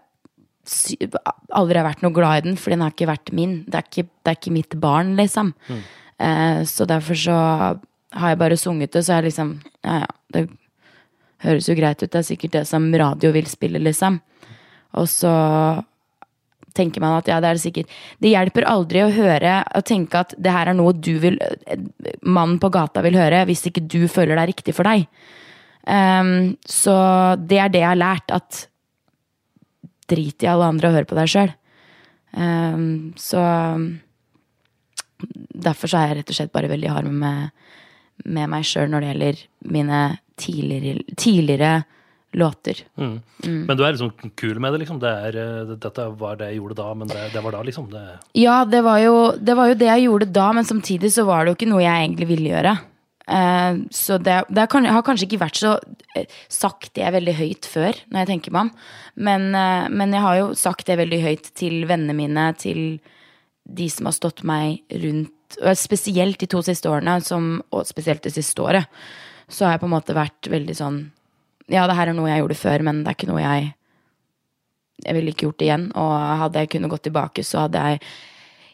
aldri 1.56 1.80
har 1.80 1.88
vært 1.88 2.04
noe 2.06 2.16
glad 2.16 2.42
i 2.42 2.46
den, 2.50 2.60
for 2.60 2.74
den 2.74 2.84
har 2.84 2.94
ikke 2.94 3.10
vært 3.10 3.34
min. 3.36 3.60
Det 3.68 3.80
er 3.80 3.88
ikke, 3.88 4.08
det 4.24 4.32
er 4.32 4.40
ikke 4.40 4.56
mitt 4.56 4.78
barn, 4.84 5.16
liksom. 5.20 5.54
Eh, 6.20 6.62
så 6.68 6.88
derfor 6.90 7.20
så 7.20 7.36
har 8.18 8.34
jeg 8.34 8.40
bare 8.42 8.58
sunget 8.58 8.96
det, 8.96 9.04
så 9.06 9.20
jeg 9.20 9.30
liksom 9.30 9.60
Ja, 9.86 10.00
ja, 10.04 10.08
det 10.34 10.48
høres 11.46 11.68
jo 11.70 11.76
greit 11.78 12.02
ut. 12.02 12.10
Det 12.10 12.20
er 12.20 12.32
sikkert 12.32 12.56
det 12.58 12.66
som 12.68 12.90
radio 12.94 13.32
vil 13.36 13.48
spille, 13.50 13.80
liksom. 13.80 14.20
Og 14.98 15.08
så 15.12 15.34
tenker 16.78 17.02
man 17.02 17.18
at 17.18 17.30
ja, 17.30 17.40
det 17.42 17.50
er 17.50 17.58
det 17.58 17.64
sikkert. 17.64 17.98
Det 18.22 18.32
hjelper 18.34 18.68
aldri 18.70 19.02
å 19.04 19.14
høre 19.14 19.60
og 19.76 19.86
tenke 19.88 20.22
at 20.22 20.36
det 20.38 20.54
her 20.54 20.72
er 20.72 20.78
noe 20.78 20.94
du 20.94 21.16
vil 21.22 21.40
Mannen 22.22 22.60
på 22.62 22.70
gata 22.74 23.02
vil 23.06 23.18
høre, 23.18 23.46
hvis 23.50 23.66
ikke 23.70 23.86
du 23.86 24.06
føler 24.12 24.36
det 24.36 24.44
er 24.44 24.52
riktig 24.54 24.76
for 24.78 24.88
deg. 24.88 25.08
Um, 25.88 26.58
så 26.68 26.94
det 27.40 27.62
er 27.64 27.72
det 27.72 27.82
jeg 27.82 27.92
har 27.94 28.00
lært, 28.00 28.34
at 28.36 28.68
drit 30.08 30.44
i 30.44 30.50
alle 30.52 30.70
andre 30.72 30.90
og 30.90 30.98
hør 30.98 31.10
på 31.10 31.18
deg 31.18 31.32
sjøl. 31.32 31.56
så 33.18 33.42
derfor 35.18 35.90
så 35.90 36.00
er 36.00 36.12
jeg 36.12 36.18
rett 36.20 36.32
og 36.32 36.38
slett 36.38 36.54
bare 36.54 36.72
veldig 36.72 36.90
hard 36.94 37.12
med, 37.12 37.54
med 38.26 38.52
meg 38.52 38.66
sjøl 38.68 38.90
når 38.92 39.04
det 39.04 39.12
gjelder 39.12 39.46
mine 39.74 40.02
tidligere, 40.38 41.06
tidligere 41.18 41.72
låter. 42.38 42.84
Men 42.98 43.78
du 43.78 43.84
er 43.84 43.96
liksom 43.96 44.12
kul 44.38 44.60
med 44.62 44.76
det, 44.76 44.84
liksom. 44.84 45.00
Det 45.02 45.10
er, 45.30 45.38
eh, 45.42 45.72
dette 45.80 46.06
var 46.20 46.38
det 46.38 46.52
jeg 46.52 46.60
gjorde 46.60 46.78
da, 46.78 46.92
men 46.94 47.10
det, 47.10 47.24
det 47.34 47.44
var 47.44 47.56
da, 47.56 47.64
liksom. 47.66 47.88
Det, 47.90 48.04
Ja, 48.38 48.60
det 48.66 48.84
var, 48.86 49.00
jo, 49.02 49.16
det 49.40 49.56
var 49.58 49.72
jo 49.72 49.80
det 49.80 49.90
jeg 49.90 50.06
gjorde 50.06 50.30
da, 50.36 50.52
men 50.54 50.68
samtidig 50.68 51.14
så 51.16 51.26
var 51.28 51.46
det 51.46 51.54
jo 51.54 51.60
ikke 51.60 51.72
noe 51.72 51.86
jeg 51.86 52.04
egentlig 52.06 52.30
ville 52.30 52.54
gjøre. 52.54 52.76
Eh, 53.28 53.76
så 53.92 54.18
det, 54.24 54.38
det 54.50 54.70
kan- 54.72 54.86
har 54.88 55.04
kanskje 55.04 55.28
ikke 55.28 55.42
vært 55.42 55.60
så 55.60 55.74
eh, 56.16 56.26
sagt 56.48 56.94
det 56.96 57.10
veldig 57.14 57.34
høyt 57.36 57.66
før, 57.68 57.98
når 58.10 58.22
jeg 58.24 58.28
tenker 58.32 58.52
meg 58.56 58.62
om. 58.62 58.72
Men, 59.28 59.50
eh, 59.56 59.88
men 59.90 60.14
jeg 60.16 60.22
har 60.24 60.38
jo 60.40 60.54
sagt 60.56 60.86
det 60.88 60.98
veldig 60.98 61.22
høyt 61.26 61.50
til 61.60 61.82
vennene 61.90 62.16
mine, 62.16 62.46
til 62.58 63.00
de 63.68 63.90
som 63.92 64.08
har 64.08 64.16
stått 64.16 64.44
meg 64.48 64.80
rundt, 65.04 65.34
og 65.62 65.76
spesielt 65.80 66.40
de 66.40 66.48
to 66.48 66.62
siste 66.64 66.88
årene, 66.88 67.18
som, 67.24 67.62
og 67.72 67.86
spesielt 67.88 68.24
det 68.24 68.34
siste 68.36 68.64
året, 68.64 68.88
så 69.50 69.66
har 69.66 69.76
jeg 69.76 69.82
på 69.84 69.88
en 69.88 69.96
måte 69.96 70.16
vært 70.16 70.48
veldig 70.52 70.76
sånn 70.76 70.98
Ja, 71.70 71.86
det 71.88 71.96
her 71.98 72.08
er 72.08 72.16
noe 72.16 72.30
jeg 72.32 72.40
gjorde 72.40 72.56
før, 72.56 72.84
men 72.88 73.04
det 73.04 73.12
er 73.12 73.16
ikke 73.18 73.28
noe 73.28 73.42
jeg 73.44 73.74
jeg 75.06 75.14
ville 75.14 75.30
ikke 75.34 75.46
gjort 75.50 75.62
igjen. 75.66 75.84
Og 76.00 76.14
hadde 76.42 76.62
jeg 76.64 76.70
kunnet 76.74 76.90
gått 76.90 77.04
tilbake, 77.06 77.44
så 77.46 77.66
hadde 77.66 77.82
jeg 77.84 78.00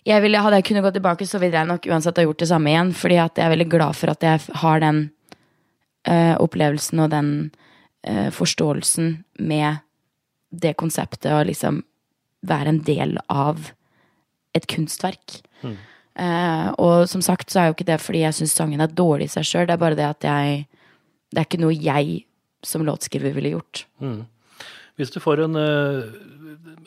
jeg 0.08 0.24
ville, 0.24 0.42
Hadde 0.44 0.60
jeg 0.60 0.68
kunnet 0.68 0.84
gå 0.84 0.92
tilbake, 0.96 1.28
så 1.28 1.40
ville 1.40 1.58
jeg 1.58 1.70
nok 1.70 1.88
uansett 1.88 2.20
ha 2.20 2.26
gjort 2.26 2.44
det 2.44 2.50
samme 2.52 2.72
igjen. 2.72 2.92
Fordi 2.98 3.20
at 3.24 3.40
jeg 3.40 3.46
er 3.46 3.54
veldig 3.56 3.70
glad 3.72 3.96
for 3.96 4.12
at 4.12 4.26
jeg 4.26 4.42
har 4.64 4.84
den 4.84 5.00
uh, 6.10 6.36
opplevelsen 6.44 7.06
og 7.06 7.14
den 7.14 7.32
uh, 8.08 8.30
forståelsen 8.36 9.16
med 9.40 9.84
det 10.54 10.76
konseptet 10.78 11.32
å 11.34 11.44
liksom 11.48 11.82
være 12.44 12.74
en 12.74 12.84
del 12.84 13.18
av 13.32 13.72
et 14.54 14.68
kunstverk. 14.70 15.40
Eh, 16.14 16.68
og 16.78 17.08
som 17.10 17.24
sagt 17.26 17.50
så 17.50 17.60
er 17.60 17.70
jo 17.70 17.74
ikke 17.74 17.88
det 17.88 17.96
fordi 18.04 18.22
jeg 18.22 18.38
syns 18.38 18.52
sangen 18.54 18.84
er 18.84 18.92
dårlig 18.94 19.32
i 19.32 19.34
seg 19.34 19.48
sjøl, 19.50 19.66
det 19.66 19.74
er 19.74 19.82
bare 19.82 19.98
det 19.98 20.06
at 20.06 20.28
jeg 20.28 20.68
Det 21.34 21.42
er 21.42 21.48
ikke 21.48 21.64
noe 21.64 21.74
jeg 21.74 22.20
som 22.62 22.84
låtskriver 22.86 23.34
ville 23.34 23.56
gjort. 23.56 23.88
Hvis 25.00 25.14
du 25.14 25.20
får 25.24 25.46
en, 25.48 25.58
eh, 25.58 26.04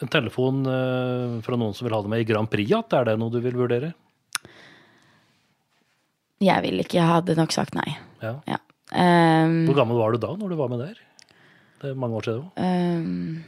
en 0.03 0.11
telefon 0.13 0.63
eh, 0.71 1.41
fra 1.43 1.59
noen 1.59 1.75
som 1.75 1.87
vil 1.87 1.97
ha 1.97 2.03
det 2.05 2.13
med 2.13 2.23
i 2.23 2.29
Grand 2.29 2.51
Prix, 2.51 2.71
at 2.77 2.95
er 2.95 3.11
det 3.11 3.17
noe 3.19 3.35
du 3.35 3.41
vil 3.43 3.59
vurdere? 3.59 3.93
Jeg 6.43 6.63
ville 6.63 6.85
ikke, 6.85 7.01
jeg 7.01 7.09
hadde 7.09 7.37
nok 7.39 7.55
sagt 7.55 7.77
nei. 7.79 7.89
Ja. 8.23 8.37
Ja. 8.47 8.61
Um, 8.93 9.65
Hvor 9.67 9.81
gammel 9.81 9.99
var 9.99 10.15
du 10.15 10.21
da, 10.23 10.31
når 10.39 10.53
du 10.53 10.57
var 10.59 10.71
med 10.71 10.83
der? 10.85 10.99
Det 11.83 11.91
er 11.91 11.99
mange 11.99 12.21
år 12.21 12.29
siden. 12.29 12.45
um, 12.57 13.45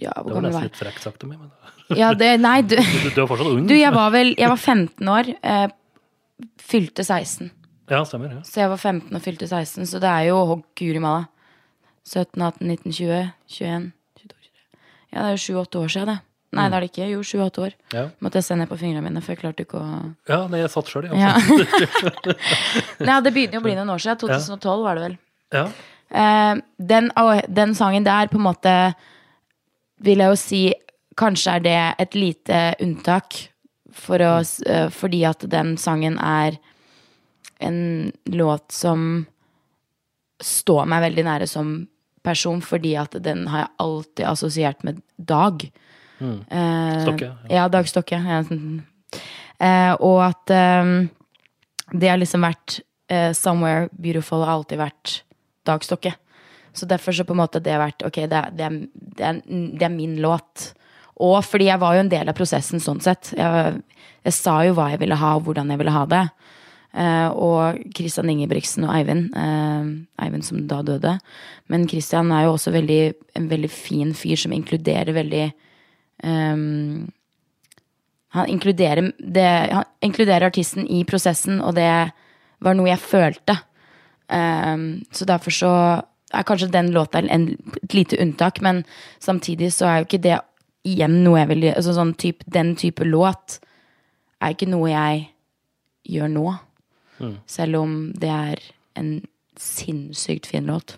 ja, 0.00 0.12
hvor 0.16 0.28
Det 0.28 0.34
var 0.34 0.44
nesten 0.46 0.58
var 0.58 0.68
litt 0.68 0.80
frekt 0.80 1.04
sagt 1.04 1.24
av 1.24 1.30
meg, 1.30 1.38
men 1.38 1.50
Ja, 2.00 2.12
det, 2.16 2.34
nei, 2.40 2.58
du, 2.64 2.76
du, 3.04 3.08
du 3.12 3.22
er 3.22 3.28
fortsatt 3.30 3.48
ung. 3.48 3.66
du, 3.68 3.74
jeg 3.76 3.92
var 3.94 4.12
vel 4.14 4.34
Jeg 4.36 4.52
var 4.52 4.60
15 4.60 5.12
år. 5.14 5.32
Uh, 5.44 5.68
fylte 6.60 7.04
16. 7.04 7.52
Ja, 7.92 8.02
stemmer. 8.08 8.38
Ja. 8.38 8.42
Så 8.46 8.62
jeg 8.62 8.72
var 8.72 8.80
15 8.80 9.16
og 9.16 9.22
fylte 9.24 9.48
16, 9.48 9.86
så 9.90 10.00
det 10.02 10.10
er 10.10 10.28
jo 10.30 10.40
oh, 10.40 10.60
guri 10.78 11.00
malla. 11.02 11.26
17, 12.08 12.42
18, 12.42 12.66
19, 12.66 12.92
20, 12.92 13.30
21, 13.48 13.88
22, 14.18 14.36
23 14.42 14.60
Ja, 15.12 15.22
det 15.22 15.26
er 15.28 15.34
jo 15.36 15.42
7-8 15.62 15.82
år 15.82 15.92
siden, 15.94 16.12
det. 16.12 16.18
Nei, 16.52 16.66
det 16.68 16.76
er 16.76 16.84
det 16.84 16.88
ikke. 16.90 17.06
Jo, 17.08 17.20
7-8 17.24 17.62
år. 17.64 17.74
Ja. 17.94 18.02
Måtte 18.20 18.40
jeg 18.40 18.44
se 18.44 18.56
ned 18.60 18.68
på 18.68 18.76
fingrene 18.80 19.06
mine, 19.06 19.22
for 19.24 19.32
jeg 19.32 19.40
klarte 19.40 19.64
ikke 19.64 19.80
å 19.80 19.86
ja, 20.28 20.42
nei, 20.52 20.60
jeg 20.60 20.72
satt 20.74 20.90
sjøl, 20.92 21.06
jeg. 21.08 21.16
Ja. 21.16 21.32
Nei, 23.08 23.16
det 23.24 23.32
begynner 23.32 23.56
jo 23.56 23.62
å 23.62 23.64
bli 23.64 23.76
noen 23.78 23.92
år 23.94 24.02
siden. 24.04 24.20
2012 24.20 24.84
var 24.84 24.98
det 24.98 25.06
vel. 25.06 25.16
Ja. 25.56 25.64
Eh, 26.12 26.60
den, 26.92 27.08
den 27.48 27.72
sangen 27.78 28.04
der, 28.04 28.28
på 28.28 28.36
en 28.36 28.44
måte, 28.44 28.74
vil 30.04 30.24
jeg 30.24 30.34
jo 30.34 30.40
si 30.40 30.62
Kanskje 31.20 31.58
er 31.58 31.60
det 31.60 31.80
et 32.00 32.14
lite 32.16 32.58
unntak, 32.80 33.36
for 33.92 34.22
å, 34.24 34.38
eh, 34.40 34.86
fordi 34.88 35.18
at 35.28 35.44
den 35.52 35.74
sangen 35.76 36.14
er 36.16 36.56
en 37.60 38.08
låt 38.32 38.72
som 38.72 39.26
står 40.40 40.88
meg 40.88 41.04
veldig 41.04 41.24
nære 41.26 41.48
som 41.50 41.74
person, 42.22 42.62
fordi 42.62 42.94
at 43.00 43.16
den 43.24 43.46
har 43.50 43.64
jeg 43.64 43.74
alltid 43.84 44.26
assosiert 44.30 44.84
med 44.86 45.02
Dag. 45.16 45.64
Eh, 46.22 47.02
Stokke, 47.02 47.24
ja. 47.24 47.36
Ja, 47.50 47.68
Dag 47.68 47.88
Stokke. 47.90 48.20
Eh, 49.62 49.92
og 50.00 50.22
at 50.24 50.50
eh, 50.54 50.92
det 51.92 52.10
har 52.10 52.20
liksom 52.20 52.46
vært 52.46 52.80
eh, 53.12 53.30
Somewhere 53.36 53.88
Beautiful 53.92 54.44
har 54.44 54.56
alltid 54.56 54.80
vært 54.80 55.16
Dag 55.66 55.84
Stokke. 55.86 56.14
Så 56.72 56.86
derfor 56.88 57.12
så 57.12 57.26
på 57.28 57.34
en 57.34 57.42
måte 57.42 57.60
det 57.60 57.74
har 57.74 57.82
vært 57.82 58.02
Ok, 58.06 58.22
det 58.30 58.38
er, 58.38 58.54
det 58.56 58.64
er, 58.64 58.78
det 59.18 59.26
er, 59.28 59.42
det 59.76 59.86
er 59.86 59.92
min 59.92 60.16
låt. 60.24 60.72
Og 61.22 61.42
fordi 61.44 61.68
jeg 61.68 61.80
var 61.82 61.94
jo 61.94 62.04
en 62.06 62.12
del 62.12 62.30
av 62.30 62.38
prosessen 62.38 62.80
sånn 62.82 63.02
sett. 63.04 63.34
Jeg, 63.36 63.82
jeg 64.24 64.34
sa 64.34 64.62
jo 64.66 64.74
hva 64.78 64.88
jeg 64.94 65.02
ville 65.02 65.18
ha, 65.20 65.34
og 65.36 65.46
hvordan 65.46 65.70
jeg 65.70 65.82
ville 65.82 65.94
ha 65.94 66.06
det. 66.08 66.22
Eh, 66.92 67.28
og 67.32 67.80
Christian 67.96 68.28
Ingebrigtsen 68.28 68.84
og 68.84 68.92
Eivind, 68.92 69.30
eh, 69.36 70.24
Eivind 70.26 70.44
som 70.44 70.66
da 70.68 70.82
døde. 70.84 71.16
Men 71.72 71.88
Christian 71.88 72.32
er 72.32 72.44
jo 72.44 72.52
også 72.52 72.72
veldig, 72.74 73.14
en 73.36 73.48
veldig 73.48 73.70
fin 73.70 74.12
fyr 74.14 74.36
som 74.36 74.52
inkluderer 74.52 75.12
veldig 75.16 75.52
um, 76.22 77.10
han 78.32 78.48
inkluderer, 78.48 79.12
det, 79.18 79.44
han 79.72 79.84
inkluderer 80.00 80.46
artisten 80.46 80.86
i 80.88 81.02
prosessen, 81.04 81.60
og 81.60 81.74
det 81.76 82.12
var 82.64 82.76
noe 82.76 82.88
jeg 82.88 83.02
følte. 83.04 83.58
Um, 84.32 85.02
så 85.12 85.26
derfor 85.28 85.52
så 85.52 85.72
er 86.32 86.46
kanskje 86.48 86.70
den 86.72 86.92
låta 86.94 87.20
et 87.20 87.92
lite 87.94 88.16
unntak, 88.22 88.62
men 88.64 88.84
samtidig 89.20 89.72
så 89.72 89.88
er 89.88 89.98
jo 89.98 90.08
ikke 90.08 90.22
det 90.24 90.38
igjen 90.88 91.20
noe 91.26 91.42
jeg 91.42 91.50
vil 91.52 91.68
altså 91.74 91.92
sånn 91.94 92.14
typ, 92.18 92.40
Den 92.46 92.72
type 92.76 93.04
låt 93.04 93.60
er 94.42 94.54
ikke 94.54 94.70
noe 94.72 94.88
jeg 94.90 95.26
gjør 96.08 96.32
nå. 96.32 96.46
Selv 97.46 97.80
om 97.82 97.96
det 98.18 98.30
er 98.32 98.62
en 98.98 99.12
sinnssykt 99.60 100.46
fin 100.50 100.66
låt. 100.66 100.96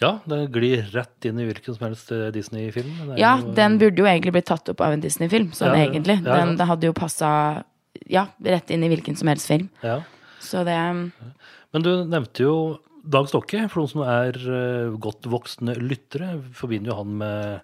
ja, 0.00 0.18
det 0.30 0.38
glir 0.54 0.82
rett 0.94 1.24
inn 1.28 1.38
i 1.42 1.46
hvilken 1.48 1.74
som 1.76 1.86
helst 1.88 2.12
eh, 2.14 2.28
Disney-film. 2.34 3.16
Ja, 3.18 3.36
jo- 3.40 3.52
den 3.56 3.78
burde 3.78 4.02
jo 4.02 4.06
egentlig 4.08 4.32
blitt 4.36 4.46
tatt 4.50 4.68
opp 4.72 4.80
av 4.80 4.92
en 4.94 5.02
Disney-film, 5.02 5.50
sånn 5.56 5.74
Ja, 5.74 5.84
egentlig. 5.86 6.18
Ja, 6.22 6.30
ja. 6.30 6.40
Den, 6.44 6.56
det 6.60 6.66
hadde 6.70 6.86
jo 6.90 6.96
passa 6.96 7.30
ja, 8.10 8.26
rett 8.44 8.70
inn 8.74 8.84
i 8.84 8.90
hvilken 8.92 9.16
som 9.16 9.28
helst 9.30 9.46
film. 9.50 9.68
Ja. 9.82 10.00
Så 10.40 10.64
det 10.66 10.78
Men 11.72 11.82
du 11.82 12.04
nevnte 12.04 12.42
jo 12.44 12.56
Dag 13.04 13.28
Stokke. 13.28 13.66
For 13.68 13.82
noen 13.82 13.90
som 13.92 14.02
er 14.06 14.36
eh, 14.38 14.94
godt 14.98 15.26
voksne 15.28 15.74
lyttere, 15.76 16.38
forbinder 16.56 16.92
jo 16.92 17.00
han 17.02 17.16
med 17.18 17.60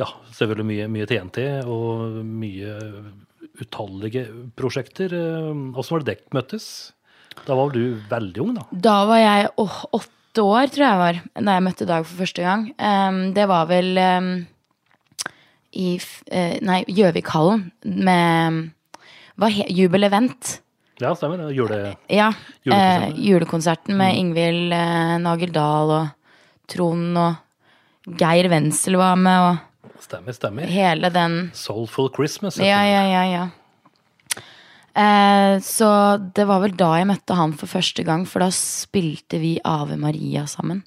ja, 0.00 0.06
selvfølgelig 0.32 0.64
mye, 0.70 0.86
mye 0.88 1.06
TNT 1.10 1.42
og 1.68 2.22
mye 2.24 2.76
utallige 3.60 4.24
prosjekter. 4.58 5.12
Åssen 5.12 5.96
var 5.96 6.04
det 6.04 6.14
dere 6.14 6.38
møttes? 6.38 6.66
Da 7.46 7.56
var 7.56 7.72
du 7.74 7.98
veldig 8.10 8.42
ung, 8.42 8.54
da? 8.56 8.64
Da 8.88 8.96
var 9.08 9.20
jeg 9.22 9.50
åh, 9.60 9.76
åtte 9.96 10.44
år, 10.44 10.72
tror 10.72 10.86
jeg 10.86 11.00
var, 11.00 11.20
da 11.38 11.56
jeg 11.56 11.66
møtte 11.66 11.88
Dag 11.88 12.06
for 12.06 12.22
første 12.24 12.44
gang. 12.44 12.66
Um, 12.76 13.20
det 13.36 13.46
var 13.50 13.68
vel 13.70 14.00
um, 14.00 14.32
i 15.76 15.94
uh, 15.96 16.10
eh, 16.26 16.56
Nei, 16.66 16.82
Gjøvikhallen 16.90 17.70
med 17.84 18.66
hva 19.40 19.48
he, 19.52 19.66
Jubel 19.72 20.04
Event. 20.08 20.58
Ja, 21.00 21.14
stemmer. 21.16 21.46
Jule... 21.54 21.94
Ja. 22.12 22.28
Julekonserten. 22.66 23.12
Eh, 23.16 23.20
julekonserten 23.24 23.96
med 23.96 24.18
Ingvild 24.20 24.74
eh, 24.76 25.14
Nagel 25.22 25.54
Dahl 25.54 25.94
og 25.96 26.10
Trond 26.68 27.16
og 27.16 28.18
Geir 28.20 28.50
Wenzel 28.52 28.98
var 29.00 29.16
med, 29.20 29.46
og 29.46 29.69
Stemmer, 30.00 30.32
stemmer. 30.32 30.62
hele 30.66 31.10
den 31.12 31.50
Soulful 31.54 32.10
Christmas. 32.14 32.58
Ja, 32.58 32.80
ja, 32.88 33.02
ja, 33.06 33.24
ja. 33.28 33.48
Eh, 34.94 35.60
så 35.62 36.16
det 36.34 36.44
var 36.48 36.62
vel 36.64 36.74
da 36.74 36.90
jeg 36.98 37.08
møtte 37.12 37.36
han 37.38 37.52
for 37.54 37.70
første 37.70 38.02
gang, 38.06 38.24
for 38.26 38.42
da 38.42 38.50
spilte 38.54 39.38
vi 39.38 39.54
Ave 39.64 39.98
Maria 40.00 40.46
sammen. 40.50 40.82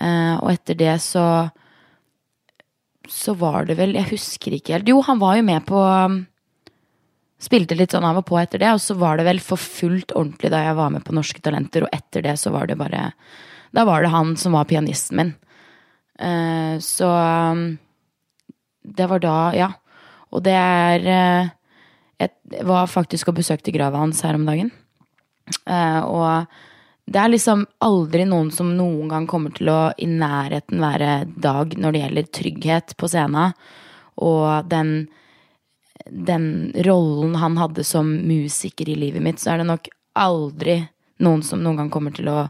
Eh, 0.00 0.36
og 0.40 0.52
etter 0.54 0.78
det 0.78 1.00
så 1.02 1.50
Så 3.10 3.34
var 3.34 3.64
det 3.66 3.74
vel 3.76 3.96
Jeg 3.98 4.06
husker 4.12 4.54
ikke 4.54 4.72
helt. 4.72 4.88
Jo, 4.88 5.00
han 5.02 5.18
var 5.18 5.34
jo 5.36 5.42
med 5.42 5.64
på 5.66 5.76
um, 5.76 6.26
Spilte 7.40 7.74
litt 7.74 7.90
sånn 7.90 8.04
av 8.04 8.20
og 8.20 8.26
på 8.28 8.38
etter 8.38 8.60
det, 8.60 8.70
og 8.70 8.80
så 8.80 8.94
var 8.94 9.16
det 9.16 9.24
vel 9.24 9.40
for 9.40 9.56
fullt 9.56 10.12
ordentlig 10.12 10.50
da 10.52 10.60
jeg 10.62 10.76
var 10.76 10.90
med 10.92 11.04
på 11.04 11.14
Norske 11.16 11.40
Talenter, 11.40 11.86
og 11.86 11.94
etter 11.96 12.22
det 12.22 12.36
så 12.38 12.52
var 12.52 12.68
det 12.68 12.76
bare 12.78 13.12
Da 13.74 13.84
var 13.84 14.02
det 14.02 14.12
han 14.12 14.36
som 14.36 14.52
var 14.52 14.68
pianisten 14.68 15.16
min. 15.16 15.34
Eh, 16.20 16.78
så 16.84 17.08
um, 17.08 17.78
det 18.96 19.06
var 19.10 19.22
da, 19.22 19.36
ja. 19.56 19.70
Og 20.30 20.44
det 20.46 20.54
er 20.54 21.06
eh, 21.10 21.50
Jeg 22.20 22.66
var 22.68 22.90
faktisk 22.90 23.30
og 23.30 23.38
besøkte 23.38 23.72
grava 23.74 24.02
hans 24.02 24.20
her 24.26 24.36
om 24.36 24.46
dagen. 24.48 24.70
Eh, 25.66 26.00
og 26.04 26.46
det 27.10 27.18
er 27.18 27.32
liksom 27.32 27.64
aldri 27.82 28.26
noen 28.28 28.52
som 28.54 28.74
noen 28.76 29.08
gang 29.10 29.26
kommer 29.30 29.54
til 29.56 29.70
å 29.72 29.80
i 29.98 30.06
nærheten 30.06 30.82
være 30.82 31.24
Dag 31.42 31.74
når 31.74 31.92
det 31.92 32.02
gjelder 32.04 32.28
trygghet 32.38 32.94
på 33.00 33.10
scenen. 33.10 33.56
Og 34.20 34.68
den, 34.70 35.08
den 36.06 36.46
rollen 36.86 37.38
han 37.40 37.58
hadde 37.58 37.86
som 37.88 38.12
musiker 38.28 38.90
i 38.90 38.98
livet 39.00 39.24
mitt, 39.24 39.40
så 39.42 39.54
er 39.54 39.62
det 39.62 39.70
nok 39.72 39.90
aldri 40.20 40.82
noen 41.24 41.42
som 41.46 41.62
noen 41.64 41.82
gang 41.82 41.90
kommer 41.92 42.14
til 42.14 42.28
å 42.30 42.44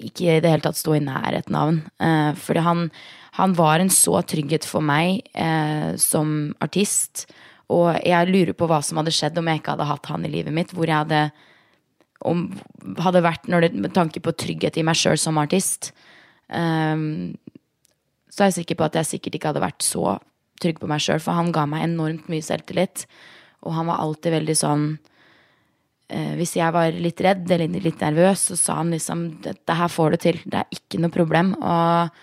ikke 0.00 0.36
i 0.36 0.42
det 0.42 0.50
hele 0.50 0.64
tatt 0.64 0.78
stå 0.78 0.96
i 0.96 1.04
nærheten 1.04 1.56
av 1.56 1.70
han. 1.70 1.80
Eh, 2.00 2.30
fordi 2.40 2.64
han, 2.64 2.86
han 3.38 3.54
var 3.54 3.78
en 3.78 3.90
så 3.94 4.18
trygghet 4.26 4.66
for 4.66 4.82
meg 4.84 5.22
eh, 5.38 5.94
som 6.00 6.50
artist. 6.62 7.28
Og 7.70 7.92
jeg 8.02 8.30
lurer 8.30 8.56
på 8.56 8.66
hva 8.70 8.80
som 8.82 8.98
hadde 8.98 9.14
skjedd 9.14 9.38
om 9.38 9.50
jeg 9.50 9.60
ikke 9.60 9.76
hadde 9.76 9.90
hatt 9.90 10.10
han 10.10 10.26
i 10.26 10.32
livet 10.32 10.54
mitt. 10.54 10.72
Hvor 10.74 10.90
jeg 10.90 10.98
hadde, 11.04 11.28
om, 12.26 12.48
hadde 12.98 13.22
vært 13.22 13.46
det, 13.46 13.70
med 13.76 13.94
tanke 13.94 14.22
på 14.24 14.34
trygghet 14.34 14.80
i 14.80 14.86
meg 14.86 14.98
sjøl 14.98 15.20
som 15.20 15.38
artist. 15.38 15.92
Um, 16.48 17.36
så 18.30 18.42
er 18.42 18.50
jeg 18.50 18.62
sikker 18.62 18.80
på 18.80 18.88
at 18.88 18.98
jeg 18.98 19.10
sikkert 19.12 19.38
ikke 19.38 19.52
hadde 19.52 19.62
vært 19.62 19.86
så 19.86 20.16
trygg 20.60 20.80
på 20.82 20.90
meg 20.90 21.04
sjøl. 21.04 21.22
For 21.22 21.38
han 21.38 21.52
ga 21.54 21.68
meg 21.70 21.86
enormt 21.86 22.26
mye 22.32 22.42
selvtillit. 22.42 23.06
Og 23.62 23.76
han 23.76 23.86
var 23.92 24.02
alltid 24.02 24.34
veldig 24.34 24.56
sånn 24.58 24.88
eh, 26.10 26.34
hvis 26.40 26.56
jeg 26.58 26.74
var 26.74 26.90
litt 26.96 27.22
redd 27.22 27.46
eller 27.46 27.70
litt 27.84 28.02
nervøs, 28.02 28.48
så 28.50 28.58
sa 28.58 28.80
han 28.80 28.90
liksom 28.94 29.26
dette 29.44 29.76
her 29.76 29.92
får 29.92 30.16
du 30.16 30.20
til, 30.24 30.42
det 30.48 30.62
er 30.62 30.78
ikke 30.80 30.98
noe 31.02 31.14
problem. 31.14 31.52
Og, 31.60 32.22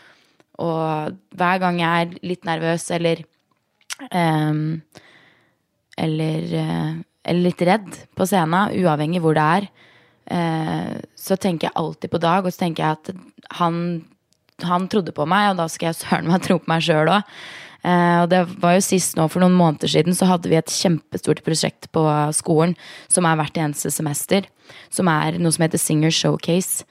og 0.63 1.17
hver 1.37 1.61
gang 1.61 1.81
jeg 1.81 2.05
er 2.05 2.15
litt 2.25 2.47
nervøs 2.47 2.87
eller 2.95 3.21
um, 4.09 4.81
eller, 5.97 6.43
eh, 6.53 6.91
eller 7.25 7.45
litt 7.47 7.61
redd 7.65 7.95
på 8.17 8.27
scenen, 8.29 8.73
uavhengig 8.77 9.21
hvor 9.23 9.37
det 9.37 9.45
er, 9.57 9.67
uh, 10.33 10.93
så 11.17 11.37
tenker 11.41 11.69
jeg 11.69 11.77
alltid 11.81 12.13
på 12.13 12.21
Dag, 12.21 12.45
og 12.45 12.53
så 12.53 12.65
tenker 12.65 12.83
jeg 12.85 12.99
at 12.99 13.57
han 13.61 13.81
han 14.65 14.87
trodde 14.89 15.13
på 15.13 15.25
meg, 15.29 15.51
og 15.51 15.59
da 15.59 15.67
skal 15.69 15.91
jeg 15.91 15.99
søren 15.99 16.29
meg 16.31 16.41
tro 16.41 16.55
på 16.57 16.71
meg 16.71 16.81
sjøl 16.81 17.11
òg. 17.13 17.33
Uh, 17.85 18.23
og 18.23 18.31
det 18.31 18.39
var 18.57 18.73
jo 18.73 18.85
sist 18.87 19.13
nå, 19.17 19.27
for 19.29 19.43
noen 19.43 19.53
måneder 19.53 19.91
siden, 19.91 20.15
så 20.17 20.25
hadde 20.25 20.49
vi 20.49 20.57
et 20.57 20.73
kjempestort 20.73 21.43
prosjekt 21.45 21.89
på 21.93 22.03
skolen 22.33 22.73
som 23.05 23.27
er 23.29 23.37
hvert 23.37 23.59
eneste 23.61 23.93
semester. 23.93 24.47
Som 24.89 25.11
er 25.11 25.37
noe 25.37 25.53
som 25.53 25.67
heter 25.67 25.81
Singer 25.81 26.13
Showcase. 26.13 26.87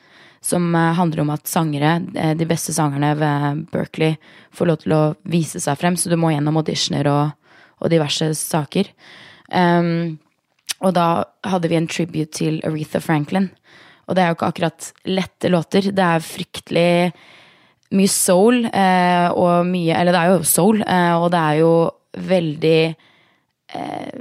Som 0.46 0.68
eh, 0.74 0.92
handler 0.98 1.24
om 1.24 1.32
at 1.34 1.50
sangere, 1.50 1.96
eh, 2.14 2.34
de 2.38 2.48
beste 2.48 2.74
sangerne 2.76 3.14
ved 3.18 3.64
Berkeley, 3.72 4.18
får 4.54 4.70
lov 4.70 4.82
til 4.84 4.96
å 4.96 5.02
vise 5.26 5.62
seg 5.62 5.80
frem. 5.80 5.98
Så 5.98 6.12
du 6.12 6.18
må 6.20 6.30
gjennom 6.34 6.60
auditioner 6.60 7.10
og, 7.10 7.56
og 7.82 7.92
diverse 7.92 8.30
saker. 8.38 8.92
Um, 9.46 10.18
og 10.84 10.92
da 10.96 11.24
hadde 11.46 11.70
vi 11.70 11.78
en 11.78 11.88
tribute 11.88 12.34
til 12.36 12.58
Aretha 12.66 13.00
Franklin. 13.00 13.48
Og 14.06 14.14
det 14.14 14.22
er 14.22 14.30
jo 14.30 14.36
ikke 14.36 14.50
akkurat 14.52 14.90
lette 15.08 15.50
låter. 15.50 15.90
Det 15.94 16.04
er 16.04 16.24
fryktelig 16.24 16.90
mye 17.96 18.10
soul, 18.10 18.64
eh, 18.66 19.28
og 19.30 19.66
mye 19.68 19.94
Eller 19.94 20.12
det 20.12 20.20
er 20.20 20.32
jo 20.32 20.42
soul, 20.46 20.82
eh, 20.82 21.14
og 21.14 21.30
det 21.34 21.40
er 21.40 21.60
jo 21.60 21.72
veldig 22.16 22.80
eh, 23.74 24.18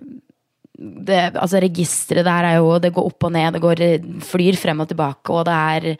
det, 0.78 1.36
Altså, 1.36 1.62
registeret 1.64 2.26
der 2.28 2.48
er 2.50 2.56
jo 2.60 2.80
Det 2.80 2.94
går 2.94 3.06
opp 3.06 3.24
og 3.24 3.32
ned, 3.32 3.54
det 3.54 3.62
går, 3.64 3.84
flyr 4.22 4.58
frem 4.60 4.84
og 4.84 4.90
tilbake, 4.90 5.32
og 5.32 5.46
det 5.48 5.54
er 5.56 5.98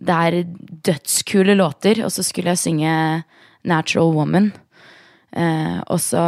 det 0.00 0.16
er 0.16 0.44
dødskule 0.86 1.54
låter, 1.58 2.00
og 2.04 2.12
så 2.12 2.24
skulle 2.24 2.54
jeg 2.54 2.58
synge 2.62 2.92
Natural 3.68 4.14
Woman. 4.16 4.52
Eh, 5.36 5.80
og 5.86 6.00
så 6.00 6.24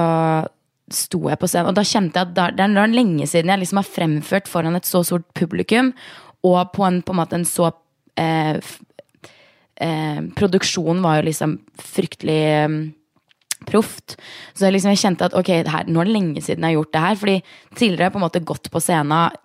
sto 0.93 1.23
jeg 1.31 1.41
på 1.41 1.49
scenen, 1.49 1.71
og 1.71 1.79
da 1.79 1.85
kjente 1.87 2.21
jeg 2.21 2.29
at 2.29 2.35
da, 2.37 2.51
det 2.53 2.67
er 2.67 2.93
lenge 2.93 3.27
siden 3.27 3.49
jeg 3.49 3.63
liksom 3.63 3.81
har 3.81 3.89
fremført 3.89 4.51
foran 4.51 4.77
et 4.77 4.89
så 4.89 5.01
stort 5.07 5.25
publikum, 5.39 5.93
og 6.45 6.73
på 6.75 6.85
en, 6.85 7.01
på 7.03 7.15
en 7.15 7.21
måte 7.23 7.39
en 7.39 7.49
så 7.49 7.71
eh, 8.21 8.59
eh, 9.81 10.21
Produksjonen 10.37 11.03
var 11.05 11.21
jo 11.21 11.29
liksom 11.31 11.57
fryktelig 11.81 12.41
eh, 12.59 12.77
proft. 13.69 14.17
Så 14.55 14.67
jeg, 14.67 14.77
liksom, 14.77 14.95
jeg 14.95 15.03
kjente 15.03 15.29
at 15.29 15.37
ok, 15.39 15.53
her, 15.69 15.89
nå 15.89 16.03
er 16.03 16.11
det 16.11 16.17
lenge 16.17 16.43
siden 16.45 16.65
jeg 16.65 16.73
har 16.73 16.81
gjort 16.81 16.95
det 16.95 17.05
her. 17.07 17.21
Fordi 17.23 17.37
tidligere 17.75 18.03
har 18.03 18.11
jeg 18.11 18.17
på 18.17 18.23
en 18.23 18.27
måte 18.27 18.47
gått 18.53 18.73
på 18.73 18.83
scenen 18.83 19.39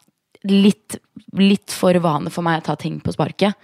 litt, 0.47 0.97
litt 1.38 1.74
for 1.74 1.97
vane 2.03 2.32
for 2.34 2.45
meg 2.45 2.61
å 2.61 2.68
ta 2.70 2.78
ting 2.80 2.99
på 3.03 3.13
sparket. 3.15 3.57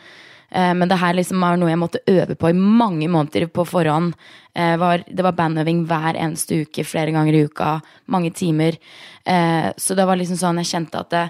Eh, 0.53 0.73
men 0.77 0.89
det 0.89 0.99
her 1.01 1.15
liksom 1.17 1.41
var 1.41 1.57
noe 1.57 1.71
jeg 1.71 1.81
måtte 1.81 2.03
øve 2.11 2.37
på 2.37 2.51
i 2.51 2.57
mange 2.57 3.09
måneder 3.11 3.47
på 3.49 3.65
forhånd. 3.67 4.13
Eh, 4.53 4.85
det 5.09 5.25
var 5.25 5.37
bandøving 5.37 5.83
hver 5.89 6.19
eneste 6.19 6.61
uke, 6.63 6.85
flere 6.85 7.13
ganger 7.15 7.37
i 7.37 7.45
uka. 7.47 7.79
Mange 8.13 8.33
timer. 8.35 8.77
Eh, 9.25 9.71
så 9.77 9.97
det 9.97 10.05
var 10.05 10.19
liksom 10.19 10.39
sånn 10.39 10.61
jeg 10.61 10.71
kjente 10.75 11.01
at 11.01 11.13
det, 11.13 11.25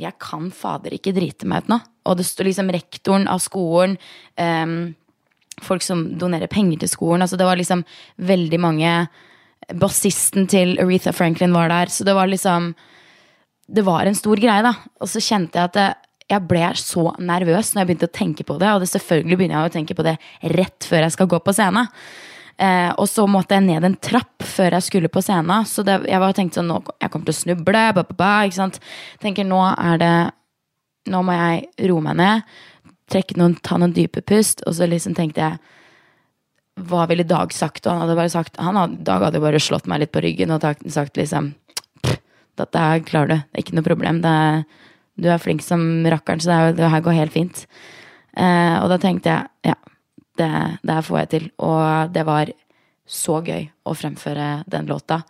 jeg 0.00 0.16
kan 0.22 0.48
fader 0.54 0.94
ikke 0.96 1.14
drite 1.16 1.48
meg 1.48 1.66
ut 1.66 1.74
nå. 1.74 1.80
Og 2.08 2.18
det 2.18 2.26
sto 2.26 2.46
liksom 2.46 2.70
rektoren 2.74 3.28
av 3.30 3.38
skolen, 3.44 3.98
folk 5.64 5.84
som 5.84 6.06
donerer 6.18 6.50
penger 6.50 6.82
til 6.82 6.92
skolen. 6.92 7.24
Altså 7.24 7.38
det 7.40 7.48
var 7.48 7.60
liksom 7.60 7.84
veldig 8.16 8.62
mange 8.62 8.94
Bassisten 9.78 10.48
til 10.50 10.74
Aretha 10.82 11.12
Franklin 11.14 11.54
var 11.54 11.70
der. 11.70 11.86
Så 11.86 12.04
det 12.04 12.16
var 12.18 12.26
liksom 12.26 12.74
Det 13.72 13.84
var 13.86 14.06
en 14.06 14.14
stor 14.18 14.36
greie, 14.36 14.62
da. 14.62 14.74
Og 15.00 15.08
så 15.08 15.22
kjente 15.22 15.56
jeg 15.56 15.70
at 15.70 15.76
det, 15.78 15.90
jeg 16.32 16.44
ble 16.48 16.66
så 16.76 17.12
nervøs 17.20 17.72
når 17.72 17.80
jeg 17.80 17.88
begynte 17.88 18.08
å 18.08 18.16
tenke 18.18 18.44
på 18.44 18.58
det. 18.60 18.68
Og 18.72 18.82
det 18.82 18.90
selvfølgelig 18.90 19.38
begynner 19.38 19.58
jeg 19.58 19.70
å 19.70 19.74
tenke 19.78 19.96
på 19.96 20.04
det 20.06 20.16
rett 20.52 20.88
før 20.88 21.06
jeg 21.06 21.14
skal 21.14 21.30
gå 21.30 21.40
på 21.44 21.54
scenen. 21.56 21.88
Eh, 22.62 22.90
og 23.00 23.08
så 23.08 23.24
måtte 23.30 23.56
jeg 23.56 23.64
ned 23.66 23.86
en 23.86 23.96
trapp 23.96 24.44
før 24.44 24.76
jeg 24.76 24.86
skulle 24.88 25.10
på 25.12 25.22
scenen. 25.24 25.66
Så 25.68 25.84
det, 25.86 26.02
jeg 26.10 26.20
var 26.20 26.36
tenkt 26.36 26.58
sånn 26.58 26.68
nå, 26.70 26.82
Jeg 27.00 27.10
kommer 27.12 27.30
til 27.30 27.36
å 27.36 27.40
snuble. 27.40 27.86
Ba, 27.94 28.04
ba, 28.04 28.18
ba? 28.18 28.68
Tenker 29.22 29.48
nå 29.48 29.62
er 29.72 29.98
det 30.02 30.14
Nå 31.10 31.18
må 31.26 31.34
jeg 31.34 31.88
roe 31.90 32.02
meg 32.04 32.14
ned. 32.14 32.50
Trekke 33.10 33.38
noen, 33.40 33.56
ta 33.64 33.78
noen 33.80 33.94
dype 33.96 34.22
pust. 34.22 34.62
Og 34.66 34.76
så 34.78 34.86
liksom 34.86 35.16
tenkte 35.18 35.42
jeg 35.42 35.58
Hva 36.88 37.06
ville 37.10 37.26
Dag 37.28 37.52
sagt? 37.52 37.86
Og 37.86 37.92
han 37.92 38.04
hadde 38.04 38.18
bare 38.20 38.32
sagt 38.32 38.60
han 38.60 38.78
hadde, 38.78 39.02
Dag 39.08 39.26
hadde 39.26 39.42
bare 39.42 39.60
slått 39.60 39.90
meg 39.90 40.04
litt 40.04 40.14
på 40.14 40.22
ryggen 40.24 40.54
og 40.54 40.64
sagt 40.92 41.18
liksom 41.18 41.54
Dette 42.60 42.78
her 42.78 43.00
klarer 43.04 43.28
du. 43.28 43.36
Det 43.36 43.58
er 43.58 43.64
ikke 43.64 43.76
noe 43.78 43.86
problem. 43.86 44.18
Er 44.28 44.64
du 45.20 45.28
er 45.28 45.40
flink 45.40 45.62
som 45.64 46.04
rakkeren, 46.08 46.40
så 46.40 46.50
det, 46.50 46.58
er, 46.58 46.76
det 46.78 46.90
her 46.94 47.04
går 47.04 47.18
helt 47.18 47.34
fint. 47.34 47.64
Eh, 48.32 48.76
og 48.80 48.88
da 48.92 48.98
tenkte 49.00 49.32
jeg 49.32 49.72
ja, 49.72 49.76
det, 50.40 50.48
det, 50.80 50.94
her 50.94 51.06
får 51.06 51.18
jeg 51.22 51.30
til. 51.34 51.48
Og 51.64 52.14
det 52.14 52.24
var 52.28 52.52
så 53.08 53.40
gøy 53.44 53.66
å 53.84 53.96
fremføre 53.98 54.48
den 54.72 54.88
låta. 54.88 55.22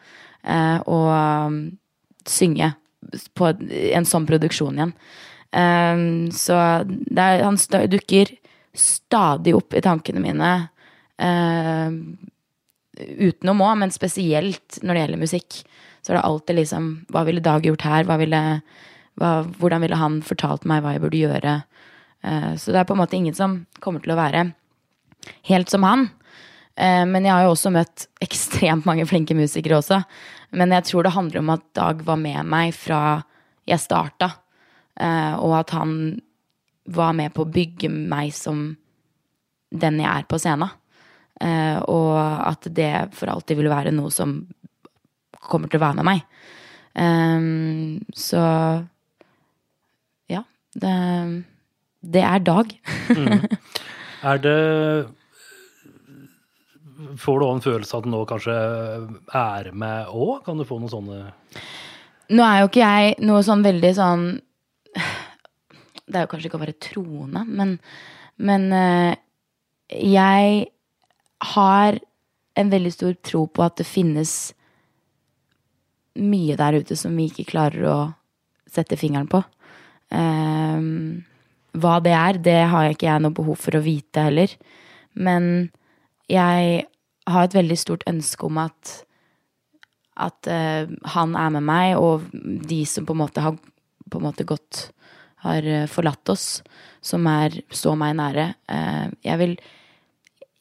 Eh, 0.43 0.79
og 0.87 1.09
um, 1.11 1.59
synge 2.29 2.73
på 3.35 3.51
en 3.51 4.07
sånn 4.07 4.29
produksjon 4.29 4.79
igjen. 4.79 4.95
Eh, 5.53 6.05
så 6.33 6.59
er, 6.59 7.43
han 7.45 7.61
dukker 7.93 8.37
stadig 8.73 9.55
opp 9.57 9.75
i 9.77 9.85
tankene 9.85 10.23
mine. 10.25 10.53
Uten 11.23 12.31
utenom 13.03 13.61
òg, 13.65 13.77
men 13.81 13.93
spesielt 13.93 14.79
når 14.83 14.95
det 14.95 15.03
gjelder 15.03 15.21
musikk. 15.21 15.59
Så 16.03 16.13
er 16.13 16.19
det 16.19 16.25
alltid 16.27 16.57
liksom 16.59 16.89
Hva 17.15 17.23
ville 17.29 17.45
Dag 17.45 17.65
gjort 17.67 17.85
her? 17.87 18.05
Hva 18.09 18.17
ville 18.21 18.41
hva, 19.21 19.43
hvordan 19.59 19.85
ville 19.85 19.99
han 19.99 20.21
fortalt 20.25 20.67
meg 20.69 20.83
hva 20.83 20.95
jeg 20.95 21.05
burde 21.05 21.21
gjøre? 21.21 21.55
Uh, 22.23 22.53
så 22.57 22.73
det 22.73 22.83
er 22.83 22.89
på 22.89 22.97
en 22.97 23.03
måte 23.03 23.19
ingen 23.19 23.37
som 23.37 23.63
kommer 23.83 24.03
til 24.03 24.15
å 24.15 24.19
være 24.19 24.47
helt 25.49 25.73
som 25.73 25.87
han. 25.87 26.07
Uh, 26.79 27.05
men 27.09 27.27
jeg 27.27 27.35
har 27.35 27.47
jo 27.47 27.55
også 27.55 27.75
møtt 27.75 28.07
ekstremt 28.25 28.89
mange 28.89 29.07
flinke 29.09 29.37
musikere 29.39 29.81
også. 29.81 30.03
Men 30.57 30.75
jeg 30.77 30.89
tror 30.89 31.07
det 31.07 31.17
handler 31.17 31.43
om 31.43 31.53
at 31.57 31.67
Dag 31.77 32.05
var 32.07 32.21
med 32.21 32.49
meg 32.49 32.75
fra 32.77 33.23
jeg 33.69 33.79
starta. 33.79 34.33
Uh, 35.01 35.35
og 35.41 35.57
at 35.63 35.75
han 35.77 35.97
var 36.93 37.13
med 37.17 37.33
på 37.35 37.45
å 37.45 37.53
bygge 37.53 37.89
meg 37.93 38.33
som 38.37 38.73
den 39.73 40.01
jeg 40.03 40.11
er 40.11 40.27
på 40.29 40.39
scenen. 40.43 40.79
og 41.89 42.19
at 42.19 42.67
det 42.71 43.15
for 43.17 43.31
alltid 43.33 43.57
vil 43.57 43.71
være 43.71 43.91
noe 43.91 44.11
som 44.13 44.35
kommer 45.41 45.71
til 45.71 45.81
å 45.81 45.85
være 45.87 45.97
med 46.03 46.07
meg. 46.07 46.21
Um, 46.93 48.03
så 48.15 48.43
det, 50.75 51.43
det 52.01 52.23
er 52.23 52.39
Dag. 52.39 52.73
mm. 53.09 53.43
Er 54.23 54.39
det 54.39 55.09
Får 57.19 57.41
du 57.41 57.45
òg 57.45 57.57
en 57.57 57.65
følelse 57.65 57.97
av 57.97 58.05
at 58.05 58.13
nå 58.13 58.21
kanskje 58.31 58.55
er 59.35 59.73
med 59.75 60.13
òg? 60.15 60.45
Kan 60.47 60.61
du 60.61 60.65
få 60.65 60.79
noen 60.79 60.93
sånne 60.93 61.19
Nå 62.33 62.45
er 62.47 62.61
jo 62.63 62.71
ikke 62.71 62.87
jeg 62.87 63.17
noe 63.27 63.43
sånn 63.45 63.65
veldig 63.67 63.91
sånn 63.99 64.23
Det 66.13 66.21
er 66.21 66.27
jo 66.27 66.33
kanskje 66.33 66.51
ikke 66.51 66.61
å 66.61 66.65
være 66.67 66.81
troende, 66.83 67.45
men, 67.49 67.77
men 68.37 68.69
uh, 68.77 69.13
jeg 69.93 70.67
har 71.57 72.01
en 72.61 72.73
veldig 72.73 72.93
stor 72.93 73.17
tro 73.25 73.47
på 73.49 73.65
at 73.65 73.79
det 73.81 73.89
finnes 73.89 74.53
mye 76.21 76.57
der 76.61 76.77
ute 76.83 76.97
som 76.99 77.15
vi 77.17 77.31
ikke 77.31 77.49
klarer 77.49 77.87
å 77.89 77.99
sette 78.69 78.99
fingeren 79.01 79.31
på. 79.33 79.41
Um, 80.13 81.25
hva 81.73 81.97
det 82.05 82.13
er, 82.13 82.41
det 82.45 82.59
har 82.69 82.93
ikke 82.93 83.09
jeg 83.09 83.25
noe 83.25 83.37
behov 83.37 83.57
for 83.61 83.79
å 83.79 83.85
vite 83.85 84.27
heller. 84.29 84.53
Men 85.17 85.71
jeg 86.29 86.85
har 87.33 87.49
et 87.49 87.57
veldig 87.57 87.79
stort 87.81 88.05
ønske 88.11 88.49
om 88.49 88.61
at 88.61 88.99
at 90.23 90.45
uh, 90.45 90.85
han 91.15 91.37
er 91.41 91.53
med 91.55 91.65
meg, 91.65 91.97
og 91.97 92.27
de 92.69 92.83
som 92.85 93.07
på 93.09 93.15
en 93.17 93.23
måte 93.23 93.41
har 93.41 93.57
på 94.13 94.21
en 94.21 94.27
måte 94.27 94.45
gått 94.45 94.91
Har 95.43 95.67
uh, 95.67 95.89
forlatt 95.91 96.33
oss, 96.33 96.47
som 97.03 97.27
er 97.31 97.61
så 97.75 97.97
meg 97.99 98.17
nære. 98.19 98.53
Uh, 98.71 99.11
jeg 99.27 99.41
vil 99.43 99.57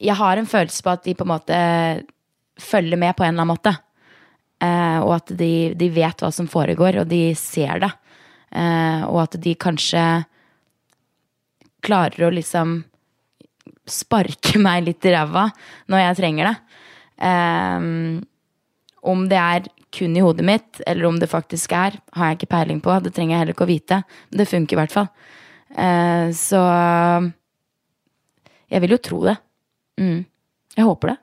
Jeg 0.02 0.18
har 0.18 0.36
en 0.36 0.50
følelse 0.50 0.82
på 0.82 0.90
at 0.90 1.04
de 1.04 1.14
på 1.14 1.24
en 1.24 1.34
måte 1.36 1.56
følger 2.58 2.98
med 2.98 3.14
på 3.16 3.22
en 3.24 3.34
eller 3.34 3.44
annen 3.44 3.54
måte. 3.54 3.76
og 4.62 5.12
at 5.14 5.30
de, 5.38 5.74
de 5.74 5.88
vet 5.90 6.20
hva 6.22 6.30
som 6.30 6.46
foregår, 6.46 7.00
og 7.00 7.06
de 7.10 7.34
ser 7.34 7.80
det. 7.82 7.90
Eh, 8.52 9.04
og 9.08 9.22
at 9.24 9.38
de 9.40 9.54
kanskje 9.56 10.02
klarer 11.82 12.26
å 12.26 12.34
liksom 12.34 12.82
sparke 13.88 14.60
meg 14.66 14.86
litt 14.88 15.08
i 15.08 15.14
ræva 15.14 15.48
når 15.92 16.04
jeg 16.06 16.18
trenger 16.20 16.50
det. 16.50 16.56
Eh, 17.30 17.88
om 19.12 19.24
det 19.30 19.40
er 19.40 19.70
kun 19.92 20.16
i 20.16 20.24
hodet 20.24 20.44
mitt, 20.46 20.80
eller 20.86 21.08
om 21.08 21.18
det 21.20 21.30
faktisk 21.30 21.74
er, 21.76 21.98
har 22.16 22.30
jeg 22.30 22.40
ikke 22.40 22.52
peiling 22.54 22.80
på. 22.84 22.94
Det 23.04 23.12
trenger 23.14 23.36
jeg 23.36 23.42
heller 23.42 23.56
ikke 23.56 23.66
å 23.66 23.72
vite. 23.72 24.02
Men 24.30 24.42
Det 24.42 24.48
funker 24.48 24.76
i 24.76 24.80
hvert 24.80 24.94
fall. 24.94 25.08
Eh, 25.72 26.28
så 26.36 26.62
jeg 28.72 28.84
vil 28.84 28.96
jo 28.96 29.02
tro 29.04 29.20
det. 29.28 29.36
Mm. 30.00 30.24
Jeg 30.78 30.88
håper 30.88 31.12
det. 31.12 31.18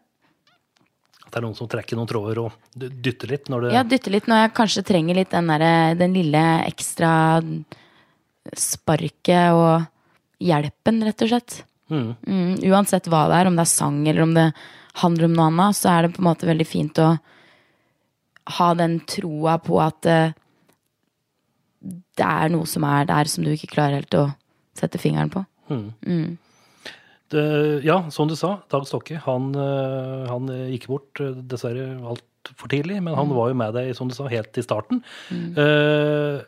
At 1.26 1.34
det 1.34 1.40
er 1.42 1.46
noen 1.46 1.58
som 1.58 1.70
trekker 1.70 1.98
noen 1.98 2.10
tråder 2.10 2.42
og 2.42 2.78
dytter 2.78 3.34
litt? 3.34 3.50
Når 3.50 3.66
det 3.66 3.74
ja, 3.76 3.86
dytter 3.86 4.14
litt 4.16 4.30
når 4.30 4.44
jeg 4.44 4.58
kanskje 4.58 4.86
trenger 4.86 5.18
litt 5.18 5.34
den, 5.34 5.50
der, 5.54 5.96
den 5.98 6.16
lille 6.18 6.44
ekstra 6.66 7.12
sparket 8.58 9.54
og 9.54 9.90
hjelpen, 10.42 11.04
rett 11.06 11.26
og 11.26 11.34
slett. 11.34 11.60
Mm. 11.90 12.14
Mm, 12.26 12.54
uansett 12.70 13.10
hva 13.10 13.26
det 13.30 13.42
er, 13.42 13.50
om 13.50 13.58
det 13.58 13.66
er 13.66 13.72
sang 13.72 14.00
eller 14.08 14.26
om 14.26 14.34
det 14.38 14.48
handler 15.02 15.28
om 15.28 15.36
noe 15.36 15.50
annet, 15.50 15.78
så 15.78 15.92
er 15.92 16.06
det 16.06 16.16
på 16.16 16.24
en 16.24 16.30
måte 16.30 16.50
veldig 16.50 16.68
fint 16.68 17.02
å 17.02 17.12
ha 18.58 18.74
den 18.78 19.00
troa 19.10 19.58
på 19.62 19.78
at 19.84 20.10
uh, 20.10 20.36
det 21.80 22.28
er 22.28 22.52
noe 22.54 22.68
som 22.68 22.86
er 22.88 23.08
der 23.10 23.30
som 23.32 23.46
du 23.46 23.52
ikke 23.54 23.74
klarer 23.76 24.02
helt 24.02 24.18
å 24.18 24.28
sette 24.78 25.02
fingeren 25.02 25.32
på. 25.34 25.44
Mm. 25.72 25.90
mm. 26.04 26.30
Det, 27.30 27.42
ja, 27.86 28.00
som 28.10 28.26
du 28.26 28.34
sa, 28.34 28.56
Dag 28.74 28.88
Stokke, 28.90 29.20
han, 29.22 29.52
eh, 29.54 30.24
han 30.26 30.48
gikk 30.72 30.88
bort 30.90 31.20
eh, 31.22 31.36
dessverre 31.52 32.00
altfor 32.02 32.72
tidlig, 32.72 32.98
men 33.06 33.14
han 33.14 33.30
var 33.38 33.52
jo 33.52 33.60
med 33.60 33.76
deg, 33.78 33.92
som 33.94 34.10
du 34.10 34.16
sa, 34.18 34.26
helt 34.32 34.58
i 34.58 34.64
starten. 34.66 35.04
Eh, 35.30 36.40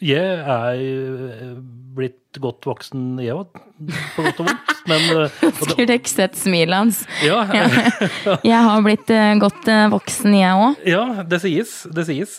jeg 0.00 0.40
er 0.40 0.80
eh, 0.80 1.56
blitt 1.96 2.38
godt 2.40 2.64
voksen, 2.64 3.18
jeg 3.20 3.34
òg, 3.36 3.58
på 4.14 4.24
godt 4.24 4.40
og 4.40 4.48
vondt. 4.48 4.70
Men 4.90 5.02
eh, 5.26 5.90
ikke 5.92 6.08
sett 6.08 6.38
smilet 6.40 6.72
hans. 6.72 7.02
ja, 7.28 7.42
Jeg 8.46 8.60
har 8.64 8.84
blitt 8.86 9.12
eh, 9.12 9.34
godt 9.42 9.68
voksen, 9.92 10.36
jeg 10.38 10.56
òg. 10.56 10.80
Ja, 10.88 11.04
det 11.28 11.42
sies. 11.44 11.74
Det 11.92 12.06
sies. 12.08 12.38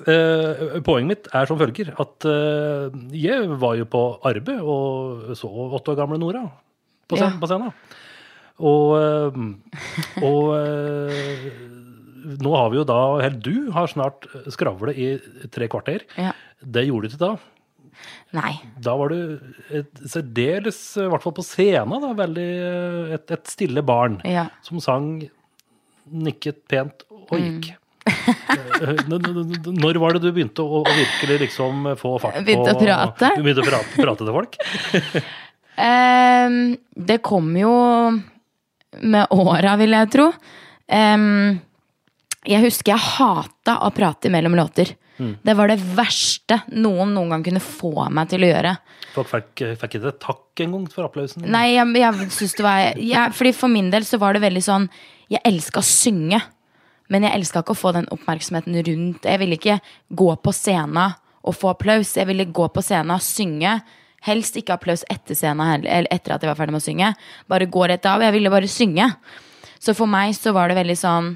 Poenget 0.87 1.11
mitt 1.11 1.29
er 1.37 1.49
som 1.49 1.59
følger 1.61 1.93
at 2.01 2.29
jeg 3.13 3.59
var 3.61 3.77
jo 3.77 3.89
på 3.89 4.05
arbeid 4.25 4.61
og 4.61 5.35
så 5.37 5.49
åtte 5.49 5.93
år 5.93 6.01
gamle 6.01 6.21
Nora 6.21 6.47
på, 7.11 7.19
scenen. 7.19 7.69
Ja. 7.69 7.73
Og, 8.61 8.93
og 10.21 10.43
nå 12.21 12.51
har 12.53 12.69
vi 12.71 12.77
jo 12.79 12.85
da 12.87 13.01
eller 13.17 13.39
du 13.41 13.71
har 13.73 13.89
snart 13.89 14.27
skravlet 14.53 14.97
i 14.97 15.47
tre 15.53 15.67
kvarter. 15.71 16.05
Ja. 16.17 16.33
Det 16.61 16.85
gjorde 16.87 17.09
du 17.09 17.13
ikke 17.13 17.23
da. 17.23 17.33
Nei. 18.33 18.53
Da 18.79 18.93
var 18.95 19.09
du 19.11 19.39
et 19.75 20.01
særdeles, 20.07 20.79
i 21.01 21.07
hvert 21.11 21.23
fall 21.25 21.33
på 21.35 21.43
scenen, 21.43 22.01
da, 22.03 22.13
veldig 22.15 22.47
et, 23.17 23.31
et 23.35 23.51
stille 23.51 23.83
barn 23.83 24.19
Ja. 24.27 24.47
som 24.63 24.79
sang, 24.83 25.11
nikket 26.11 26.63
pent 26.71 27.03
og 27.11 27.31
Mm. 27.37 27.61
gikk. 27.61 27.75
N- 29.07 29.75
Når 29.77 29.99
var 30.01 30.13
det 30.17 30.21
du 30.23 30.31
begynte 30.33 30.63
å, 30.63 30.81
å 30.81 30.85
virkelig 30.89 31.35
liksom 31.45 31.85
få 31.99 32.15
fart 32.19 32.39
på 32.39 32.45
Begynte 32.47 32.73
å 32.73 32.79
prate? 32.81 33.29
Du 33.37 33.43
begynte 33.45 33.61
å 33.61 33.69
prate, 33.69 34.01
prate 34.01 34.25
til 34.25 34.33
folk? 34.33 34.57
um, 35.77 36.57
det 36.97 37.19
kom 37.23 37.51
jo 37.59 37.73
med 39.01 39.27
åra, 39.31 39.75
vil 39.79 39.93
jeg 39.95 40.09
tro. 40.11 40.31
Um, 40.91 41.59
jeg 42.43 42.63
husker 42.65 42.95
jeg 42.95 43.05
hata 43.19 43.77
å 43.85 43.91
prate 43.95 44.31
mellom 44.33 44.55
låter. 44.57 44.95
Det 45.43 45.53
var 45.57 45.71
det 45.71 45.77
verste 45.97 46.61
noen 46.71 47.13
noen 47.15 47.33
gang 47.35 47.43
kunne 47.45 47.63
få 47.63 48.07
meg 48.13 48.29
til 48.31 48.45
å 48.45 48.49
gjøre. 48.51 48.73
Folk 49.15 49.29
fikk, 49.31 49.63
fikk 49.81 49.97
ikke 49.99 50.13
takk 50.23 50.63
engang 50.65 50.87
for 50.91 51.07
applausen. 51.07 51.45
Nei, 51.51 51.73
jeg, 51.75 51.87
jeg 51.99 52.29
synes 52.31 52.55
det 52.57 52.65
var 52.65 52.79
jeg, 52.95 53.33
Fordi 53.37 53.51
For 53.57 53.71
min 53.71 53.89
del 53.93 54.07
så 54.07 54.19
var 54.21 54.37
det 54.37 54.43
veldig 54.45 54.63
sånn 54.63 54.85
Jeg 55.31 55.43
elska 55.47 55.81
å 55.81 55.87
synge, 55.87 56.39
men 57.11 57.27
jeg 57.27 57.35
elska 57.39 57.63
ikke 57.63 57.75
å 57.75 57.81
få 57.81 57.91
den 57.95 58.07
oppmerksomheten 58.13 58.77
rundt. 58.87 59.27
Jeg 59.27 59.41
ville 59.41 59.57
ikke 59.59 59.79
gå 60.15 60.29
på 60.39 60.53
scenen 60.55 61.17
og 61.41 61.55
få 61.57 61.73
applaus. 61.73 62.13
Jeg 62.15 62.29
ville 62.29 62.45
gå 62.47 62.67
på 62.71 62.83
scenen 62.85 63.15
og 63.17 63.23
synge. 63.25 63.79
Helst 64.27 64.57
ikke 64.59 64.75
applaus 64.77 65.03
etter 65.11 65.35
scenen 65.35 65.81
eller 65.81 66.07
etter 66.13 66.35
at 66.35 66.43
jeg 66.43 66.51
var 66.51 66.59
ferdig 66.59 66.75
med 66.75 66.83
å 66.83 66.85
synge. 66.85 67.13
Bare 67.51 67.67
gå 67.71 67.87
rett 67.89 68.05
av. 68.07 68.23
Jeg 68.23 68.35
ville 68.35 68.51
bare 68.53 68.69
synge. 68.69 69.07
Så 69.81 69.95
for 69.97 70.07
meg 70.07 70.35
så 70.37 70.53
var 70.55 70.69
det 70.69 70.77
veldig 70.77 70.97
sånn 70.99 71.31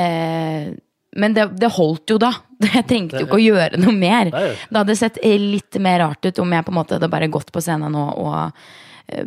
eh, 0.00 0.72
Men 1.16 1.34
det, 1.36 1.46
det 1.60 1.68
holdt 1.74 2.14
jo 2.14 2.18
da. 2.22 2.30
Jeg 2.76 2.86
trengte 2.88 3.20
jo 3.20 3.26
ikke 3.26 3.40
å 3.40 3.44
gjøre 3.44 3.80
noe 3.82 3.94
mer. 3.96 4.30
Det 4.32 4.78
hadde 4.78 4.96
sett 4.98 5.20
litt 5.24 5.76
mer 5.82 6.00
rart 6.06 6.24
ut 6.24 6.40
om 6.42 6.52
jeg 6.54 6.64
på 6.64 6.72
en 6.72 6.78
måte 6.78 6.96
hadde 6.96 7.10
bare 7.12 7.30
gått 7.32 7.50
på 7.52 7.60
scenen 7.60 7.92
nå 7.92 8.04
og 8.22 8.36
eh, 9.12 9.26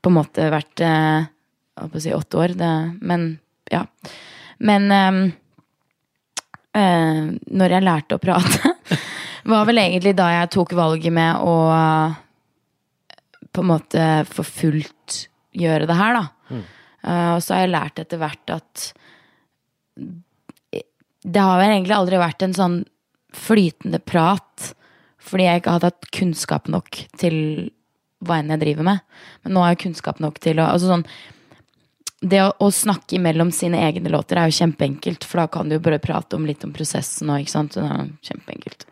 på 0.00 0.10
en 0.10 0.16
måte 0.16 0.48
vært 0.50 0.82
Hva 0.82 1.86
skal 1.86 1.96
Jeg 1.98 2.04
si 2.04 2.14
åtte 2.14 2.40
år. 2.40 2.54
Det, 2.58 2.70
men 3.00 3.26
ja. 3.70 3.84
Men 4.60 4.90
eh, 4.92 5.20
eh, 6.76 7.22
når 7.46 7.76
jeg 7.76 7.86
lærte 7.86 8.18
å 8.18 8.22
prate, 8.22 8.74
var 9.52 9.68
vel 9.68 9.82
egentlig 9.82 10.14
da 10.18 10.28
jeg 10.34 10.52
tok 10.56 10.74
valget 10.78 11.14
med 11.16 11.40
å 11.44 11.54
eh, 11.74 12.18
på 13.50 13.64
en 13.64 13.70
måte 13.72 14.08
for 14.30 14.46
fullt 14.46 15.24
gjøre 15.58 15.88
det 15.90 15.96
her, 15.98 16.18
da. 16.20 16.60
Eh, 17.02 17.30
og 17.34 17.40
så 17.42 17.56
har 17.56 17.64
jeg 17.64 17.72
lært 17.72 18.02
etter 18.02 18.20
hvert 18.20 18.52
at 18.54 18.84
det 21.22 21.42
har 21.44 21.58
vel 21.60 21.74
egentlig 21.74 21.96
aldri 21.96 22.20
vært 22.20 22.44
en 22.46 22.56
sånn 22.56 22.78
flytende 23.36 24.00
prat, 24.02 24.70
fordi 25.20 25.46
jeg 25.46 25.60
ikke 25.60 25.74
har 25.74 25.84
hatt 25.84 26.08
kunnskap 26.16 26.70
nok 26.72 27.02
til 27.20 27.36
hva 28.24 28.40
enn 28.40 28.52
jeg 28.52 28.62
driver 28.62 28.88
med. 28.88 29.04
Men 29.44 29.54
nå 29.54 29.62
har 29.64 29.74
jeg 29.74 29.84
kunnskap 29.84 30.20
nok 30.22 30.40
til 30.42 30.60
å 30.60 30.70
altså 30.72 30.94
sånn, 30.94 31.06
Det 32.20 32.36
å, 32.44 32.50
å 32.60 32.66
snakke 32.68 33.16
imellom 33.16 33.48
sine 33.48 33.78
egne 33.80 34.10
låter 34.12 34.36
er 34.36 34.50
jo 34.50 34.58
kjempeenkelt, 34.58 35.24
for 35.24 35.40
da 35.40 35.46
kan 35.48 35.70
du 35.70 35.78
jo 35.78 35.84
bare 35.86 36.02
prate 36.04 36.36
om 36.36 36.44
litt 36.44 36.66
om 36.66 36.72
prosessen 36.76 37.30
og 37.32 37.40
ikke 37.40 37.54
sant. 37.54 37.78
Det 37.78 37.80
er 37.80 38.10
kjempeenkelt. 38.28 38.84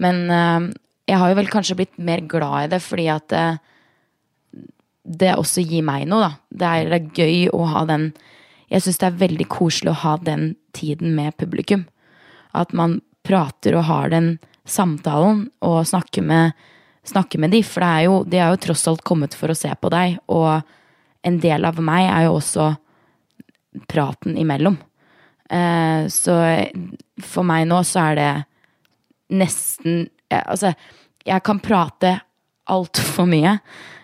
Men 0.00 0.22
øh, 0.32 0.70
jeg 1.04 1.20
har 1.20 1.28
jo 1.28 1.36
vel 1.36 1.50
kanskje 1.52 1.76
blitt 1.76 1.98
mer 2.00 2.22
glad 2.24 2.64
i 2.64 2.70
det 2.72 2.80
fordi 2.80 3.10
at 3.12 3.34
eh, 3.36 3.60
det 5.02 5.34
også 5.34 5.64
gir 5.66 5.84
meg 5.84 6.06
noe, 6.08 6.24
da. 6.24 6.32
Det 6.48 6.70
er, 6.70 6.88
det 6.88 6.98
er 6.98 7.20
gøy 7.20 7.50
å 7.52 7.66
ha 7.74 7.84
den 7.90 8.12
Jeg 8.72 8.86
syns 8.86 9.02
det 9.02 9.08
er 9.10 9.20
veldig 9.20 9.46
koselig 9.52 9.92
å 9.92 10.00
ha 10.06 10.16
den 10.24 10.54
tiden 10.76 11.14
med 11.16 11.36
publikum. 11.40 11.86
At 12.52 12.72
man 12.76 13.00
prater 13.26 13.76
og 13.78 13.86
har 13.88 14.12
den 14.12 14.36
samtalen 14.68 15.46
og 15.64 15.86
snakker 15.88 16.24
med, 16.26 16.52
snakker 17.06 17.42
med 17.42 17.54
de. 17.54 17.62
For 17.66 17.84
det 17.84 17.90
er 17.90 18.06
jo, 18.08 18.22
de 18.28 18.40
har 18.42 18.54
jo 18.54 18.62
tross 18.66 18.86
alt 18.90 19.04
kommet 19.06 19.36
for 19.38 19.52
å 19.52 19.58
se 19.58 19.72
på 19.74 19.90
deg, 19.92 20.18
og 20.32 20.62
en 21.22 21.38
del 21.42 21.66
av 21.68 21.78
meg 21.82 22.08
er 22.08 22.26
jo 22.26 22.38
også 22.38 22.72
praten 23.90 24.36
imellom. 24.38 24.76
Eh, 25.52 26.08
så 26.10 26.36
for 27.22 27.46
meg 27.46 27.66
nå 27.68 27.82
så 27.86 28.08
er 28.08 28.18
det 28.18 28.30
nesten 29.36 30.06
eh, 30.32 30.40
Altså, 30.40 30.72
jeg 31.26 31.44
kan 31.44 31.60
prate 31.62 32.16
altfor 32.72 33.28
mye. 33.28 33.58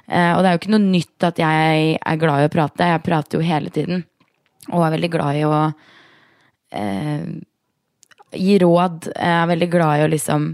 Eh, 0.06 0.32
og 0.34 0.42
det 0.42 0.50
er 0.50 0.54
jo 0.54 0.60
ikke 0.62 0.74
noe 0.74 0.84
nytt 0.84 1.26
at 1.26 1.40
jeg 1.42 1.94
er 1.98 2.20
glad 2.20 2.44
i 2.44 2.48
å 2.48 2.52
prate. 2.52 2.90
Jeg 2.92 3.04
prater 3.06 3.38
jo 3.38 3.46
hele 3.46 3.72
tiden. 3.74 4.04
Og 4.68 4.84
er 4.84 4.94
veldig 4.96 5.10
glad 5.12 5.40
i 5.40 5.46
å 5.48 5.56
eh, 6.74 7.28
gi 8.32 8.58
råd. 8.62 9.10
Jeg 9.14 9.34
er 9.42 9.50
veldig 9.52 9.70
glad 9.72 9.98
i 9.98 10.06
å 10.06 10.12
liksom 10.12 10.48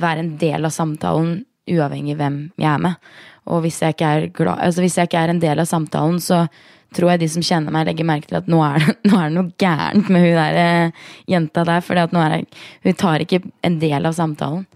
være 0.00 0.24
en 0.24 0.32
del 0.40 0.66
av 0.66 0.74
samtalen, 0.74 1.36
uavhengig 1.70 2.16
hvem 2.18 2.38
jeg 2.60 2.70
er 2.70 2.82
med. 2.82 3.10
Og 3.50 3.64
hvis 3.64 3.82
jeg 3.84 3.98
glad, 4.34 4.58
altså 4.58 4.82
hvis 4.84 4.96
jeg 4.98 5.08
ikke 5.08 5.20
er 5.20 5.34
en 5.34 5.42
del 5.42 5.60
av 5.60 5.68
samtalen, 5.68 6.18
så 6.20 6.46
tror 6.94 7.12
jeg 7.12 7.24
de 7.24 7.28
som 7.34 7.44
kjenner 7.44 7.74
meg, 7.74 7.88
legger 7.88 8.06
merke 8.08 8.30
til 8.30 8.38
at 8.38 8.50
nå 8.50 8.60
er 8.64 8.82
det, 8.82 8.96
nå 9.08 9.18
er 9.18 9.30
det 9.30 9.36
noe 9.36 9.54
gærent 9.60 10.10
med 10.12 10.26
hun 10.26 10.36
der 10.38 10.60
eh, 10.60 11.06
jenta 11.30 11.64
der. 11.68 11.84
For 11.84 11.98
hun 11.98 13.00
tar 13.00 13.24
ikke 13.24 13.42
en 13.66 13.80
del 13.82 14.10
av 14.10 14.16
samtalen. 14.16 14.66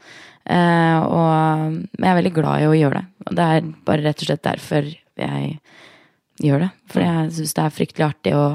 Eh, 0.49 0.99
og 1.05 1.83
jeg 1.99 2.09
er 2.09 2.19
veldig 2.21 2.35
glad 2.37 2.65
i 2.65 2.71
å 2.71 2.77
gjøre 2.77 3.03
det. 3.03 3.27
Og 3.29 3.37
det 3.37 3.51
er 3.53 3.69
bare 3.89 4.07
rett 4.07 4.25
og 4.25 4.31
slett 4.31 4.47
derfor 4.47 4.89
jeg 4.89 5.59
gjør 6.45 6.65
det. 6.67 6.71
For 6.93 7.05
jeg 7.05 7.37
syns 7.37 7.57
det 7.57 7.65
er 7.65 7.77
fryktelig 7.77 8.09
artig 8.09 8.35
å 8.39 8.47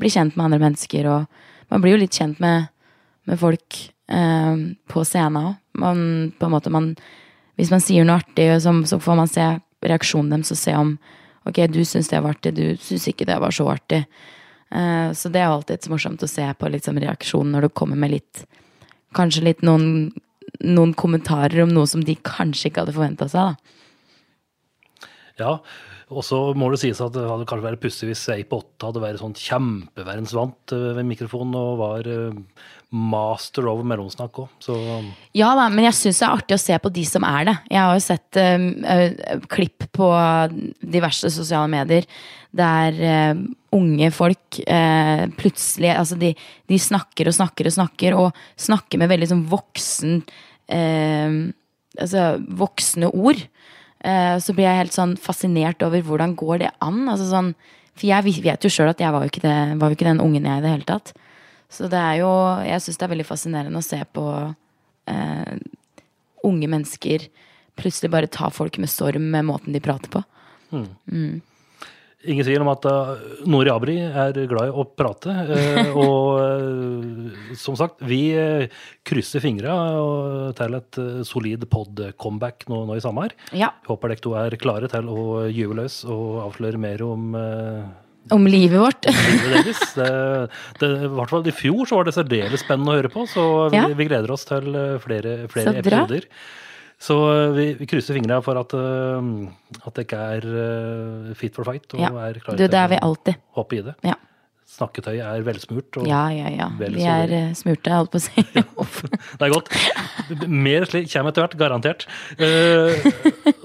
bli 0.00 0.10
kjent 0.12 0.36
med 0.36 0.48
andre 0.48 0.62
mennesker. 0.66 1.08
Og 1.10 1.43
man 1.72 1.82
blir 1.82 1.96
jo 1.96 2.02
litt 2.04 2.16
kjent 2.16 2.40
med, 2.42 2.70
med 3.28 3.40
folk 3.40 3.80
eh, 4.12 4.64
på 4.90 5.04
scenen 5.06 5.40
òg. 5.40 5.52
Man, 5.80 5.98
på 6.38 6.46
en 6.46 6.54
måte, 6.54 6.70
man, 6.70 6.92
hvis 7.58 7.72
man 7.74 7.82
sier 7.82 8.06
noe 8.06 8.20
artig, 8.22 8.46
så, 8.62 8.74
så 8.86 9.00
får 9.02 9.18
man 9.18 9.30
se 9.30 9.46
reaksjonen 9.84 10.36
deres 10.36 10.54
og 10.54 10.60
se 10.60 10.74
om 10.78 10.94
ok, 11.48 11.66
du 11.68 11.82
syns 11.84 12.08
det 12.08 12.22
var 12.24 12.36
artig, 12.36 12.54
du 12.56 12.78
syns 12.80 13.08
ikke 13.10 13.26
det 13.28 13.40
var 13.42 13.54
så 13.54 13.66
artig. 13.72 14.04
Eh, 14.70 15.08
så 15.12 15.32
det 15.32 15.42
er 15.42 15.50
alltid 15.50 15.76
alltid 15.78 15.92
morsomt 15.92 16.22
å 16.24 16.30
se 16.30 16.46
på 16.58 16.70
liksom, 16.72 17.00
reaksjonen 17.02 17.52
når 17.54 17.66
du 17.66 17.74
kommer 17.76 18.00
med 18.00 18.16
litt 18.18 18.44
Kanskje 19.14 19.44
litt 19.46 19.60
noen, 19.62 20.08
noen 20.66 20.90
kommentarer 20.98 21.60
om 21.62 21.70
noe 21.70 21.86
som 21.86 22.00
de 22.02 22.16
kanskje 22.26 22.66
ikke 22.66 22.82
hadde 22.82 22.94
forventa 22.96 23.28
seg. 23.30 23.52
da. 23.52 25.06
Ja, 25.38 25.52
og 26.14 26.24
så 26.26 26.38
må 26.58 26.70
det 26.72 26.80
sies 26.82 27.00
at 27.02 27.14
det 27.16 27.24
hadde 27.26 27.46
kanskje 27.48 27.66
vært 27.66 27.82
pussig 27.82 28.08
hvis 28.10 28.22
jeg 28.30 28.46
på 28.50 28.60
åtte 28.62 28.88
hadde 28.88 29.02
vært 29.02 29.20
sånn 29.22 29.36
kjempeverdensvant 29.38 30.74
eh, 30.76 30.86
ved 30.98 31.08
mikrofonen 31.08 31.58
og 31.58 31.80
var 31.80 32.08
eh, 32.10 32.38
master 32.94 33.66
over 33.66 33.86
mellomsnakk 33.90 34.38
òg. 34.44 34.52
Ja 35.34 35.50
da, 35.58 35.66
men 35.72 35.88
jeg 35.88 35.98
syns 35.98 36.22
det 36.22 36.28
er 36.28 36.38
artig 36.38 36.56
å 36.56 36.62
se 36.62 36.78
på 36.78 36.92
de 36.94 37.04
som 37.08 37.26
er 37.26 37.50
det. 37.50 37.56
Jeg 37.72 37.82
har 37.82 37.98
jo 37.98 38.04
sett 38.04 38.40
eh, 38.40 39.38
klipp 39.50 39.88
på 39.94 40.08
diverse 40.94 41.32
sosiale 41.34 41.70
medier 41.72 42.08
der 42.54 42.98
uh, 43.02 43.40
unge 43.74 44.10
folk 44.14 44.60
uh, 44.62 45.24
plutselig 45.34 45.88
Altså, 45.90 46.14
de, 46.20 46.28
de 46.70 46.76
snakker 46.78 47.26
og 47.26 47.34
snakker 47.34 47.66
og 47.66 47.74
snakker, 47.74 48.14
og 48.14 48.44
snakker 48.54 49.00
med 49.02 49.10
veldig 49.10 49.30
sånn 49.32 49.46
voksen 49.50 50.20
Altså 50.64 52.22
voksne 52.58 53.10
ord. 53.12 53.42
Eh, 54.04 54.36
så 54.38 54.52
blir 54.52 54.68
jeg 54.68 54.82
helt 54.82 54.96
sånn 54.96 55.14
fascinert 55.20 55.82
over 55.86 56.02
hvordan 56.04 56.34
går 56.36 56.60
det 56.64 56.72
an. 56.84 57.06
Altså 57.08 57.28
sånn, 57.30 57.54
for 57.94 58.08
jeg 58.10 58.36
vet 58.44 58.66
jo 58.66 58.72
sjøl 58.72 58.92
at 58.92 59.00
jeg 59.00 59.14
var 59.14 59.24
jo, 59.24 59.32
ikke 59.32 59.44
det, 59.46 59.56
var 59.80 59.90
jo 59.90 59.98
ikke 59.98 60.10
den 60.10 60.20
ungen 60.24 60.44
jeg 60.44 60.60
i 60.60 60.64
det 60.64 60.74
hele 60.74 60.88
tatt. 60.88 61.14
Så 61.72 61.88
det 61.90 61.98
er 61.98 62.20
jo 62.20 62.28
Jeg 62.62 62.82
syns 62.84 63.00
det 63.00 63.06
er 63.06 63.14
veldig 63.14 63.26
fascinerende 63.26 63.80
å 63.80 63.86
se 63.86 63.98
på 64.14 64.24
uh, 64.44 65.54
unge 66.46 66.68
mennesker 66.70 67.24
plutselig 67.80 68.10
bare 68.12 68.30
ta 68.30 68.50
folk 68.54 68.76
med 68.78 68.92
storm 68.92 69.30
med 69.32 69.48
måten 69.48 69.74
de 69.74 69.82
prater 69.82 70.12
på. 70.12 70.22
Ingen 72.26 72.44
tvil 72.46 72.62
om 72.64 72.70
at 72.72 72.86
uh, 72.88 73.14
Nori 73.50 73.70
Abri 73.72 73.96
er 74.04 74.36
glad 74.50 74.70
i 74.70 74.74
å 74.74 74.84
prate. 74.96 75.32
eh, 75.54 75.90
og 75.94 76.40
eh, 76.40 77.54
som 77.60 77.76
sagt, 77.78 78.00
vi 78.06 78.20
eh, 78.38 78.66
krysser 79.06 79.42
fingra 79.44 79.74
til 80.58 80.78
et 80.78 80.98
eh, 81.02 81.20
solid 81.26 81.66
pod-comeback 81.70 82.66
nå, 82.72 82.84
nå 82.88 82.96
i 82.96 83.02
sommer. 83.04 83.34
Ja. 83.56 83.72
Håper 83.88 84.14
dere 84.14 84.24
to 84.24 84.34
er 84.40 84.56
klare 84.60 84.88
til 84.92 85.10
å 85.12 85.44
gyve 85.52 85.76
løs 85.82 86.00
og 86.08 86.40
avsløre 86.48 86.80
mer 86.80 87.04
om 87.06 87.34
eh, 87.38 87.84
Om 88.32 88.46
livet 88.48 88.80
vårt. 88.80 89.04
Det, 89.04 89.74
det, 90.80 90.88
I 91.04 91.08
hvert 91.12 91.28
fall 91.32 91.44
i 91.44 91.52
fjor 91.52 91.84
så 91.90 91.98
var 91.98 92.06
det 92.08 92.14
særdeles 92.16 92.62
spennende 92.64 92.94
å 92.94 92.98
høre 93.02 93.10
på, 93.12 93.26
så 93.28 93.42
vi, 93.68 93.76
Ja. 93.76 93.86
vi 93.92 94.06
gleder 94.08 94.32
oss 94.32 94.46
til 94.48 94.70
eh, 94.72 94.94
flere, 95.02 95.42
flere 95.52 95.76
episoder. 95.82 96.24
Så 97.04 97.16
eh, 97.28 97.50
vi, 97.56 97.66
vi 97.80 97.88
krysser 97.88 98.16
fingra 98.16 98.40
for 98.44 98.58
at, 98.60 98.74
eh, 98.76 99.32
at 99.84 99.96
det 99.96 100.06
ikke 100.06 100.20
er 100.36 100.46
eh, 100.64 101.32
fit 101.38 101.56
for 101.56 101.68
fight. 101.68 101.88
Og 101.92 102.00
Ja. 102.00 102.12
er 102.28 102.38
klare 102.40 102.60
Du, 102.60 102.66
det 102.66 102.80
er 102.80 102.88
vi 102.94 103.00
alltid. 103.02 103.42
hoppe 103.58 103.80
i 103.80 103.82
det. 103.82 103.96
Ja. 104.06 104.16
Snakketøy 104.74 105.20
er 105.20 105.42
velsmurt. 105.44 105.96
Og 106.00 106.06
Ja, 106.08 106.28
ja, 106.32 106.48
ja. 106.48 106.68
vel 106.78 106.96
Vi 106.96 107.04
er 107.04 107.28
uh, 107.28 107.36
eh, 107.50 107.54
smurte, 107.54 107.92
holdt 107.92 108.10
på 108.14 108.18
å 108.18 108.24
si. 108.24 108.42
Det 109.38 109.44
er 109.44 109.52
godt. 109.52 109.68
Mer 110.48 110.88
slik 110.88 111.10
kommer 111.12 111.34
etter 111.34 111.44
hvert, 111.44 111.58
garantert. 111.60 112.06
Uh, 112.40 112.96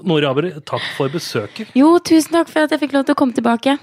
Nore 0.04 0.28
Aber, 0.28 0.50
takk 0.60 0.84
for 0.98 1.08
besøket. 1.08 1.72
Jo, 1.74 1.96
tusen 1.98 2.36
takk 2.36 2.52
for 2.52 2.68
at 2.68 2.76
jeg 2.76 2.84
fikk 2.84 2.98
lov 2.98 3.08
til 3.08 3.16
å 3.16 3.18
komme 3.18 3.34
tilbake. 3.34 3.78